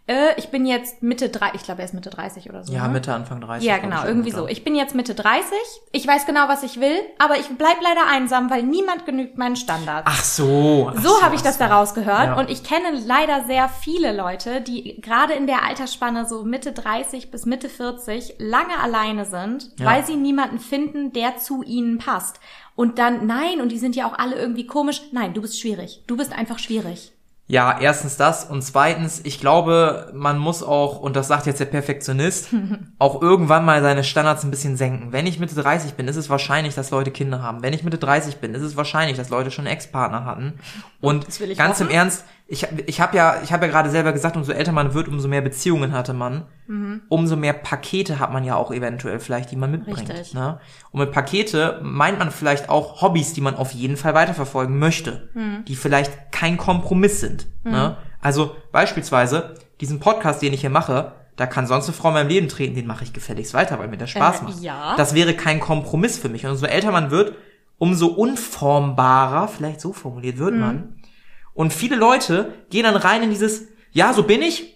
äh, 0.06 0.38
ich 0.38 0.50
bin 0.50 0.66
jetzt 0.66 1.02
Mitte 1.02 1.30
30, 1.30 1.54
ich 1.60 1.62
glaube, 1.62 1.80
er 1.80 1.86
ist 1.86 1.94
Mitte 1.94 2.10
30 2.10 2.50
oder 2.50 2.62
so. 2.62 2.72
Ja, 2.72 2.86
ne? 2.86 2.92
Mitte, 2.92 3.14
Anfang 3.14 3.40
30. 3.40 3.66
Ja, 3.66 3.78
genau, 3.78 4.04
irgendwie 4.04 4.32
so. 4.32 4.46
Ich 4.46 4.62
bin 4.62 4.74
jetzt 4.74 4.94
Mitte 4.94 5.14
30, 5.14 5.46
ich 5.92 6.06
weiß 6.06 6.26
genau, 6.26 6.46
was 6.48 6.62
ich 6.62 6.78
will, 6.78 6.98
aber 7.18 7.38
ich 7.38 7.48
bleib 7.56 7.80
leider 7.80 8.06
einsam, 8.10 8.50
weil 8.50 8.64
niemand 8.64 9.06
genügt 9.06 9.38
meinen 9.38 9.56
Standards. 9.56 10.04
Ach 10.04 10.22
so. 10.22 10.90
Ach 10.94 11.00
so, 11.00 11.08
so 11.08 11.22
habe 11.22 11.34
ich 11.34 11.40
das 11.40 11.54
so. 11.54 11.64
daraus 11.64 11.94
gehört. 11.94 12.26
Ja. 12.26 12.38
Und 12.38 12.50
ich 12.50 12.64
kenne 12.64 12.90
leider 13.06 13.44
sehr 13.46 13.70
viele 13.70 14.14
Leute, 14.14 14.60
die 14.60 15.00
gerade 15.00 15.32
in 15.32 15.46
der 15.46 15.64
Altersspanne 15.64 16.26
so 16.26 16.44
Mitte 16.44 16.72
30 16.72 17.30
bis 17.30 17.46
Mitte 17.46 17.70
40 17.70 18.34
lange 18.38 18.78
alleine 18.82 19.24
sind, 19.24 19.70
ja. 19.78 19.86
weil 19.86 20.04
sie 20.04 20.16
niemanden 20.16 20.58
finden, 20.58 21.14
der 21.14 21.38
zu 21.38 21.62
ihnen 21.62 21.96
passt. 21.96 22.40
Und 22.76 22.98
dann, 22.98 23.26
nein, 23.26 23.62
und 23.62 23.70
die 23.70 23.78
sind 23.78 23.96
ja 23.96 24.06
auch 24.06 24.18
alle 24.18 24.36
irgendwie 24.36 24.66
komisch. 24.66 25.00
Nein, 25.12 25.32
du 25.32 25.40
bist 25.40 25.58
schwierig. 25.60 26.02
Du 26.06 26.16
bist 26.16 26.32
einfach 26.36 26.58
schwierig. 26.58 27.13
Ja, 27.46 27.78
erstens 27.78 28.16
das 28.16 28.44
und 28.44 28.62
zweitens, 28.62 29.20
ich 29.22 29.38
glaube, 29.38 30.10
man 30.14 30.38
muss 30.38 30.62
auch, 30.62 30.98
und 31.00 31.14
das 31.14 31.28
sagt 31.28 31.44
jetzt 31.44 31.60
der 31.60 31.66
Perfektionist, 31.66 32.48
auch 32.98 33.20
irgendwann 33.20 33.66
mal 33.66 33.82
seine 33.82 34.02
Standards 34.02 34.44
ein 34.44 34.50
bisschen 34.50 34.78
senken. 34.78 35.12
Wenn 35.12 35.26
ich 35.26 35.38
Mitte 35.38 35.54
30 35.54 35.92
bin, 35.92 36.08
ist 36.08 36.16
es 36.16 36.30
wahrscheinlich, 36.30 36.74
dass 36.74 36.90
Leute 36.90 37.10
Kinder 37.10 37.42
haben. 37.42 37.62
Wenn 37.62 37.74
ich 37.74 37.84
Mitte 37.84 37.98
30 37.98 38.36
bin, 38.36 38.54
ist 38.54 38.62
es 38.62 38.78
wahrscheinlich, 38.78 39.18
dass 39.18 39.28
Leute 39.28 39.50
schon 39.50 39.66
Ex-Partner 39.66 40.24
hatten. 40.24 40.54
Und 41.04 41.26
ganz 41.56 41.80
hoffen. 41.80 41.88
im 41.88 41.94
Ernst, 41.94 42.24
ich, 42.46 42.66
ich 42.86 43.00
habe 43.00 43.16
ja, 43.16 43.40
ich 43.42 43.52
habe 43.52 43.66
ja 43.66 43.72
gerade 43.72 43.90
selber 43.90 44.12
gesagt, 44.12 44.36
umso 44.36 44.52
älter 44.52 44.72
man 44.72 44.92
wird, 44.92 45.08
umso 45.08 45.28
mehr 45.28 45.40
Beziehungen 45.40 45.92
hatte 45.92 46.12
man, 46.12 46.44
mhm. 46.66 47.02
umso 47.08 47.36
mehr 47.36 47.54
Pakete 47.54 48.18
hat 48.18 48.32
man 48.32 48.44
ja 48.44 48.56
auch 48.56 48.70
eventuell 48.70 49.18
vielleicht, 49.18 49.50
die 49.50 49.56
man 49.56 49.70
mitbringt. 49.70 50.10
Richtig. 50.10 50.34
Ne? 50.34 50.60
Und 50.90 51.00
mit 51.00 51.12
Pakete 51.12 51.80
meint 51.82 52.18
man 52.18 52.30
vielleicht 52.30 52.68
auch 52.68 53.00
Hobbys, 53.00 53.32
die 53.32 53.40
man 53.40 53.54
auf 53.54 53.72
jeden 53.72 53.96
Fall 53.96 54.14
weiterverfolgen 54.14 54.78
möchte, 54.78 55.30
mhm. 55.34 55.64
die 55.66 55.76
vielleicht 55.76 56.32
kein 56.32 56.58
Kompromiss 56.58 57.20
sind. 57.20 57.46
Mhm. 57.64 57.72
Ne? 57.72 57.96
Also 58.20 58.56
beispielsweise 58.72 59.54
diesen 59.80 60.00
Podcast, 60.00 60.42
den 60.42 60.52
ich 60.52 60.60
hier 60.60 60.70
mache, 60.70 61.12
da 61.36 61.46
kann 61.46 61.66
sonst 61.66 61.86
eine 61.86 61.94
Frau 61.94 62.08
in 62.08 62.14
meinem 62.14 62.28
Leben 62.28 62.48
treten, 62.48 62.74
den 62.74 62.86
mache 62.86 63.04
ich 63.04 63.12
gefälligst 63.12 63.54
weiter, 63.54 63.78
weil 63.78 63.88
mir 63.88 63.96
das 63.96 64.10
Spaß 64.10 64.40
äh, 64.40 64.44
macht. 64.44 64.60
Ja. 64.60 64.94
Das 64.96 65.14
wäre 65.14 65.34
kein 65.34 65.60
Kompromiss 65.60 66.18
für 66.18 66.28
mich. 66.28 66.44
Und 66.44 66.52
umso 66.52 66.66
älter 66.66 66.92
man 66.92 67.10
wird, 67.10 67.34
umso 67.78 68.06
unformbarer, 68.08 69.48
vielleicht 69.48 69.80
so 69.80 69.92
formuliert 69.92 70.38
wird 70.38 70.54
mhm. 70.54 70.60
man, 70.60 70.93
und 71.54 71.72
viele 71.72 71.96
Leute 71.96 72.52
gehen 72.70 72.82
dann 72.82 72.96
rein 72.96 73.22
in 73.22 73.30
dieses, 73.30 73.68
ja, 73.92 74.12
so 74.12 74.24
bin 74.24 74.42
ich, 74.42 74.73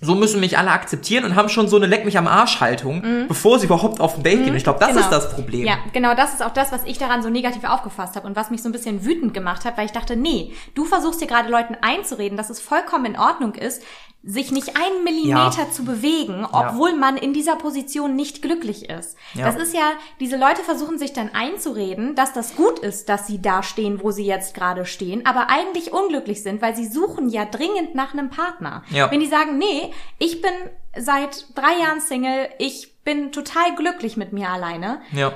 so 0.00 0.14
müssen 0.14 0.40
mich 0.40 0.56
alle 0.56 0.70
akzeptieren 0.70 1.24
und 1.24 1.34
haben 1.34 1.48
schon 1.48 1.68
so 1.68 1.76
eine 1.76 1.86
Leck 1.86 2.04
mich 2.04 2.16
am 2.16 2.26
Arsch 2.26 2.60
Haltung, 2.60 3.02
mhm. 3.02 3.28
bevor 3.28 3.58
sie 3.58 3.66
überhaupt 3.66 4.00
auf 4.00 4.16
ein 4.16 4.22
Date 4.22 4.40
mhm. 4.40 4.44
gehen. 4.44 4.56
Ich 4.56 4.64
glaube, 4.64 4.78
das 4.78 4.90
genau. 4.90 5.00
ist 5.00 5.10
das 5.10 5.34
Problem. 5.34 5.66
Ja, 5.66 5.78
genau, 5.92 6.14
das 6.14 6.32
ist 6.32 6.42
auch 6.42 6.52
das, 6.52 6.72
was 6.72 6.84
ich 6.84 6.98
daran 6.98 7.22
so 7.22 7.28
negativ 7.28 7.64
aufgefasst 7.64 8.16
habe 8.16 8.26
und 8.26 8.34
was 8.34 8.50
mich 8.50 8.62
so 8.62 8.68
ein 8.68 8.72
bisschen 8.72 9.04
wütend 9.04 9.34
gemacht 9.34 9.64
hat, 9.64 9.76
weil 9.76 9.86
ich 9.86 9.92
dachte, 9.92 10.16
nee, 10.16 10.52
du 10.74 10.84
versuchst 10.84 11.20
dir 11.20 11.26
gerade 11.26 11.50
Leuten 11.50 11.76
einzureden, 11.82 12.38
dass 12.38 12.48
es 12.48 12.60
vollkommen 12.60 13.04
in 13.04 13.18
Ordnung 13.18 13.54
ist, 13.54 13.82
sich 14.22 14.52
nicht 14.52 14.76
einen 14.76 15.02
Millimeter 15.02 15.62
ja. 15.62 15.70
zu 15.70 15.84
bewegen, 15.84 16.46
obwohl 16.52 16.90
ja. 16.90 16.96
man 16.96 17.16
in 17.16 17.32
dieser 17.32 17.56
Position 17.56 18.16
nicht 18.16 18.42
glücklich 18.42 18.90
ist. 18.90 19.16
Ja. 19.32 19.46
Das 19.46 19.56
ist 19.56 19.74
ja, 19.74 19.92
diese 20.20 20.36
Leute 20.36 20.62
versuchen 20.62 20.98
sich 20.98 21.14
dann 21.14 21.30
einzureden, 21.32 22.14
dass 22.16 22.34
das 22.34 22.54
gut 22.54 22.80
ist, 22.80 23.08
dass 23.08 23.26
sie 23.26 23.40
da 23.40 23.62
stehen, 23.62 24.02
wo 24.02 24.10
sie 24.10 24.26
jetzt 24.26 24.54
gerade 24.54 24.84
stehen, 24.84 25.24
aber 25.24 25.48
eigentlich 25.48 25.92
unglücklich 25.92 26.42
sind, 26.42 26.60
weil 26.60 26.76
sie 26.76 26.86
suchen 26.86 27.30
ja 27.30 27.46
dringend 27.46 27.94
nach 27.94 28.12
einem 28.12 28.28
Partner. 28.28 28.82
Wenn 28.90 29.20
die 29.20 29.26
sagen, 29.26 29.56
nee, 29.56 29.89
ich 30.18 30.42
bin 30.42 30.52
seit 30.96 31.46
drei 31.54 31.82
Jahren 31.82 32.00
Single, 32.00 32.48
ich 32.58 33.02
bin 33.04 33.32
total 33.32 33.74
glücklich 33.76 34.16
mit 34.16 34.32
mir 34.32 34.48
alleine. 34.50 35.00
Ja 35.12 35.32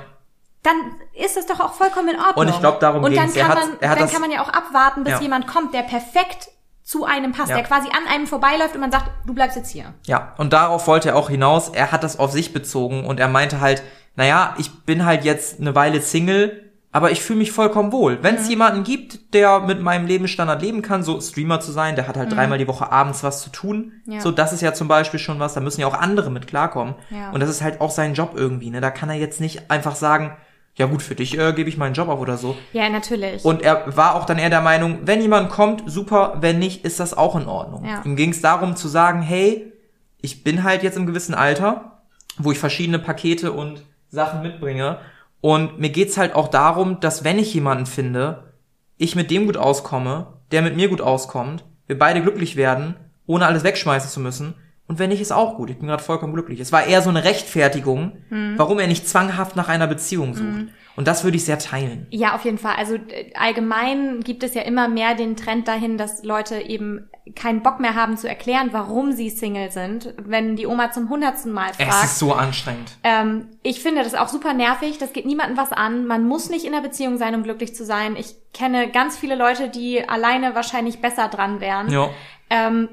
dann 0.65 0.75
ist 1.13 1.37
das 1.37 1.45
doch 1.45 1.59
auch 1.59 1.73
vollkommen 1.73 2.09
in 2.09 2.19
Ordnung. 2.19 2.37
Und 2.37 2.49
ich 2.49 2.59
glaube, 2.59 2.79
darum 2.79 3.03
Und 3.03 3.15
dann, 3.15 3.31
kann 3.31 3.47
man, 3.49 3.89
hat, 3.89 3.99
dann 3.99 4.09
kann 4.09 4.21
man 4.21 4.31
ja 4.31 4.41
auch 4.41 4.49
abwarten, 4.49 5.03
bis 5.03 5.13
ja. 5.13 5.21
jemand 5.21 5.47
kommt, 5.47 5.73
der 5.73 5.83
perfekt 5.83 6.49
zu 6.83 7.05
einem 7.05 7.31
passt, 7.31 7.49
ja. 7.49 7.55
der 7.55 7.65
quasi 7.65 7.87
an 7.89 8.07
einem 8.07 8.27
vorbeiläuft 8.27 8.75
und 8.75 8.81
man 8.81 8.91
sagt, 8.91 9.09
du 9.25 9.33
bleibst 9.33 9.57
jetzt 9.57 9.71
hier. 9.71 9.93
Ja, 10.05 10.33
und 10.37 10.53
darauf 10.53 10.87
wollte 10.87 11.09
er 11.09 11.15
auch 11.15 11.29
hinaus. 11.29 11.69
Er 11.69 11.91
hat 11.91 12.03
das 12.03 12.19
auf 12.19 12.31
sich 12.31 12.53
bezogen 12.53 13.05
und 13.05 13.19
er 13.19 13.27
meinte 13.27 13.59
halt, 13.59 13.83
naja, 14.15 14.55
ich 14.57 14.71
bin 14.85 15.05
halt 15.05 15.23
jetzt 15.23 15.59
eine 15.59 15.75
Weile 15.75 16.01
Single, 16.01 16.64
aber 16.95 17.11
ich 17.11 17.21
fühle 17.21 17.39
mich 17.39 17.51
vollkommen 17.51 17.91
wohl. 17.91 18.19
Wenn 18.21 18.35
es 18.35 18.45
mhm. 18.45 18.51
jemanden 18.51 18.83
gibt, 18.85 19.33
der 19.33 19.59
mit 19.59 19.81
meinem 19.81 20.07
Lebensstandard 20.07 20.61
leben 20.61 20.81
kann, 20.81 21.03
so 21.03 21.19
Streamer 21.19 21.59
zu 21.59 21.73
sein, 21.73 21.97
der 21.97 22.07
hat 22.07 22.15
halt 22.15 22.29
mhm. 22.29 22.35
dreimal 22.35 22.57
die 22.57 22.69
Woche 22.69 22.89
abends 22.89 23.21
was 23.21 23.41
zu 23.41 23.49
tun. 23.49 23.91
Ja. 24.05 24.21
So, 24.21 24.31
das 24.31 24.53
ist 24.53 24.61
ja 24.61 24.73
zum 24.73 24.87
Beispiel 24.87 25.19
schon 25.19 25.37
was, 25.37 25.55
da 25.55 25.59
müssen 25.59 25.81
ja 25.81 25.87
auch 25.87 25.93
andere 25.93 26.31
mit 26.31 26.47
klarkommen. 26.47 26.95
Ja. 27.09 27.31
Und 27.31 27.41
das 27.41 27.49
ist 27.49 27.61
halt 27.61 27.81
auch 27.81 27.91
sein 27.91 28.13
Job 28.13 28.31
irgendwie, 28.35 28.69
ne? 28.69 28.79
Da 28.79 28.91
kann 28.91 29.09
er 29.09 29.17
jetzt 29.17 29.41
nicht 29.41 29.69
einfach 29.69 29.93
sagen, 29.93 30.37
ja 30.75 30.85
gut, 30.85 31.01
für 31.01 31.15
dich 31.15 31.37
äh, 31.37 31.51
gebe 31.51 31.67
ich 31.67 31.75
meinen 31.75 31.95
Job 31.95 32.07
auf 32.07 32.21
oder 32.21 32.37
so. 32.37 32.55
Ja, 32.71 32.87
natürlich. 32.87 33.43
Und 33.43 33.61
er 33.61 33.93
war 33.97 34.15
auch 34.15 34.23
dann 34.23 34.37
eher 34.37 34.49
der 34.49 34.61
Meinung, 34.61 34.99
wenn 35.03 35.19
jemand 35.19 35.49
kommt, 35.49 35.83
super, 35.91 36.37
wenn 36.39 36.59
nicht, 36.59 36.85
ist 36.85 37.01
das 37.01 37.13
auch 37.13 37.35
in 37.35 37.47
Ordnung. 37.47 37.83
Ja. 37.83 38.03
Ihm 38.05 38.15
ging 38.15 38.29
es 38.29 38.39
darum 38.39 38.77
zu 38.77 38.87
sagen, 38.87 39.21
hey, 39.21 39.73
ich 40.21 40.45
bin 40.45 40.63
halt 40.63 40.81
jetzt 40.81 40.95
im 40.95 41.07
gewissen 41.07 41.35
Alter, 41.35 42.03
wo 42.37 42.53
ich 42.53 42.57
verschiedene 42.57 42.99
Pakete 42.99 43.51
und 43.51 43.83
Sachen 44.07 44.41
mitbringe. 44.41 44.99
Und 45.45 45.79
mir 45.79 45.89
geht's 45.89 46.17
halt 46.17 46.33
auch 46.33 46.47
darum, 46.47 46.99
dass 47.01 47.23
wenn 47.23 47.37
ich 47.37 47.53
jemanden 47.53 47.85
finde, 47.85 48.55
ich 48.97 49.15
mit 49.15 49.29
dem 49.29 49.45
gut 49.45 49.57
auskomme, 49.57 50.39
der 50.49 50.63
mit 50.63 50.75
mir 50.75 50.87
gut 50.87 51.01
auskommt, 51.01 51.63
wir 51.85 51.99
beide 51.99 52.23
glücklich 52.23 52.55
werden, 52.55 52.95
ohne 53.27 53.45
alles 53.45 53.63
wegschmeißen 53.63 54.09
zu 54.09 54.19
müssen 54.19 54.55
und 54.87 54.97
wenn 54.97 55.11
nicht, 55.11 55.21
ist 55.21 55.31
auch 55.31 55.55
gut. 55.55 55.69
Ich 55.69 55.77
bin 55.77 55.87
gerade 55.87 56.01
vollkommen 56.01 56.33
glücklich. 56.33 56.59
Es 56.59 56.71
war 56.71 56.87
eher 56.87 57.03
so 57.03 57.11
eine 57.11 57.23
Rechtfertigung, 57.23 58.13
mhm. 58.31 58.55
warum 58.57 58.79
er 58.79 58.87
nicht 58.87 59.07
zwanghaft 59.07 59.55
nach 59.55 59.69
einer 59.69 59.85
Beziehung 59.85 60.33
sucht. 60.33 60.47
Mhm. 60.47 60.69
Und 60.95 61.07
das 61.07 61.23
würde 61.23 61.37
ich 61.37 61.45
sehr 61.45 61.59
teilen. 61.59 62.07
Ja, 62.09 62.35
auf 62.35 62.45
jeden 62.45 62.57
Fall. 62.57 62.75
Also 62.77 62.95
äh, 62.95 63.33
allgemein 63.35 64.21
gibt 64.21 64.43
es 64.43 64.53
ja 64.53 64.61
immer 64.61 64.87
mehr 64.87 65.15
den 65.15 65.35
Trend 65.35 65.67
dahin, 65.67 65.97
dass 65.97 66.23
Leute 66.23 66.61
eben 66.61 67.09
keinen 67.35 67.63
Bock 67.63 67.79
mehr 67.79 67.95
haben 67.95 68.17
zu 68.17 68.29
erklären, 68.29 68.69
warum 68.71 69.11
sie 69.11 69.29
Single 69.29 69.71
sind, 69.71 70.13
wenn 70.17 70.55
die 70.55 70.67
Oma 70.67 70.91
zum 70.91 71.09
hundertsten 71.09 71.51
Mal 71.51 71.73
fragt. 71.73 72.03
Es 72.03 72.11
ist 72.11 72.19
so 72.19 72.33
anstrengend. 72.33 72.91
Ähm, 73.03 73.47
ich 73.63 73.81
finde 73.81 74.03
das 74.03 74.15
auch 74.15 74.29
super 74.29 74.53
nervig. 74.53 74.97
Das 74.97 75.11
geht 75.11 75.25
niemandem 75.25 75.57
was 75.57 75.71
an. 75.71 76.05
Man 76.05 76.27
muss 76.27 76.49
nicht 76.49 76.65
in 76.65 76.73
einer 76.73 76.83
Beziehung 76.83 77.17
sein, 77.17 77.35
um 77.35 77.43
glücklich 77.43 77.75
zu 77.75 77.83
sein. 77.83 78.15
Ich 78.15 78.35
kenne 78.53 78.89
ganz 78.89 79.17
viele 79.17 79.35
Leute, 79.35 79.69
die 79.69 80.07
alleine 80.07 80.55
wahrscheinlich 80.55 81.01
besser 81.01 81.27
dran 81.27 81.59
wären. 81.59 81.91
Ja. 81.91 82.09
Ähm, 82.49 82.89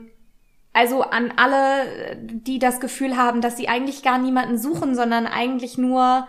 also 0.72 1.02
an 1.02 1.34
alle, 1.36 2.16
die 2.22 2.58
das 2.58 2.80
Gefühl 2.80 3.16
haben, 3.16 3.42
dass 3.42 3.58
sie 3.58 3.68
eigentlich 3.68 4.02
gar 4.02 4.18
niemanden 4.18 4.56
suchen, 4.56 4.94
sondern 4.94 5.26
eigentlich 5.26 5.76
nur 5.76 6.26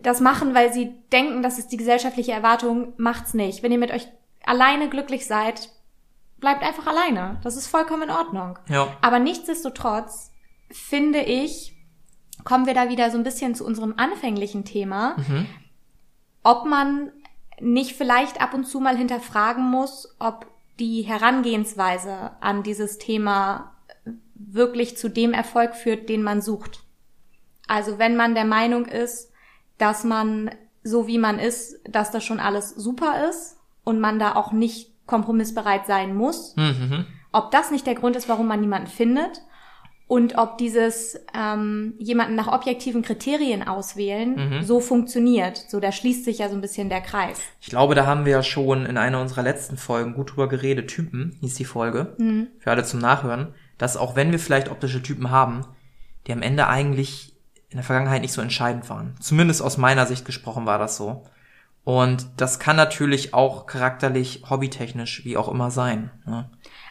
das 0.00 0.20
machen, 0.20 0.54
weil 0.54 0.72
sie 0.72 0.94
denken, 1.12 1.42
das 1.42 1.58
ist 1.58 1.68
die 1.68 1.76
gesellschaftliche 1.76 2.32
Erwartung, 2.32 2.92
macht's 2.96 3.34
nicht. 3.34 3.62
Wenn 3.62 3.72
ihr 3.72 3.78
mit 3.78 3.92
euch 3.92 4.08
alleine 4.44 4.88
glücklich 4.88 5.26
seid, 5.26 5.70
bleibt 6.38 6.62
einfach 6.62 6.86
alleine. 6.86 7.40
Das 7.42 7.56
ist 7.56 7.68
vollkommen 7.68 8.04
in 8.04 8.10
Ordnung. 8.10 8.58
Ja. 8.68 8.96
Aber 9.00 9.18
nichtsdestotrotz 9.18 10.32
finde 10.70 11.20
ich, 11.20 11.74
kommen 12.44 12.66
wir 12.66 12.74
da 12.74 12.88
wieder 12.88 13.10
so 13.10 13.18
ein 13.18 13.24
bisschen 13.24 13.54
zu 13.54 13.64
unserem 13.64 13.94
anfänglichen 13.96 14.64
Thema, 14.64 15.16
mhm. 15.18 15.46
ob 16.42 16.66
man 16.66 17.12
nicht 17.60 17.94
vielleicht 17.94 18.40
ab 18.40 18.54
und 18.54 18.64
zu 18.64 18.80
mal 18.80 18.96
hinterfragen 18.96 19.70
muss, 19.70 20.16
ob 20.18 20.46
die 20.80 21.02
Herangehensweise 21.02 22.32
an 22.40 22.62
dieses 22.62 22.98
Thema 22.98 23.72
wirklich 24.34 24.96
zu 24.96 25.08
dem 25.08 25.32
Erfolg 25.32 25.76
führt, 25.76 26.08
den 26.08 26.22
man 26.22 26.42
sucht. 26.42 26.82
Also 27.68 27.98
wenn 27.98 28.16
man 28.16 28.34
der 28.34 28.44
Meinung 28.44 28.86
ist, 28.86 29.31
dass 29.78 30.04
man 30.04 30.50
so 30.82 31.06
wie 31.06 31.18
man 31.18 31.38
ist, 31.38 31.80
dass 31.88 32.10
das 32.10 32.24
schon 32.24 32.40
alles 32.40 32.70
super 32.70 33.28
ist 33.28 33.56
und 33.84 34.00
man 34.00 34.18
da 34.18 34.34
auch 34.34 34.52
nicht 34.52 34.90
kompromissbereit 35.06 35.86
sein 35.86 36.14
muss, 36.14 36.56
mhm. 36.56 37.06
ob 37.32 37.50
das 37.50 37.70
nicht 37.70 37.86
der 37.86 37.94
Grund 37.94 38.16
ist, 38.16 38.28
warum 38.28 38.48
man 38.48 38.60
niemanden 38.60 38.88
findet 38.88 39.42
und 40.08 40.38
ob 40.38 40.58
dieses 40.58 41.20
ähm, 41.34 41.94
jemanden 41.98 42.34
nach 42.34 42.48
objektiven 42.48 43.02
Kriterien 43.02 43.66
auswählen 43.66 44.34
mhm. 44.34 44.62
so 44.62 44.80
funktioniert. 44.80 45.56
So, 45.68 45.80
da 45.80 45.92
schließt 45.92 46.24
sich 46.24 46.38
ja 46.38 46.48
so 46.48 46.54
ein 46.54 46.60
bisschen 46.60 46.88
der 46.88 47.00
Kreis. 47.00 47.40
Ich 47.60 47.68
glaube, 47.68 47.94
da 47.94 48.06
haben 48.06 48.24
wir 48.24 48.32
ja 48.32 48.42
schon 48.42 48.86
in 48.86 48.96
einer 48.96 49.20
unserer 49.20 49.42
letzten 49.42 49.76
Folgen 49.76 50.14
gut 50.14 50.32
drüber 50.32 50.48
geredet. 50.48 50.88
Typen 50.88 51.36
hieß 51.40 51.54
die 51.54 51.64
Folge. 51.64 52.14
Mhm. 52.18 52.48
Für 52.58 52.72
alle 52.72 52.84
zum 52.84 53.00
Nachhören 53.00 53.54
dass 53.82 53.96
auch 53.96 54.14
wenn 54.14 54.30
wir 54.30 54.38
vielleicht 54.38 54.70
optische 54.70 55.02
Typen 55.02 55.30
haben, 55.30 55.62
die 56.28 56.32
am 56.32 56.40
Ende 56.40 56.68
eigentlich 56.68 57.31
in 57.72 57.78
der 57.78 57.84
Vergangenheit 57.84 58.22
nicht 58.22 58.32
so 58.32 58.40
entscheidend 58.40 58.88
waren. 58.88 59.14
Zumindest 59.20 59.62
aus 59.62 59.78
meiner 59.78 60.06
Sicht 60.06 60.24
gesprochen 60.24 60.66
war 60.66 60.78
das 60.78 60.96
so. 60.96 61.24
Und 61.84 62.28
das 62.36 62.60
kann 62.60 62.76
natürlich 62.76 63.34
auch 63.34 63.66
charakterlich, 63.66 64.44
hobbytechnisch, 64.48 65.24
wie 65.24 65.36
auch 65.36 65.48
immer 65.48 65.70
sein. 65.70 66.10
Ne? 66.24 66.48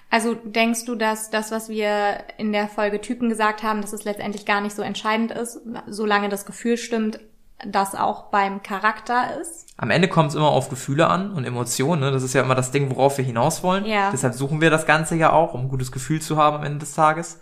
Also 0.09 0.33
denkst 0.33 0.83
du, 0.85 0.95
dass 0.95 1.29
das, 1.29 1.51
was 1.51 1.69
wir 1.69 2.17
in 2.37 2.51
der 2.51 2.67
Folge 2.67 2.99
Typen 2.99 3.29
gesagt 3.29 3.63
haben, 3.63 3.81
dass 3.81 3.93
es 3.93 4.03
letztendlich 4.03 4.45
gar 4.45 4.59
nicht 4.59 4.75
so 4.75 4.81
entscheidend 4.81 5.31
ist, 5.31 5.61
solange 5.87 6.27
das 6.27 6.45
Gefühl 6.45 6.77
stimmt, 6.77 7.19
das 7.65 7.95
auch 7.95 8.23
beim 8.31 8.63
Charakter 8.63 9.39
ist? 9.39 9.67
Am 9.77 9.91
Ende 9.91 10.09
kommt 10.09 10.29
es 10.29 10.35
immer 10.35 10.49
auf 10.49 10.69
Gefühle 10.69 11.07
an 11.07 11.31
und 11.31 11.45
Emotionen. 11.45 12.01
Ne? 12.01 12.11
Das 12.11 12.23
ist 12.23 12.33
ja 12.33 12.41
immer 12.41 12.55
das 12.55 12.71
Ding, 12.71 12.89
worauf 12.89 13.17
wir 13.17 13.23
hinaus 13.23 13.63
wollen. 13.63 13.85
Ja. 13.85 14.11
Deshalb 14.11 14.33
suchen 14.33 14.59
wir 14.59 14.69
das 14.69 14.85
Ganze 14.85 15.15
ja 15.15 15.31
auch, 15.31 15.53
um 15.53 15.61
ein 15.61 15.69
gutes 15.69 15.91
Gefühl 15.91 16.21
zu 16.21 16.37
haben 16.37 16.57
am 16.57 16.63
Ende 16.63 16.79
des 16.79 16.93
Tages. 16.93 17.39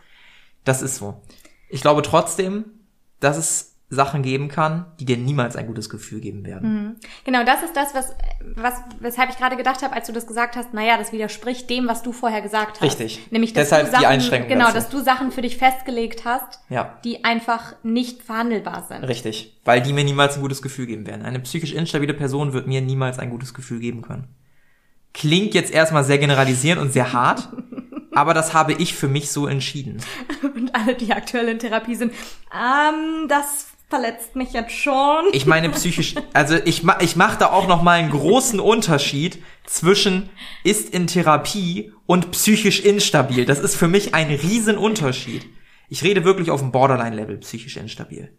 Das 0.66 0.82
ist 0.82 0.98
so. 0.98 1.22
Ich 1.70 1.82
glaube 1.82 2.02
trotzdem, 2.04 2.66
dass 3.20 3.38
es 3.38 3.70
Sachen 3.92 4.22
geben 4.22 4.50
kann, 4.50 4.86
die 5.00 5.06
dir 5.06 5.18
niemals 5.18 5.56
ein 5.56 5.66
gutes 5.66 5.90
Gefühl 5.90 6.20
geben 6.22 6.46
werden. 6.46 6.74
Mhm. 6.74 6.96
Genau, 7.26 7.44
das 7.44 7.64
ist 7.64 7.76
das, 7.76 7.96
was, 7.96 8.14
was, 8.56 8.76
weshalb 9.00 9.32
ich 9.32 9.38
gerade 9.38 9.58
gedacht 9.58 9.82
habe, 9.82 9.96
als 9.96 10.06
du 10.06 10.14
das 10.14 10.28
gesagt 10.28 10.56
hast, 10.56 10.76
naja, 10.76 10.96
das 10.98 11.12
widerspricht 11.12 11.68
dem, 11.72 11.88
was 11.88 12.04
du 12.04 12.12
vorher 12.12 12.44
gesagt 12.44 12.80
hast. 12.80 12.84
Richtig. 12.84 13.32
Nämlich, 13.32 13.54
dass 13.54 13.70
Deshalb 13.70 13.86
du 13.86 13.92
Sachen, 13.92 14.02
die 14.02 14.08
Einschränkung 14.08 14.50
Genau, 14.50 14.66
dazu. 14.66 14.76
dass 14.76 14.90
du 14.90 15.00
Sachen 15.00 15.32
für 15.32 15.42
dich 15.42 15.58
festgelegt 15.58 16.24
hast, 16.24 16.60
ja. 16.70 17.00
die 17.04 17.24
einfach 17.24 17.74
nicht 17.82 18.22
verhandelbar 18.22 18.86
sind. 18.88 19.06
Richtig. 19.06 19.60
Weil 19.66 19.82
die 19.82 19.92
mir 19.92 20.04
niemals 20.04 20.36
ein 20.36 20.42
gutes 20.42 20.62
Gefühl 20.62 20.86
geben 20.86 21.08
werden. 21.08 21.26
Eine 21.26 21.40
psychisch 21.40 21.74
instabile 21.74 22.14
Person 22.14 22.54
wird 22.54 22.68
mir 22.68 22.82
niemals 22.82 23.18
ein 23.18 23.32
gutes 23.32 23.56
Gefühl 23.56 23.80
geben 23.80 24.04
können. 24.04 24.28
Klingt 25.16 25.56
jetzt 25.56 25.74
erstmal 25.74 26.04
sehr 26.04 26.20
generalisierend 26.20 26.80
und 26.80 26.94
sehr 26.94 27.12
hart. 27.12 27.50
aber 28.14 28.34
das 28.34 28.54
habe 28.54 28.74
ich 28.74 28.94
für 28.94 29.08
mich 29.08 29.32
so 29.32 29.48
entschieden. 29.48 30.02
Und 30.42 30.74
alle, 30.76 30.96
die 30.96 31.14
aktuell 31.14 31.48
in 31.50 31.60
Therapie 31.60 31.96
sind, 31.96 32.14
ähm, 32.54 33.28
das 33.28 33.68
verletzt 33.90 34.36
mich 34.36 34.54
jetzt 34.54 34.74
schon. 34.74 35.26
Ich 35.32 35.46
meine 35.46 35.70
psychisch, 35.70 36.16
also 36.34 36.56
ich, 36.64 36.84
ich 37.00 37.16
mache 37.16 37.40
da 37.40 37.48
auch 37.48 37.68
noch 37.68 37.82
mal 37.82 37.94
einen 37.94 38.12
großen 38.12 38.60
Unterschied 38.60 39.42
zwischen 39.66 40.30
ist 40.64 40.94
in 40.94 41.08
Therapie 41.08 41.92
und 42.06 42.32
psychisch 42.32 42.82
instabil. 42.82 43.46
Das 43.46 43.60
ist 43.60 43.76
für 43.76 43.88
mich 43.88 44.14
ein 44.14 44.28
Riesenunterschied. 44.28 45.46
Ich 45.90 46.04
rede 46.04 46.24
wirklich 46.24 46.52
auf 46.52 46.62
dem 46.62 46.72
Borderline-Level 46.72 47.38
psychisch 47.38 47.78
instabil. 47.78 48.32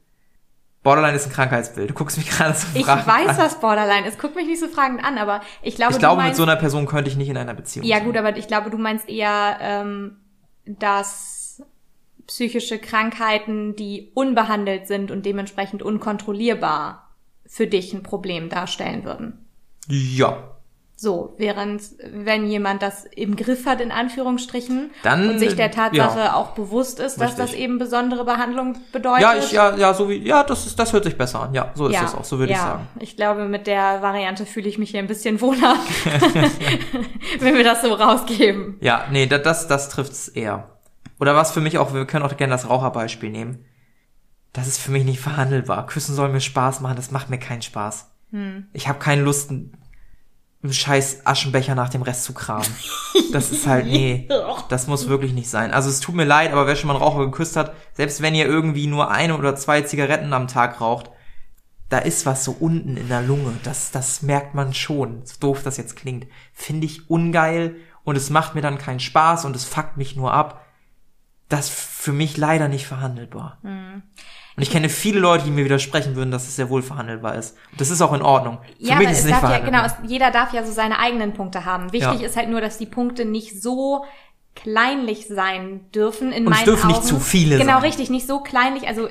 Borderline 0.82 1.14
ist 1.14 1.26
ein 1.26 1.32
Krankheitsbild. 1.32 1.90
Du 1.90 1.94
guckst 1.94 2.16
mich 2.16 2.28
gerade 2.36 2.54
so 2.54 2.66
Ich 2.74 2.86
weiß, 2.86 3.28
an. 3.28 3.38
was 3.38 3.60
Borderline 3.60 4.06
ist. 4.06 4.18
Guck 4.18 4.34
mich 4.34 4.46
nicht 4.46 4.60
so 4.60 4.68
fragend 4.68 5.04
an, 5.04 5.18
aber 5.18 5.42
ich 5.62 5.76
glaube, 5.76 5.92
ich 5.92 5.98
glaube, 5.98 6.16
meinst, 6.16 6.30
mit 6.30 6.36
so 6.36 6.42
einer 6.42 6.56
Person 6.56 6.86
könnte 6.86 7.10
ich 7.10 7.16
nicht 7.16 7.28
in 7.28 7.36
einer 7.36 7.54
Beziehung 7.54 7.84
ja, 7.84 7.96
sein. 7.96 8.06
Ja 8.06 8.12
gut, 8.12 8.16
aber 8.16 8.36
ich 8.36 8.46
glaube, 8.46 8.70
du 8.70 8.78
meinst 8.78 9.08
eher, 9.08 9.58
ähm, 9.60 10.16
dass 10.64 11.62
psychische 12.26 12.78
Krankheiten, 12.78 13.74
die 13.76 14.12
unbehandelt 14.14 14.86
sind 14.86 15.10
und 15.10 15.26
dementsprechend 15.26 15.82
unkontrollierbar 15.82 17.10
für 17.44 17.66
dich 17.66 17.92
ein 17.92 18.04
Problem 18.04 18.48
darstellen 18.48 19.04
würden. 19.04 19.46
Ja, 19.88 20.59
so, 21.00 21.34
während 21.38 21.80
wenn 22.12 22.46
jemand 22.46 22.82
das 22.82 23.06
im 23.06 23.34
Griff 23.34 23.64
hat, 23.64 23.80
in 23.80 23.90
Anführungsstrichen, 23.90 24.90
Dann, 25.02 25.30
und 25.30 25.38
sich 25.38 25.56
der 25.56 25.70
Tatsache 25.70 26.18
ja, 26.18 26.34
auch 26.34 26.50
bewusst 26.50 27.00
ist, 27.00 27.18
dass 27.18 27.36
das 27.36 27.54
eben 27.54 27.78
besondere 27.78 28.26
Behandlung 28.26 28.76
bedeutet. 28.92 29.22
Ja, 29.22 29.34
ich, 29.34 29.50
ja, 29.50 29.74
ja, 29.76 29.94
so 29.94 30.10
wie, 30.10 30.18
ja, 30.18 30.44
das 30.44 30.66
ist, 30.66 30.78
das 30.78 30.92
hört 30.92 31.04
sich 31.04 31.16
besser 31.16 31.40
an. 31.40 31.54
Ja, 31.54 31.72
so 31.74 31.86
ist 31.86 31.94
ja, 31.94 32.02
das 32.02 32.14
auch, 32.14 32.24
so 32.24 32.38
würde 32.38 32.52
ja, 32.52 32.58
ich 32.58 32.64
sagen. 32.64 32.88
Ich 32.98 33.16
glaube, 33.16 33.46
mit 33.46 33.66
der 33.66 34.02
Variante 34.02 34.44
fühle 34.44 34.68
ich 34.68 34.76
mich 34.76 34.90
hier 34.90 34.98
ein 34.98 35.06
bisschen 35.06 35.40
wohler, 35.40 35.76
wenn 37.40 37.56
wir 37.56 37.64
das 37.64 37.80
so 37.80 37.94
rausgeben. 37.94 38.76
Ja, 38.82 39.06
nee, 39.10 39.24
das, 39.24 39.42
das, 39.42 39.68
das 39.68 39.88
trifft's 39.88 40.28
eher. 40.28 40.68
Oder 41.18 41.34
was 41.34 41.52
für 41.52 41.62
mich 41.62 41.78
auch, 41.78 41.94
wir 41.94 42.04
können 42.04 42.26
auch 42.26 42.36
gerne 42.36 42.52
das 42.52 42.68
Raucherbeispiel 42.68 43.30
nehmen. 43.30 43.64
Das 44.52 44.66
ist 44.66 44.78
für 44.78 44.90
mich 44.90 45.06
nicht 45.06 45.20
verhandelbar. 45.20 45.86
Küssen 45.86 46.14
soll 46.14 46.28
mir 46.28 46.42
Spaß 46.42 46.80
machen, 46.82 46.96
das 46.96 47.10
macht 47.10 47.30
mir 47.30 47.38
keinen 47.38 47.62
Spaß. 47.62 48.10
Hm. 48.32 48.66
Ich 48.74 48.86
habe 48.86 48.98
keine 48.98 49.22
Lust, 49.22 49.50
scheiß 50.68 51.26
Aschenbecher 51.26 51.74
nach 51.74 51.88
dem 51.88 52.02
Rest 52.02 52.24
zu 52.24 52.34
kramen. 52.34 52.66
Das 53.32 53.50
ist 53.50 53.66
halt, 53.66 53.86
nee, 53.86 54.28
das 54.68 54.86
muss 54.86 55.08
wirklich 55.08 55.32
nicht 55.32 55.48
sein. 55.48 55.72
Also 55.72 55.88
es 55.88 56.00
tut 56.00 56.14
mir 56.14 56.24
leid, 56.24 56.52
aber 56.52 56.66
wer 56.66 56.76
schon 56.76 56.88
mal 56.88 56.94
einen 56.94 57.02
Raucher 57.02 57.24
geküsst 57.26 57.56
hat, 57.56 57.74
selbst 57.94 58.20
wenn 58.20 58.34
ihr 58.34 58.46
irgendwie 58.46 58.86
nur 58.86 59.10
eine 59.10 59.36
oder 59.36 59.56
zwei 59.56 59.80
Zigaretten 59.82 60.32
am 60.32 60.48
Tag 60.48 60.80
raucht, 60.80 61.10
da 61.88 61.98
ist 61.98 62.26
was 62.26 62.44
so 62.44 62.52
unten 62.52 62.96
in 62.96 63.08
der 63.08 63.22
Lunge. 63.22 63.54
Das, 63.64 63.90
das 63.90 64.22
merkt 64.22 64.54
man 64.54 64.74
schon. 64.74 65.24
So 65.24 65.34
doof 65.40 65.62
das 65.62 65.76
jetzt 65.76 65.96
klingt. 65.96 66.26
Finde 66.52 66.86
ich 66.86 67.10
ungeil 67.10 67.76
und 68.04 68.16
es 68.16 68.30
macht 68.30 68.54
mir 68.54 68.62
dann 68.62 68.78
keinen 68.78 69.00
Spaß 69.00 69.44
und 69.44 69.56
es 69.56 69.64
fuckt 69.64 69.96
mich 69.96 70.14
nur 70.14 70.32
ab. 70.32 70.64
Das 71.48 71.68
für 71.68 72.12
mich 72.12 72.36
leider 72.36 72.68
nicht 72.68 72.86
verhandelbar. 72.86 73.58
Mhm. 73.62 74.02
Und 74.60 74.64
ich 74.64 74.70
kenne 74.72 74.90
viele 74.90 75.20
Leute, 75.20 75.44
die 75.44 75.50
mir 75.50 75.64
widersprechen 75.64 76.16
würden, 76.16 76.30
dass 76.30 76.46
es 76.46 76.56
sehr 76.56 76.68
wohl 76.68 76.82
verhandelbar 76.82 77.34
ist. 77.34 77.56
Und 77.72 77.80
das 77.80 77.88
ist 77.88 78.02
auch 78.02 78.12
in 78.12 78.20
Ordnung. 78.20 78.58
Für 78.78 78.88
ja, 78.88 78.96
mich 78.96 79.08
ist 79.08 79.20
es 79.20 79.24
nicht 79.24 79.38
verhandelbar. 79.38 79.72
Ja, 79.72 79.88
genau, 79.88 80.06
jeder 80.06 80.30
darf 80.30 80.52
ja 80.52 80.66
so 80.66 80.70
seine 80.70 80.98
eigenen 80.98 81.32
Punkte 81.32 81.64
haben. 81.64 81.94
Wichtig 81.94 82.20
ja. 82.20 82.26
ist 82.26 82.36
halt 82.36 82.50
nur, 82.50 82.60
dass 82.60 82.76
die 82.76 82.84
Punkte 82.84 83.24
nicht 83.24 83.62
so 83.62 84.04
kleinlich 84.54 85.28
sein 85.28 85.90
dürfen 85.94 86.30
in 86.30 86.44
und 86.44 86.50
meinen 86.50 86.58
es 86.58 86.64
dürfen 86.66 86.90
Augen. 86.90 86.98
nicht 86.98 87.04
zu 87.04 87.20
viele 87.20 87.56
genau, 87.56 87.80
sein. 87.80 87.84
richtig, 87.84 88.10
nicht 88.10 88.26
so 88.26 88.40
kleinlich, 88.40 88.86
also 88.86 89.08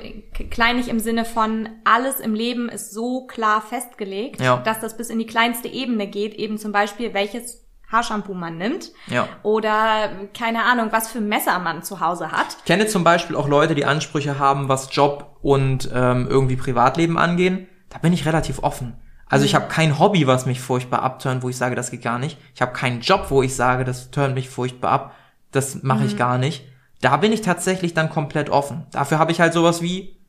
kleinlich 0.50 0.86
im 0.86 1.00
Sinne 1.00 1.24
von 1.24 1.68
alles 1.82 2.20
im 2.20 2.32
Leben 2.32 2.68
ist 2.68 2.92
so 2.92 3.26
klar 3.26 3.60
festgelegt, 3.60 4.40
ja. 4.40 4.58
dass 4.58 4.78
das 4.78 4.96
bis 4.96 5.10
in 5.10 5.18
die 5.18 5.26
kleinste 5.26 5.66
Ebene 5.66 6.06
geht, 6.06 6.34
eben 6.34 6.58
zum 6.58 6.70
Beispiel 6.70 7.12
welches 7.12 7.64
Haarshampoo 7.90 8.34
man 8.34 8.56
nimmt. 8.56 8.92
Ja. 9.08 9.28
Oder 9.42 10.10
keine 10.36 10.64
Ahnung, 10.64 10.88
was 10.90 11.10
für 11.10 11.20
Messer 11.20 11.58
man 11.58 11.82
zu 11.82 12.00
Hause 12.00 12.30
hat. 12.30 12.56
Ich 12.58 12.64
kenne 12.64 12.86
zum 12.86 13.04
Beispiel 13.04 13.36
auch 13.36 13.48
Leute, 13.48 13.74
die 13.74 13.84
Ansprüche 13.84 14.38
haben, 14.38 14.68
was 14.68 14.94
Job 14.94 15.36
und 15.42 15.90
ähm, 15.92 16.28
irgendwie 16.28 16.56
Privatleben 16.56 17.18
angehen. 17.18 17.66
Da 17.88 17.98
bin 17.98 18.12
ich 18.12 18.26
relativ 18.26 18.62
offen. 18.62 18.96
Also 19.26 19.44
ich 19.44 19.52
mhm. 19.52 19.56
habe 19.56 19.68
kein 19.68 19.98
Hobby, 19.98 20.26
was 20.26 20.46
mich 20.46 20.60
furchtbar 20.60 21.02
abturnt, 21.02 21.42
wo 21.42 21.48
ich 21.48 21.56
sage, 21.56 21.74
das 21.74 21.90
geht 21.90 22.02
gar 22.02 22.18
nicht. 22.18 22.38
Ich 22.54 22.62
habe 22.62 22.72
keinen 22.72 23.00
Job, 23.00 23.26
wo 23.28 23.42
ich 23.42 23.54
sage, 23.54 23.84
das 23.84 24.10
turnt 24.10 24.34
mich 24.34 24.48
furchtbar 24.48 24.90
ab. 24.90 25.14
Das 25.52 25.82
mache 25.82 26.04
ich 26.04 26.14
mhm. 26.14 26.18
gar 26.18 26.38
nicht. 26.38 26.64
Da 27.00 27.16
bin 27.16 27.32
ich 27.32 27.40
tatsächlich 27.40 27.94
dann 27.94 28.10
komplett 28.10 28.50
offen. 28.50 28.86
Dafür 28.92 29.18
habe 29.18 29.32
ich 29.32 29.40
halt 29.40 29.52
sowas 29.52 29.82
wie 29.82 30.19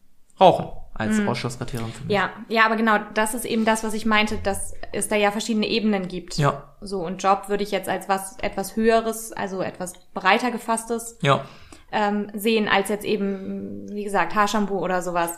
Rauchen 0.41 0.67
als 0.93 1.17
mhm. 1.17 1.29
Ausschlusskriterium 1.29 1.91
für 1.91 2.03
mich. 2.03 2.13
Ja, 2.13 2.31
ja, 2.49 2.65
aber 2.65 2.75
genau, 2.75 2.97
das 3.13 3.33
ist 3.33 3.45
eben 3.45 3.63
das, 3.65 3.83
was 3.83 3.93
ich 3.93 4.05
meinte, 4.05 4.37
dass 4.37 4.73
es 4.91 5.07
da 5.07 5.15
ja 5.15 5.31
verschiedene 5.31 5.67
Ebenen 5.67 6.07
gibt. 6.07 6.37
Ja. 6.37 6.63
So, 6.81 7.05
und 7.05 7.23
Job 7.23 7.47
würde 7.47 7.63
ich 7.63 7.71
jetzt 7.71 7.87
als 7.87 8.09
was 8.09 8.37
etwas 8.39 8.75
Höheres, 8.75 9.31
also 9.31 9.61
etwas 9.61 9.93
breiter 10.13 10.51
gefasstes 10.51 11.17
ja. 11.21 11.45
ähm, 11.91 12.29
sehen, 12.33 12.67
als 12.67 12.89
jetzt 12.89 13.05
eben, 13.05 13.87
wie 13.89 14.03
gesagt, 14.03 14.35
Haarshampoo 14.35 14.79
oder 14.79 15.01
sowas. 15.01 15.31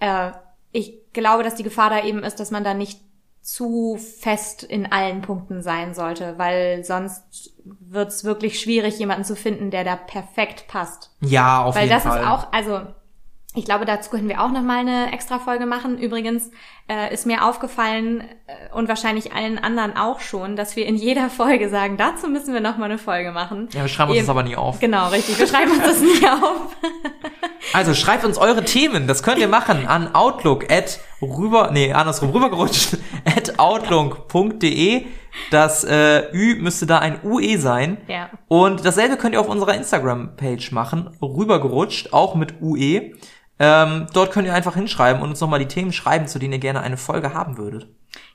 Äh, 0.00 0.32
ich 0.72 1.12
glaube, 1.12 1.42
dass 1.42 1.54
die 1.54 1.62
Gefahr 1.62 1.90
da 1.90 2.02
eben 2.02 2.24
ist, 2.24 2.40
dass 2.40 2.50
man 2.50 2.64
da 2.64 2.74
nicht 2.74 3.00
zu 3.42 3.98
fest 3.98 4.62
in 4.62 4.90
allen 4.90 5.20
Punkten 5.20 5.60
sein 5.60 5.94
sollte, 5.94 6.38
weil 6.38 6.82
sonst 6.82 7.52
wird's 7.64 8.24
wirklich 8.24 8.58
schwierig, 8.58 8.98
jemanden 8.98 9.24
zu 9.24 9.36
finden, 9.36 9.70
der 9.70 9.84
da 9.84 9.96
perfekt 9.96 10.66
passt. 10.66 11.14
Ja, 11.20 11.62
auf 11.62 11.74
weil 11.74 11.88
jeden 11.88 12.00
Fall. 12.00 12.12
Weil 12.12 12.22
das 12.22 12.24
ist 12.24 12.46
auch, 12.46 12.52
also 12.52 12.80
ich 13.56 13.64
glaube, 13.64 13.84
dazu 13.84 14.10
können 14.10 14.28
wir 14.28 14.42
auch 14.42 14.50
noch 14.50 14.62
mal 14.62 14.80
eine 14.80 15.12
extra 15.12 15.38
Folge 15.38 15.64
machen. 15.64 15.96
Übrigens 15.98 16.50
äh, 16.88 17.14
ist 17.14 17.24
mir 17.24 17.44
aufgefallen 17.44 18.22
äh, 18.48 18.74
und 18.74 18.88
wahrscheinlich 18.88 19.32
allen 19.32 19.58
anderen 19.58 19.96
auch 19.96 20.18
schon, 20.18 20.56
dass 20.56 20.74
wir 20.74 20.86
in 20.86 20.96
jeder 20.96 21.30
Folge 21.30 21.68
sagen, 21.68 21.96
dazu 21.96 22.26
müssen 22.26 22.52
wir 22.52 22.60
noch 22.60 22.78
mal 22.78 22.86
eine 22.86 22.98
Folge 22.98 23.30
machen. 23.30 23.68
Ja, 23.72 23.82
wir 23.82 23.88
schreiben 23.88 24.10
uns 24.10 24.18
Eben, 24.18 24.26
das 24.26 24.30
aber 24.30 24.42
nie 24.42 24.56
auf. 24.56 24.80
Genau, 24.80 25.08
richtig. 25.08 25.38
Wir 25.38 25.46
schreiben 25.46 25.70
uns 25.70 25.82
das 25.82 26.00
nie 26.00 26.26
auf. 26.42 26.76
also 27.72 27.94
schreibt 27.94 28.24
uns 28.24 28.38
eure 28.38 28.64
Themen. 28.64 29.06
Das 29.06 29.22
könnt 29.22 29.38
ihr 29.38 29.48
machen 29.48 29.86
an 29.86 30.16
outlook 30.16 30.72
at 30.72 30.98
rüber, 31.22 31.70
nee, 31.72 31.92
andersrum 31.92 32.30
rübergerutscht 32.30 32.98
at 33.24 33.58
outlook.de. 33.60 35.06
Das 35.50 35.84
äh, 35.84 36.32
Ü 36.32 36.56
müsste 36.60 36.86
da 36.86 36.98
ein 36.98 37.20
UE 37.24 37.58
sein. 37.58 37.98
Ja. 38.08 38.30
Und 38.48 38.84
dasselbe 38.84 39.16
könnt 39.16 39.34
ihr 39.34 39.40
auf 39.40 39.48
unserer 39.48 39.74
Instagram-Page 39.74 40.72
machen. 40.72 41.16
Rübergerutscht, 41.22 42.12
auch 42.12 42.34
mit 42.34 42.60
UE. 42.60 43.12
Ähm, 43.58 44.06
dort 44.12 44.32
könnt 44.32 44.46
ihr 44.46 44.54
einfach 44.54 44.74
hinschreiben 44.74 45.22
und 45.22 45.30
uns 45.30 45.40
nochmal 45.40 45.60
die 45.60 45.68
Themen 45.68 45.92
schreiben, 45.92 46.26
zu 46.26 46.38
denen 46.38 46.54
ihr 46.54 46.58
gerne 46.58 46.80
eine 46.80 46.96
Folge 46.96 47.34
haben 47.34 47.56
würdet. 47.56 47.88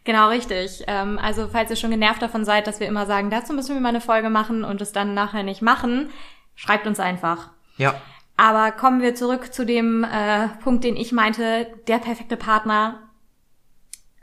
Genau, 0.06 0.30
richtig. 0.30 0.84
Ähm, 0.88 1.20
also 1.22 1.48
falls 1.52 1.70
ihr 1.70 1.76
schon 1.76 1.92
genervt 1.92 2.22
davon 2.22 2.46
seid, 2.46 2.68
dass 2.68 2.80
wir 2.80 2.88
immer 2.88 3.06
sagen, 3.06 3.30
dazu 3.30 3.54
müssen 3.54 3.76
wir 3.76 3.82
mal 3.82 3.90
eine 3.90 4.02
Folge 4.02 4.30
machen 4.30 4.64
und 4.64 4.82
es 4.82 4.92
dann 4.92 5.14
nachher 5.14 5.44
nicht 5.44 5.62
machen, 5.62 6.10
schreibt 6.56 6.88
uns 6.88 7.00
einfach. 7.00 7.50
Ja. 7.78 7.96
Aber 8.38 8.72
kommen 8.72 9.02
wir 9.02 9.16
zurück 9.16 9.54
zu 9.54 9.66
dem 9.66 10.06
äh, 10.06 10.48
Punkt, 10.64 10.86
den 10.86 10.96
ich 10.96 11.12
meinte, 11.12 11.68
der 11.88 11.98
perfekte 11.98 12.38
Partner. 12.38 13.00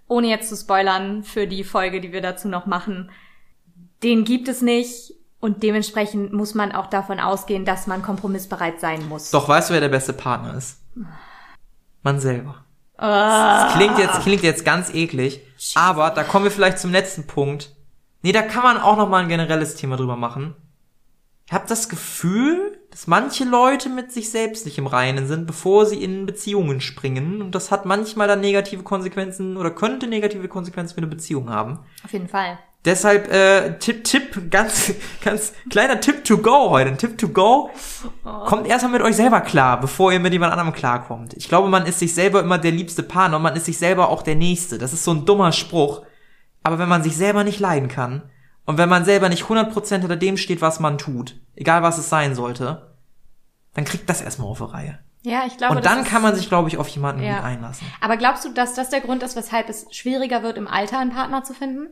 Ohne 0.08 0.28
jetzt 0.28 0.48
zu 0.48 0.56
spoilern 0.56 1.22
für 1.22 1.46
die 1.46 1.64
Folge, 1.64 2.00
die 2.00 2.12
wir 2.12 2.22
dazu 2.22 2.48
noch 2.48 2.64
machen. 2.64 3.10
Den 4.02 4.24
gibt 4.24 4.48
es 4.48 4.62
nicht 4.62 5.12
und 5.40 5.62
dementsprechend 5.62 6.32
muss 6.32 6.54
man 6.54 6.72
auch 6.72 6.86
davon 6.86 7.20
ausgehen, 7.20 7.64
dass 7.64 7.86
man 7.86 8.02
kompromissbereit 8.02 8.80
sein 8.80 9.06
muss. 9.08 9.30
Doch, 9.30 9.48
weißt 9.48 9.68
du, 9.68 9.74
wer 9.74 9.80
der 9.80 9.88
beste 9.88 10.12
Partner 10.12 10.54
ist? 10.54 10.78
Man 12.02 12.20
selber. 12.20 12.64
Das 12.98 13.74
klingt 13.74 13.98
jetzt, 13.98 14.20
klingt 14.22 14.42
jetzt 14.42 14.64
ganz 14.64 14.92
eklig, 14.92 15.42
aber 15.74 16.10
da 16.10 16.24
kommen 16.24 16.44
wir 16.44 16.50
vielleicht 16.50 16.78
zum 16.78 16.92
letzten 16.92 17.26
Punkt. 17.26 17.74
Nee, 18.22 18.32
da 18.32 18.42
kann 18.42 18.62
man 18.62 18.78
auch 18.78 18.96
noch 18.96 19.08
mal 19.08 19.22
ein 19.22 19.28
generelles 19.28 19.76
Thema 19.76 19.96
drüber 19.96 20.16
machen. 20.16 20.54
Ich 21.46 21.52
habe 21.52 21.68
das 21.68 21.88
Gefühl, 21.88 22.76
dass 22.90 23.06
manche 23.06 23.44
Leute 23.44 23.88
mit 23.88 24.10
sich 24.10 24.30
selbst 24.30 24.64
nicht 24.64 24.78
im 24.78 24.88
Reinen 24.88 25.28
sind, 25.28 25.46
bevor 25.46 25.86
sie 25.86 26.02
in 26.02 26.26
Beziehungen 26.26 26.80
springen. 26.80 27.40
Und 27.40 27.54
das 27.54 27.70
hat 27.70 27.86
manchmal 27.86 28.26
dann 28.26 28.40
negative 28.40 28.82
Konsequenzen 28.82 29.56
oder 29.56 29.70
könnte 29.70 30.08
negative 30.08 30.48
Konsequenzen 30.48 30.94
für 30.94 30.98
eine 30.98 31.06
Beziehung 31.06 31.50
haben. 31.50 31.78
Auf 32.04 32.12
jeden 32.12 32.28
Fall. 32.28 32.58
Deshalb 32.86 33.28
äh, 33.32 33.78
Tipp, 33.78 34.04
Tipp, 34.04 34.50
ganz, 34.50 34.94
ganz 35.24 35.52
kleiner 35.68 36.00
Tipp 36.00 36.24
to 36.24 36.38
go 36.38 36.70
heute. 36.70 36.90
Ein 36.90 36.98
Tipp 36.98 37.18
to 37.18 37.28
go. 37.28 37.70
Oh. 38.24 38.30
Kommt 38.46 38.68
erstmal 38.68 38.92
mit 38.92 39.02
euch 39.02 39.16
selber 39.16 39.40
klar, 39.40 39.80
bevor 39.80 40.12
ihr 40.12 40.20
mit 40.20 40.32
jemand 40.32 40.52
anderem 40.52 40.72
klarkommt. 40.72 41.34
Ich 41.34 41.48
glaube, 41.48 41.68
man 41.68 41.84
ist 41.84 41.98
sich 41.98 42.14
selber 42.14 42.40
immer 42.40 42.58
der 42.58 42.70
liebste 42.70 43.02
Partner 43.02 43.38
und 43.38 43.42
man 43.42 43.56
ist 43.56 43.64
sich 43.64 43.76
selber 43.76 44.08
auch 44.08 44.22
der 44.22 44.36
Nächste. 44.36 44.78
Das 44.78 44.92
ist 44.92 45.02
so 45.02 45.10
ein 45.10 45.26
dummer 45.26 45.50
Spruch. 45.50 46.02
Aber 46.62 46.78
wenn 46.78 46.88
man 46.88 47.02
sich 47.02 47.16
selber 47.16 47.42
nicht 47.42 47.58
leiden 47.58 47.88
kann 47.88 48.22
und 48.64 48.78
wenn 48.78 48.88
man 48.88 49.04
selber 49.04 49.28
nicht 49.28 49.44
100% 49.44 49.98
hinter 49.98 50.16
dem 50.16 50.36
steht, 50.36 50.62
was 50.62 50.78
man 50.78 50.96
tut, 50.96 51.40
egal 51.56 51.82
was 51.82 51.98
es 51.98 52.08
sein 52.08 52.36
sollte, 52.36 52.94
dann 53.74 53.84
kriegt 53.84 54.08
das 54.08 54.22
erstmal 54.22 54.48
auf 54.48 54.58
die 54.58 54.64
Reihe. 54.64 54.98
Ja, 55.22 55.42
ich 55.44 55.56
glaube. 55.56 55.76
Und 55.76 55.84
dann 55.84 56.04
kann 56.04 56.22
man 56.22 56.36
sich, 56.36 56.48
glaube 56.48 56.68
ich, 56.68 56.78
auf 56.78 56.86
jemanden 56.86 57.24
ja. 57.24 57.36
gut 57.36 57.44
einlassen. 57.44 57.84
Aber 58.00 58.16
glaubst 58.16 58.44
du, 58.44 58.52
dass 58.52 58.74
das 58.74 58.90
der 58.90 59.00
Grund 59.00 59.24
ist, 59.24 59.34
weshalb 59.34 59.68
es 59.68 59.86
schwieriger 59.90 60.44
wird, 60.44 60.56
im 60.56 60.68
Alter 60.68 61.00
einen 61.00 61.10
Partner 61.10 61.42
zu 61.42 61.52
finden? 61.52 61.88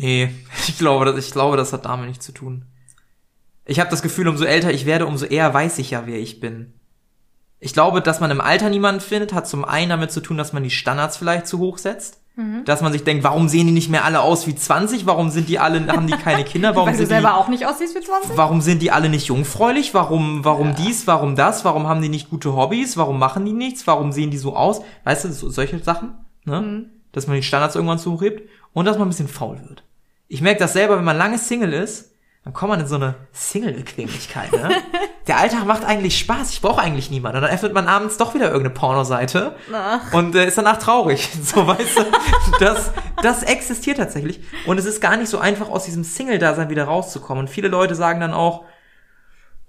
Nee, 0.00 0.30
ich 0.66 0.78
glaube, 0.78 1.04
das, 1.04 1.26
ich 1.26 1.30
glaube, 1.30 1.56
das 1.56 1.72
hat 1.72 1.84
damit 1.84 2.08
nichts 2.08 2.24
zu 2.24 2.32
tun. 2.32 2.64
Ich 3.66 3.78
habe 3.78 3.90
das 3.90 4.02
Gefühl, 4.02 4.28
umso 4.28 4.44
älter 4.44 4.72
ich 4.72 4.86
werde, 4.86 5.06
umso 5.06 5.26
eher 5.26 5.52
weiß 5.52 5.78
ich 5.78 5.90
ja, 5.90 6.06
wer 6.06 6.18
ich 6.18 6.40
bin. 6.40 6.72
Ich 7.60 7.74
glaube, 7.74 8.00
dass 8.00 8.20
man 8.20 8.30
im 8.30 8.40
Alter 8.40 8.70
niemanden 8.70 9.02
findet, 9.02 9.34
hat 9.34 9.46
zum 9.46 9.66
einen 9.66 9.90
damit 9.90 10.10
zu 10.10 10.20
tun, 10.20 10.38
dass 10.38 10.54
man 10.54 10.62
die 10.62 10.70
Standards 10.70 11.18
vielleicht 11.18 11.46
zu 11.46 11.58
hoch 11.58 11.76
setzt. 11.76 12.22
Mhm. 12.36 12.64
Dass 12.64 12.80
man 12.80 12.92
sich 12.92 13.04
denkt, 13.04 13.22
warum 13.22 13.48
sehen 13.48 13.66
die 13.66 13.72
nicht 13.72 13.90
mehr 13.90 14.04
alle 14.04 14.22
aus 14.22 14.46
wie 14.46 14.54
20? 14.54 15.04
Warum 15.04 15.28
sind 15.28 15.50
die 15.50 15.58
alle, 15.58 15.86
haben 15.88 16.06
die 16.06 16.14
keine 16.14 16.44
Kinder? 16.44 16.70
Warum 16.74 16.88
Weil 16.88 16.94
sind 16.94 17.04
du 17.04 17.08
selber 17.08 17.28
die, 17.28 17.34
auch 17.34 17.48
nicht 17.48 17.66
aussiehst 17.66 17.94
wie 17.94 18.00
20? 18.00 18.36
Warum 18.36 18.62
sind 18.62 18.80
die 18.80 18.92
alle 18.92 19.10
nicht 19.10 19.26
jungfräulich? 19.26 19.92
Warum, 19.92 20.42
warum 20.44 20.68
ja. 20.68 20.74
dies, 20.74 21.06
warum 21.06 21.36
das? 21.36 21.64
Warum 21.66 21.86
haben 21.86 22.00
die 22.00 22.08
nicht 22.08 22.30
gute 22.30 22.54
Hobbys? 22.56 22.96
Warum 22.96 23.18
machen 23.18 23.44
die 23.44 23.52
nichts? 23.52 23.86
Warum 23.86 24.12
sehen 24.12 24.30
die 24.30 24.38
so 24.38 24.56
aus? 24.56 24.80
Weißt 25.04 25.24
du, 25.26 25.32
so, 25.32 25.50
solche 25.50 25.78
Sachen, 25.80 26.14
ne? 26.44 26.60
Mhm. 26.62 26.86
Dass 27.12 27.26
man 27.26 27.36
die 27.36 27.42
Standards 27.42 27.74
irgendwann 27.74 27.98
zuhebt 27.98 28.48
und 28.72 28.86
dass 28.86 28.96
man 28.96 29.08
ein 29.08 29.10
bisschen 29.10 29.28
faul 29.28 29.60
wird. 29.68 29.82
Ich 30.32 30.40
merke 30.42 30.60
das 30.60 30.72
selber, 30.74 30.96
wenn 30.96 31.04
man 31.04 31.18
lange 31.18 31.38
Single 31.38 31.72
ist, 31.72 32.14
dann 32.44 32.52
kommt 32.52 32.70
man 32.70 32.80
in 32.80 32.86
so 32.86 32.94
eine 32.94 33.16
Single-Bequemlichkeit. 33.32 34.52
Ne? 34.52 34.70
Der 35.26 35.38
Alltag 35.38 35.66
macht 35.66 35.84
eigentlich 35.84 36.16
Spaß. 36.20 36.52
Ich 36.52 36.60
brauche 36.62 36.80
eigentlich 36.80 37.10
niemanden. 37.10 37.38
Und 37.38 37.42
dann 37.42 37.50
öffnet 37.52 37.74
man 37.74 37.88
abends 37.88 38.16
doch 38.16 38.32
wieder 38.32 38.46
irgendeine 38.46 38.72
Pornoseite 38.74 39.56
Ach. 39.74 40.12
und 40.12 40.36
äh, 40.36 40.46
ist 40.46 40.56
danach 40.56 40.78
traurig. 40.78 41.28
So, 41.42 41.66
weißt 41.66 41.98
du, 41.98 42.04
das, 42.60 42.92
das 43.22 43.42
existiert 43.42 43.96
tatsächlich. 43.98 44.40
Und 44.66 44.78
es 44.78 44.84
ist 44.86 45.00
gar 45.00 45.16
nicht 45.16 45.28
so 45.28 45.38
einfach, 45.38 45.68
aus 45.68 45.84
diesem 45.84 46.04
Single-Dasein 46.04 46.70
wieder 46.70 46.84
rauszukommen. 46.84 47.42
Und 47.46 47.48
viele 47.48 47.66
Leute 47.68 47.96
sagen 47.96 48.20
dann 48.20 48.32
auch, 48.32 48.64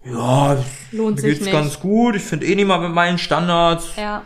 ja, 0.06 0.58
Lohnt 0.92 1.22
mir 1.22 1.30
geht's 1.30 1.42
nicht. 1.42 1.52
ganz 1.52 1.80
gut. 1.80 2.16
Ich 2.16 2.24
finde 2.24 2.46
eh 2.46 2.56
niemand 2.56 2.84
mit 2.84 2.94
meinen 2.94 3.18
Standards. 3.18 3.96
Ja. 3.98 4.22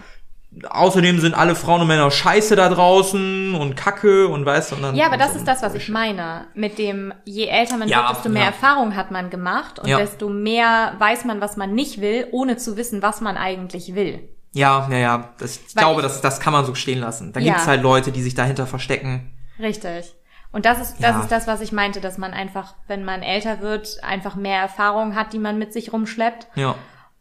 Außerdem 0.69 1.19
sind 1.19 1.33
alle 1.33 1.53
Frauen 1.53 1.81
und 1.81 1.87
Männer 1.87 2.09
scheiße 2.09 2.55
da 2.55 2.69
draußen 2.69 3.55
und 3.55 3.75
Kacke 3.75 4.27
und 4.29 4.45
weißt 4.45 4.71
du. 4.71 4.75
Ja, 4.93 5.07
aber 5.07 5.17
das 5.17 5.33
so 5.33 5.39
ist 5.39 5.47
das, 5.47 5.61
was 5.61 5.73
ich 5.75 5.89
meine. 5.89 6.47
Mit 6.53 6.77
dem, 6.77 7.13
je 7.25 7.47
älter 7.47 7.77
man 7.77 7.89
ja, 7.89 8.03
wird, 8.03 8.17
desto 8.17 8.29
mehr 8.29 8.43
ja. 8.43 8.47
Erfahrung 8.47 8.95
hat 8.95 9.11
man 9.11 9.29
gemacht 9.29 9.79
und 9.79 9.87
ja. 9.87 9.97
desto 9.97 10.29
mehr 10.29 10.93
weiß 10.97 11.25
man, 11.25 11.41
was 11.41 11.57
man 11.57 11.73
nicht 11.73 11.99
will, 11.99 12.27
ohne 12.31 12.55
zu 12.55 12.77
wissen, 12.77 13.01
was 13.01 13.19
man 13.19 13.35
eigentlich 13.35 13.95
will. 13.95 14.29
Ja, 14.53 14.87
ja, 14.89 14.97
ja. 14.97 15.33
Das, 15.37 15.57
ich 15.57 15.75
Weil 15.75 15.83
glaube, 15.83 16.01
ich, 16.01 16.07
das, 16.07 16.21
das 16.21 16.39
kann 16.39 16.53
man 16.53 16.63
so 16.63 16.73
stehen 16.75 16.99
lassen. 16.99 17.33
Da 17.33 17.41
gibt's 17.41 17.67
halt 17.67 17.81
Leute, 17.81 18.13
die 18.13 18.21
sich 18.21 18.35
dahinter 18.35 18.65
verstecken. 18.65 19.33
Richtig. 19.59 20.15
Und 20.53 20.65
das 20.65 20.79
ist, 20.79 21.03
das 21.03 21.21
ist 21.21 21.31
das, 21.33 21.47
was 21.47 21.59
ich 21.59 21.73
meinte, 21.73 21.99
dass 21.99 22.17
man 22.17 22.31
einfach, 22.31 22.75
wenn 22.87 23.03
man 23.03 23.23
älter 23.23 23.59
wird, 23.59 24.01
einfach 24.05 24.37
mehr 24.37 24.61
Erfahrung 24.61 25.13
hat, 25.13 25.33
die 25.33 25.39
man 25.39 25.57
mit 25.57 25.73
sich 25.73 25.91
rumschleppt. 25.91 26.47
Ja. 26.55 26.75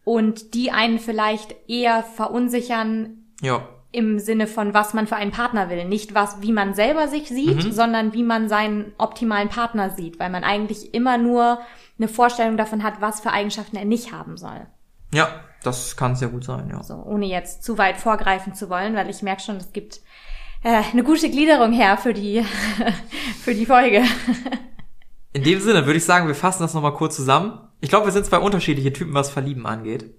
Und 0.04 0.54
die 0.54 0.70
einen 0.70 1.00
vielleicht 1.00 1.56
eher 1.66 2.04
verunsichern, 2.04 3.23
ja. 3.40 3.68
Im 3.92 4.18
Sinne 4.18 4.48
von, 4.48 4.74
was 4.74 4.92
man 4.92 5.06
für 5.06 5.14
einen 5.14 5.30
Partner 5.30 5.70
will. 5.70 5.84
Nicht 5.84 6.14
was, 6.14 6.42
wie 6.42 6.50
man 6.50 6.74
selber 6.74 7.06
sich 7.06 7.28
sieht, 7.28 7.64
mhm. 7.64 7.72
sondern 7.72 8.12
wie 8.12 8.24
man 8.24 8.48
seinen 8.48 8.92
optimalen 8.98 9.48
Partner 9.48 9.90
sieht, 9.90 10.18
weil 10.18 10.30
man 10.30 10.42
eigentlich 10.42 10.94
immer 10.94 11.16
nur 11.16 11.60
eine 11.98 12.08
Vorstellung 12.08 12.56
davon 12.56 12.82
hat, 12.82 13.00
was 13.00 13.20
für 13.20 13.30
Eigenschaften 13.30 13.76
er 13.76 13.84
nicht 13.84 14.12
haben 14.12 14.36
soll. 14.36 14.66
Ja, 15.12 15.28
das 15.62 15.96
kann 15.96 16.16
sehr 16.16 16.28
gut 16.28 16.42
sein, 16.42 16.68
ja. 16.70 16.82
So, 16.82 16.94
ohne 16.94 17.26
jetzt 17.26 17.62
zu 17.62 17.78
weit 17.78 17.96
vorgreifen 17.96 18.54
zu 18.54 18.68
wollen, 18.68 18.96
weil 18.96 19.08
ich 19.08 19.22
merke 19.22 19.42
schon, 19.42 19.56
es 19.56 19.72
gibt 19.72 20.00
äh, 20.64 20.82
eine 20.92 21.04
gute 21.04 21.30
Gliederung 21.30 21.72
her 21.72 21.96
für 21.96 22.12
die, 22.12 22.44
für 23.42 23.54
die 23.54 23.66
Folge. 23.66 24.02
In 25.32 25.44
dem 25.44 25.60
Sinne 25.60 25.86
würde 25.86 25.98
ich 25.98 26.04
sagen, 26.04 26.26
wir 26.26 26.34
fassen 26.34 26.62
das 26.62 26.74
nochmal 26.74 26.94
kurz 26.94 27.14
zusammen. 27.16 27.60
Ich 27.80 27.90
glaube, 27.90 28.06
wir 28.06 28.12
sind 28.12 28.26
zwei 28.26 28.38
unterschiedliche 28.38 28.92
Typen, 28.92 29.14
was 29.14 29.30
Verlieben 29.30 29.66
angeht. 29.66 30.14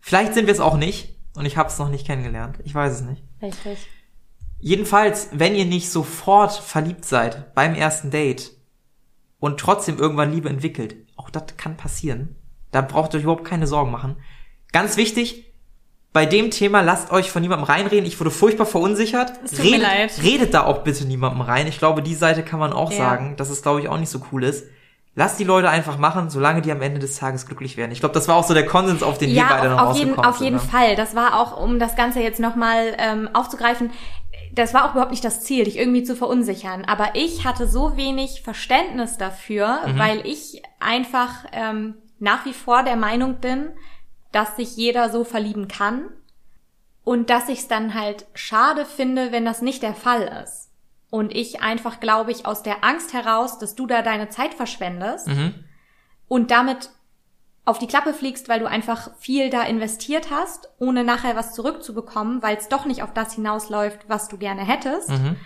Vielleicht 0.00 0.34
sind 0.34 0.46
wir 0.46 0.52
es 0.52 0.60
auch 0.60 0.76
nicht. 0.76 1.11
Und 1.34 1.46
ich 1.46 1.56
habe 1.56 1.68
es 1.68 1.78
noch 1.78 1.88
nicht 1.88 2.06
kennengelernt. 2.06 2.58
Ich 2.64 2.74
weiß 2.74 2.92
es 2.92 3.00
nicht. 3.02 3.22
Richtig. 3.40 3.86
Jedenfalls, 4.60 5.28
wenn 5.32 5.54
ihr 5.54 5.64
nicht 5.64 5.90
sofort 5.90 6.52
verliebt 6.52 7.04
seid 7.04 7.54
beim 7.54 7.74
ersten 7.74 8.10
Date 8.10 8.52
und 9.40 9.58
trotzdem 9.58 9.98
irgendwann 9.98 10.32
Liebe 10.32 10.48
entwickelt, 10.48 10.96
auch 11.16 11.30
das 11.30 11.56
kann 11.56 11.76
passieren. 11.76 12.36
Da 12.70 12.80
braucht 12.80 13.12
ihr 13.12 13.18
euch 13.18 13.24
überhaupt 13.24 13.44
keine 13.44 13.66
Sorgen 13.66 13.90
machen. 13.90 14.16
Ganz 14.72 14.96
wichtig, 14.96 15.52
bei 16.12 16.26
dem 16.26 16.50
Thema 16.50 16.82
lasst 16.82 17.10
euch 17.10 17.30
von 17.30 17.42
niemandem 17.42 17.64
reinreden. 17.64 18.06
Ich 18.06 18.20
wurde 18.20 18.30
furchtbar 18.30 18.66
verunsichert. 18.66 19.32
Es 19.44 19.52
tut 19.52 19.60
redet, 19.60 19.72
mir 19.72 19.82
leid. 19.82 20.22
redet 20.22 20.54
da 20.54 20.64
auch 20.64 20.84
bitte 20.84 21.06
niemandem 21.06 21.40
rein. 21.40 21.66
Ich 21.66 21.78
glaube, 21.78 22.02
die 22.02 22.14
Seite 22.14 22.42
kann 22.42 22.60
man 22.60 22.72
auch 22.72 22.90
ja. 22.90 22.98
sagen, 22.98 23.36
dass 23.36 23.50
es, 23.50 23.62
glaube 23.62 23.80
ich, 23.80 23.88
auch 23.88 23.98
nicht 23.98 24.10
so 24.10 24.20
cool 24.30 24.44
ist. 24.44 24.66
Lass 25.14 25.36
die 25.36 25.44
Leute 25.44 25.68
einfach 25.68 25.98
machen, 25.98 26.30
solange 26.30 26.62
die 26.62 26.72
am 26.72 26.80
Ende 26.80 26.98
des 26.98 27.16
Tages 27.16 27.46
glücklich 27.46 27.76
werden. 27.76 27.92
Ich 27.92 28.00
glaube, 28.00 28.14
das 28.14 28.28
war 28.28 28.36
auch 28.36 28.44
so 28.44 28.54
der 28.54 28.64
Konsens, 28.64 29.02
auf 29.02 29.18
den 29.18 29.30
ja, 29.30 29.42
wir 29.42 29.48
beide 29.56 29.68
noch 29.68 29.90
auf 29.90 29.96
jeden, 29.96 30.18
auf 30.18 30.40
jeden 30.40 30.56
ne? 30.56 30.62
Fall. 30.62 30.96
Das 30.96 31.14
war 31.14 31.38
auch, 31.38 31.60
um 31.62 31.78
das 31.78 31.96
Ganze 31.96 32.20
jetzt 32.20 32.40
nochmal 32.40 32.94
ähm, 32.96 33.28
aufzugreifen, 33.34 33.90
das 34.54 34.74
war 34.74 34.86
auch 34.86 34.92
überhaupt 34.92 35.10
nicht 35.10 35.24
das 35.24 35.42
Ziel, 35.42 35.64
dich 35.64 35.78
irgendwie 35.78 36.02
zu 36.02 36.16
verunsichern. 36.16 36.84
Aber 36.84 37.10
ich 37.14 37.44
hatte 37.44 37.66
so 37.66 37.96
wenig 37.96 38.42
Verständnis 38.42 39.18
dafür, 39.18 39.80
mhm. 39.86 39.98
weil 39.98 40.26
ich 40.26 40.62
einfach 40.80 41.44
ähm, 41.52 41.94
nach 42.18 42.44
wie 42.44 42.54
vor 42.54 42.82
der 42.82 42.96
Meinung 42.96 43.36
bin, 43.36 43.70
dass 44.30 44.56
sich 44.56 44.76
jeder 44.76 45.10
so 45.10 45.24
verlieben 45.24 45.68
kann 45.68 46.04
und 47.04 47.30
dass 47.30 47.48
ich 47.48 47.60
es 47.60 47.68
dann 47.68 47.94
halt 47.94 48.26
schade 48.34 48.84
finde, 48.84 49.32
wenn 49.32 49.44
das 49.44 49.62
nicht 49.62 49.82
der 49.82 49.94
Fall 49.94 50.42
ist. 50.44 50.70
Und 51.12 51.34
ich 51.34 51.60
einfach, 51.60 52.00
glaube 52.00 52.30
ich, 52.30 52.46
aus 52.46 52.62
der 52.62 52.84
Angst 52.84 53.12
heraus, 53.12 53.58
dass 53.58 53.74
du 53.74 53.86
da 53.86 54.00
deine 54.00 54.30
Zeit 54.30 54.54
verschwendest 54.54 55.28
mhm. 55.28 55.52
und 56.26 56.50
damit 56.50 56.88
auf 57.66 57.78
die 57.78 57.86
Klappe 57.86 58.14
fliegst, 58.14 58.48
weil 58.48 58.60
du 58.60 58.66
einfach 58.66 59.14
viel 59.18 59.50
da 59.50 59.62
investiert 59.62 60.30
hast, 60.30 60.70
ohne 60.78 61.04
nachher 61.04 61.36
was 61.36 61.52
zurückzubekommen, 61.52 62.42
weil 62.42 62.56
es 62.56 62.68
doch 62.68 62.86
nicht 62.86 63.02
auf 63.02 63.12
das 63.12 63.34
hinausläuft, 63.34 64.08
was 64.08 64.28
du 64.28 64.38
gerne 64.38 64.62
hättest. 64.62 65.10
Mhm. 65.10 65.36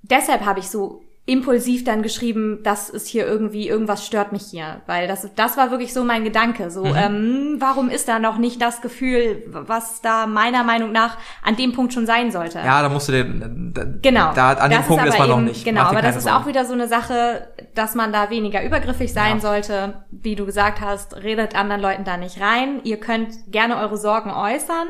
Deshalb 0.00 0.46
habe 0.46 0.60
ich 0.60 0.70
so 0.70 1.02
impulsiv 1.28 1.84
dann 1.84 2.02
geschrieben, 2.02 2.60
das 2.62 2.88
ist 2.88 3.06
hier 3.06 3.26
irgendwie, 3.26 3.68
irgendwas 3.68 4.06
stört 4.06 4.32
mich 4.32 4.44
hier. 4.44 4.80
Weil 4.86 5.06
das, 5.06 5.28
das 5.34 5.58
war 5.58 5.70
wirklich 5.70 5.92
so 5.92 6.02
mein 6.02 6.24
Gedanke. 6.24 6.70
So, 6.70 6.86
mhm. 6.86 6.96
ähm, 6.96 7.56
warum 7.58 7.90
ist 7.90 8.08
da 8.08 8.18
noch 8.18 8.38
nicht 8.38 8.62
das 8.62 8.80
Gefühl, 8.80 9.42
was 9.46 10.00
da 10.00 10.26
meiner 10.26 10.64
Meinung 10.64 10.90
nach 10.90 11.18
an 11.42 11.54
dem 11.56 11.74
Punkt 11.74 11.92
schon 11.92 12.06
sein 12.06 12.32
sollte? 12.32 12.60
Ja, 12.60 12.80
da 12.80 12.88
musst 12.88 13.08
du 13.08 13.12
den, 13.12 13.72
da, 13.74 13.84
genau. 14.00 14.32
Da, 14.32 14.54
an 14.54 14.70
dem 14.70 14.82
Punkt 14.84 15.04
ist, 15.04 15.12
ist 15.12 15.18
man 15.18 15.28
eben, 15.28 15.38
noch 15.38 15.46
nicht. 15.46 15.64
Genau, 15.66 15.82
aber 15.82 16.00
das 16.00 16.16
ist 16.16 16.24
Sorgen. 16.24 16.38
auch 16.38 16.46
wieder 16.46 16.64
so 16.64 16.72
eine 16.72 16.88
Sache, 16.88 17.48
dass 17.74 17.94
man 17.94 18.10
da 18.10 18.30
weniger 18.30 18.64
übergriffig 18.64 19.12
sein 19.12 19.34
ja. 19.34 19.40
sollte. 19.40 20.06
Wie 20.10 20.34
du 20.34 20.46
gesagt 20.46 20.80
hast, 20.80 21.14
redet 21.16 21.54
anderen 21.54 21.82
Leuten 21.82 22.04
da 22.04 22.16
nicht 22.16 22.40
rein. 22.40 22.80
Ihr 22.84 22.98
könnt 22.98 23.52
gerne 23.52 23.76
eure 23.76 23.98
Sorgen 23.98 24.30
äußern, 24.30 24.88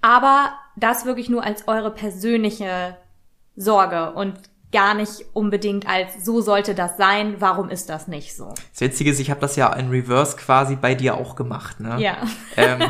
aber 0.00 0.52
das 0.76 1.06
wirklich 1.06 1.28
nur 1.28 1.42
als 1.42 1.66
eure 1.66 1.90
persönliche 1.90 2.96
Sorge 3.56 4.12
und 4.12 4.34
gar 4.72 4.94
nicht 4.94 5.24
unbedingt 5.32 5.88
als 5.88 6.24
so 6.24 6.40
sollte 6.40 6.74
das 6.74 6.96
sein, 6.96 7.36
warum 7.38 7.70
ist 7.70 7.88
das 7.88 8.08
nicht 8.08 8.36
so? 8.36 8.52
Das 8.72 8.80
Witzige 8.80 9.10
ist, 9.10 9.20
ich 9.20 9.30
habe 9.30 9.40
das 9.40 9.56
ja 9.56 9.72
in 9.72 9.90
Reverse 9.90 10.36
quasi 10.36 10.76
bei 10.76 10.94
dir 10.94 11.14
auch 11.14 11.36
gemacht. 11.36 11.80
Ne? 11.80 11.96
Ja. 11.98 12.16
Ähm, 12.56 12.80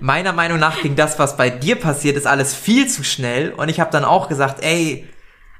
meiner 0.00 0.32
Meinung 0.32 0.58
nach 0.58 0.80
ging 0.80 0.96
das, 0.96 1.18
was 1.18 1.36
bei 1.36 1.50
dir 1.50 1.76
passiert, 1.76 2.16
ist 2.16 2.26
alles 2.26 2.54
viel 2.54 2.86
zu 2.88 3.04
schnell 3.04 3.52
und 3.52 3.68
ich 3.68 3.80
habe 3.80 3.90
dann 3.90 4.04
auch 4.04 4.28
gesagt, 4.28 4.62
ey, 4.62 5.08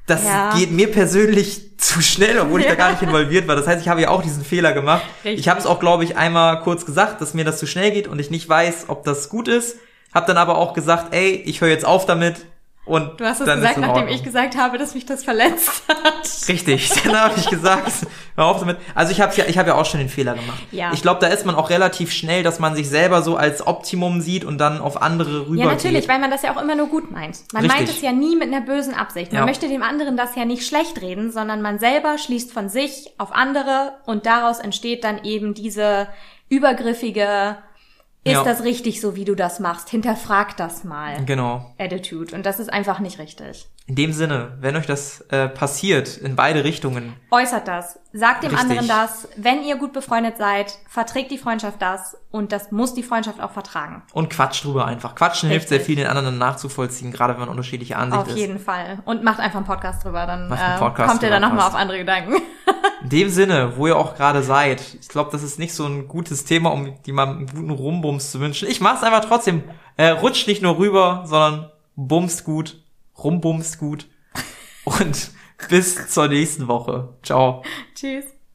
das 0.07 0.25
ja. 0.25 0.57
geht 0.57 0.73
mir 0.73 0.91
persönlich 0.91 1.77
zu 1.77 2.01
schnell, 2.01 2.39
obwohl 2.41 2.61
ich 2.61 2.67
ja. 2.67 2.73
da 2.73 2.79
gar 2.79 2.91
nicht 2.93 3.03
involviert 3.03 3.47
war. 3.47 3.55
Das 3.55 3.67
heißt, 3.67 3.83
ich 3.83 3.89
habe 3.89 4.01
ja 4.01 4.09
auch 4.09 4.23
diesen 4.23 4.45
Fehler 4.45 4.73
gemacht. 4.73 5.05
Richtig. 5.25 5.41
Ich 5.41 5.49
habe 5.49 5.61
es 5.61 5.67
auch, 5.67 5.81
glaube 5.81 6.03
ich, 6.03 6.17
einmal 6.17 6.63
kurz 6.63 6.87
gesagt, 6.87 7.21
dass 7.21 7.35
mir 7.35 7.45
das 7.45 7.59
zu 7.59 7.67
schnell 7.67 7.91
geht 7.91 8.09
und 8.09 8.19
ich 8.19 8.31
nicht 8.31 8.49
weiß, 8.49 8.87
ob 8.89 9.05
das 9.05 9.29
gut 9.29 9.49
ist. 9.49 9.77
Hab 10.15 10.27
dann 10.27 10.39
aber 10.39 10.57
auch 10.57 10.73
gesagt, 10.73 11.15
ey, 11.15 11.43
ich 11.45 11.61
höre 11.61 11.69
jetzt 11.69 11.85
auf 11.85 12.07
damit, 12.07 12.47
und 12.89 13.21
du 13.21 13.25
hast 13.25 13.41
es 13.41 13.47
gesagt, 13.47 13.77
nachdem 13.79 14.09
ich 14.09 14.23
gesagt 14.23 14.57
habe, 14.57 14.79
dass 14.79 14.95
mich 14.95 15.07
das 15.07 15.23
verletzt 15.23 15.83
hat. 15.89 16.49
Richtig, 16.49 16.91
dann 17.05 17.21
habe 17.21 17.35
ich 17.39 17.49
gesagt, 17.49 17.93
hör 18.35 18.47
auf 18.47 18.61
damit. 18.61 18.79
Also 18.95 19.13
ich 19.13 19.21
habe 19.21 19.35
ja, 19.37 19.45
ich 19.47 19.59
habe 19.59 19.69
ja 19.69 19.75
auch 19.77 19.85
schon 19.85 20.01
den 20.01 20.09
Fehler 20.09 20.35
gemacht. 20.35 20.63
Ja. 20.73 20.91
Ich 20.93 21.03
glaube, 21.03 21.21
da 21.21 21.27
ist 21.29 21.45
man 21.45 21.55
auch 21.55 21.71
relativ 21.71 22.13
schnell, 22.13 22.43
dass 22.43 22.59
man 22.59 22.75
sich 22.75 22.89
selber 22.89 23.23
so 23.23 23.37
als 23.37 23.67
Optimum 23.67 24.21
sieht 24.21 24.45
und 24.45 24.59
dann 24.59 24.81
auf 24.81 25.03
andere 25.03 25.43
rübergeht. 25.43 25.59
Ja, 25.59 25.67
natürlich, 25.67 26.09
weil 26.09 26.19
man 26.19 26.31
das 26.31 26.43
ja 26.43 26.57
auch 26.57 26.63
immer 26.63 26.75
nur 26.75 26.89
gut 26.89 27.11
meint. 27.11 27.39
Man 27.53 27.63
Richtig. 27.63 27.79
meint 27.79 27.91
es 27.91 28.01
ja 28.01 28.13
nie 28.13 28.37
mit 28.37 28.49
einer 28.49 28.63
bösen 28.63 28.95
Absicht. 28.95 29.33
Man 29.33 29.43
ja. 29.43 29.47
möchte 29.47 29.69
dem 29.69 29.83
anderen 29.83 30.17
das 30.17 30.35
ja 30.35 30.45
nicht 30.45 30.67
schlecht 30.67 31.01
reden, 31.03 31.31
sondern 31.31 31.61
man 31.61 31.79
selber 31.79 32.17
schließt 32.19 32.53
von 32.53 32.69
sich 32.69 33.13
auf 33.19 33.33
andere 33.33 33.93
und 34.07 34.27
daraus 34.27 34.59
entsteht 34.59 35.05
dann 35.05 35.25
eben 35.25 35.55
diese 35.55 36.09
übergriffige 36.49 37.59
ist 38.29 38.35
ja. 38.35 38.45
das 38.45 38.65
richtig 38.65 39.01
so, 39.01 39.17
wie 39.17 39.25
du 39.25 39.35
das 39.35 39.61
machst? 39.61 39.89
Hinterfrag 39.91 40.57
das 40.57 40.85
mal. 40.85 41.25
Genau. 41.25 41.75
Attitude. 41.79 42.35
Und 42.35 42.47
das 42.47 42.61
ist 42.61 42.73
einfach 42.73 43.01
nicht 43.01 43.19
richtig. 43.19 43.69
In 43.89 43.95
dem 43.95 44.13
Sinne, 44.13 44.59
wenn 44.61 44.77
euch 44.77 44.85
das 44.85 45.23
äh, 45.31 45.49
passiert, 45.49 46.19
in 46.19 46.37
beide 46.37 46.63
Richtungen. 46.63 47.15
Äußert 47.31 47.67
das. 47.67 47.99
Sagt 48.13 48.43
dem 48.43 48.51
richtig. 48.51 48.71
anderen 48.71 48.87
das. 48.87 49.29
Wenn 49.37 49.63
ihr 49.63 49.77
gut 49.77 49.95
befreundet 49.95 50.37
seid, 50.37 50.79
verträgt 50.87 51.31
die 51.31 51.39
Freundschaft 51.39 51.81
das. 51.81 52.15
Und 52.31 52.53
das 52.53 52.71
muss 52.71 52.93
die 52.93 53.03
Freundschaft 53.03 53.41
auch 53.41 53.53
vertragen. 53.53 54.03
Und 54.13 54.29
quatscht 54.29 54.63
drüber 54.63 54.85
einfach. 54.85 55.15
Quatschen 55.15 55.49
richtig. 55.49 55.51
hilft 55.53 55.69
sehr 55.71 55.81
viel, 55.81 55.97
den 55.97 56.07
anderen 56.07 56.37
nachzuvollziehen, 56.37 57.13
gerade 57.13 57.33
wenn 57.33 57.41
man 57.41 57.49
unterschiedliche 57.49 57.97
Ansichten 57.97 58.27
ist. 58.27 58.33
Auf 58.33 58.39
jeden 58.39 58.59
Fall. 58.59 58.99
Und 59.07 59.25
macht 59.25 59.41
einfach 59.41 59.57
einen 59.57 59.67
Podcast 59.67 60.05
drüber, 60.05 60.27
dann 60.27 60.53
äh, 60.53 60.79
Podcast 60.79 61.09
kommt 61.09 61.23
ihr 61.23 61.31
dann 61.31 61.41
nochmal 61.41 61.67
auf 61.67 61.75
andere 61.75 61.97
Gedanken. 61.97 62.35
In 63.05 63.09
dem 63.09 63.31
Sinne, 63.31 63.79
wo 63.79 63.87
ihr 63.87 63.97
auch 63.97 64.17
gerade 64.17 64.43
seid, 64.43 64.83
ich 65.01 65.09
glaube, 65.09 65.31
das 65.33 65.43
ist 65.43 65.59
nicht 65.59 65.73
so 65.73 65.87
ein 65.87 66.09
gutes 66.09 66.45
Thema, 66.45 66.73
um 66.75 66.93
jemandem 67.07 67.39
einen 67.39 67.47
guten 67.47 67.71
Rumbums 67.71 68.33
zu 68.33 68.41
wünschen. 68.41 68.69
Ich 68.69 68.83
mach's 68.83 69.03
einfach 69.03 69.25
trotzdem. 69.25 69.65
Äh, 69.97 70.09
rutscht 70.11 70.47
nicht 70.47 70.61
nur 70.61 70.77
rüber, 70.77 71.23
sondern 71.25 71.71
bumst 71.97 72.45
gut 72.45 72.77
rumbumst 73.23 73.79
gut. 73.79 74.09
Und 74.85 75.31
bis 75.69 76.09
zur 76.09 76.29
nächsten 76.29 76.69
Woche. 76.69 77.17
Ciao. 77.23 77.63
Tschüss. 77.95 78.38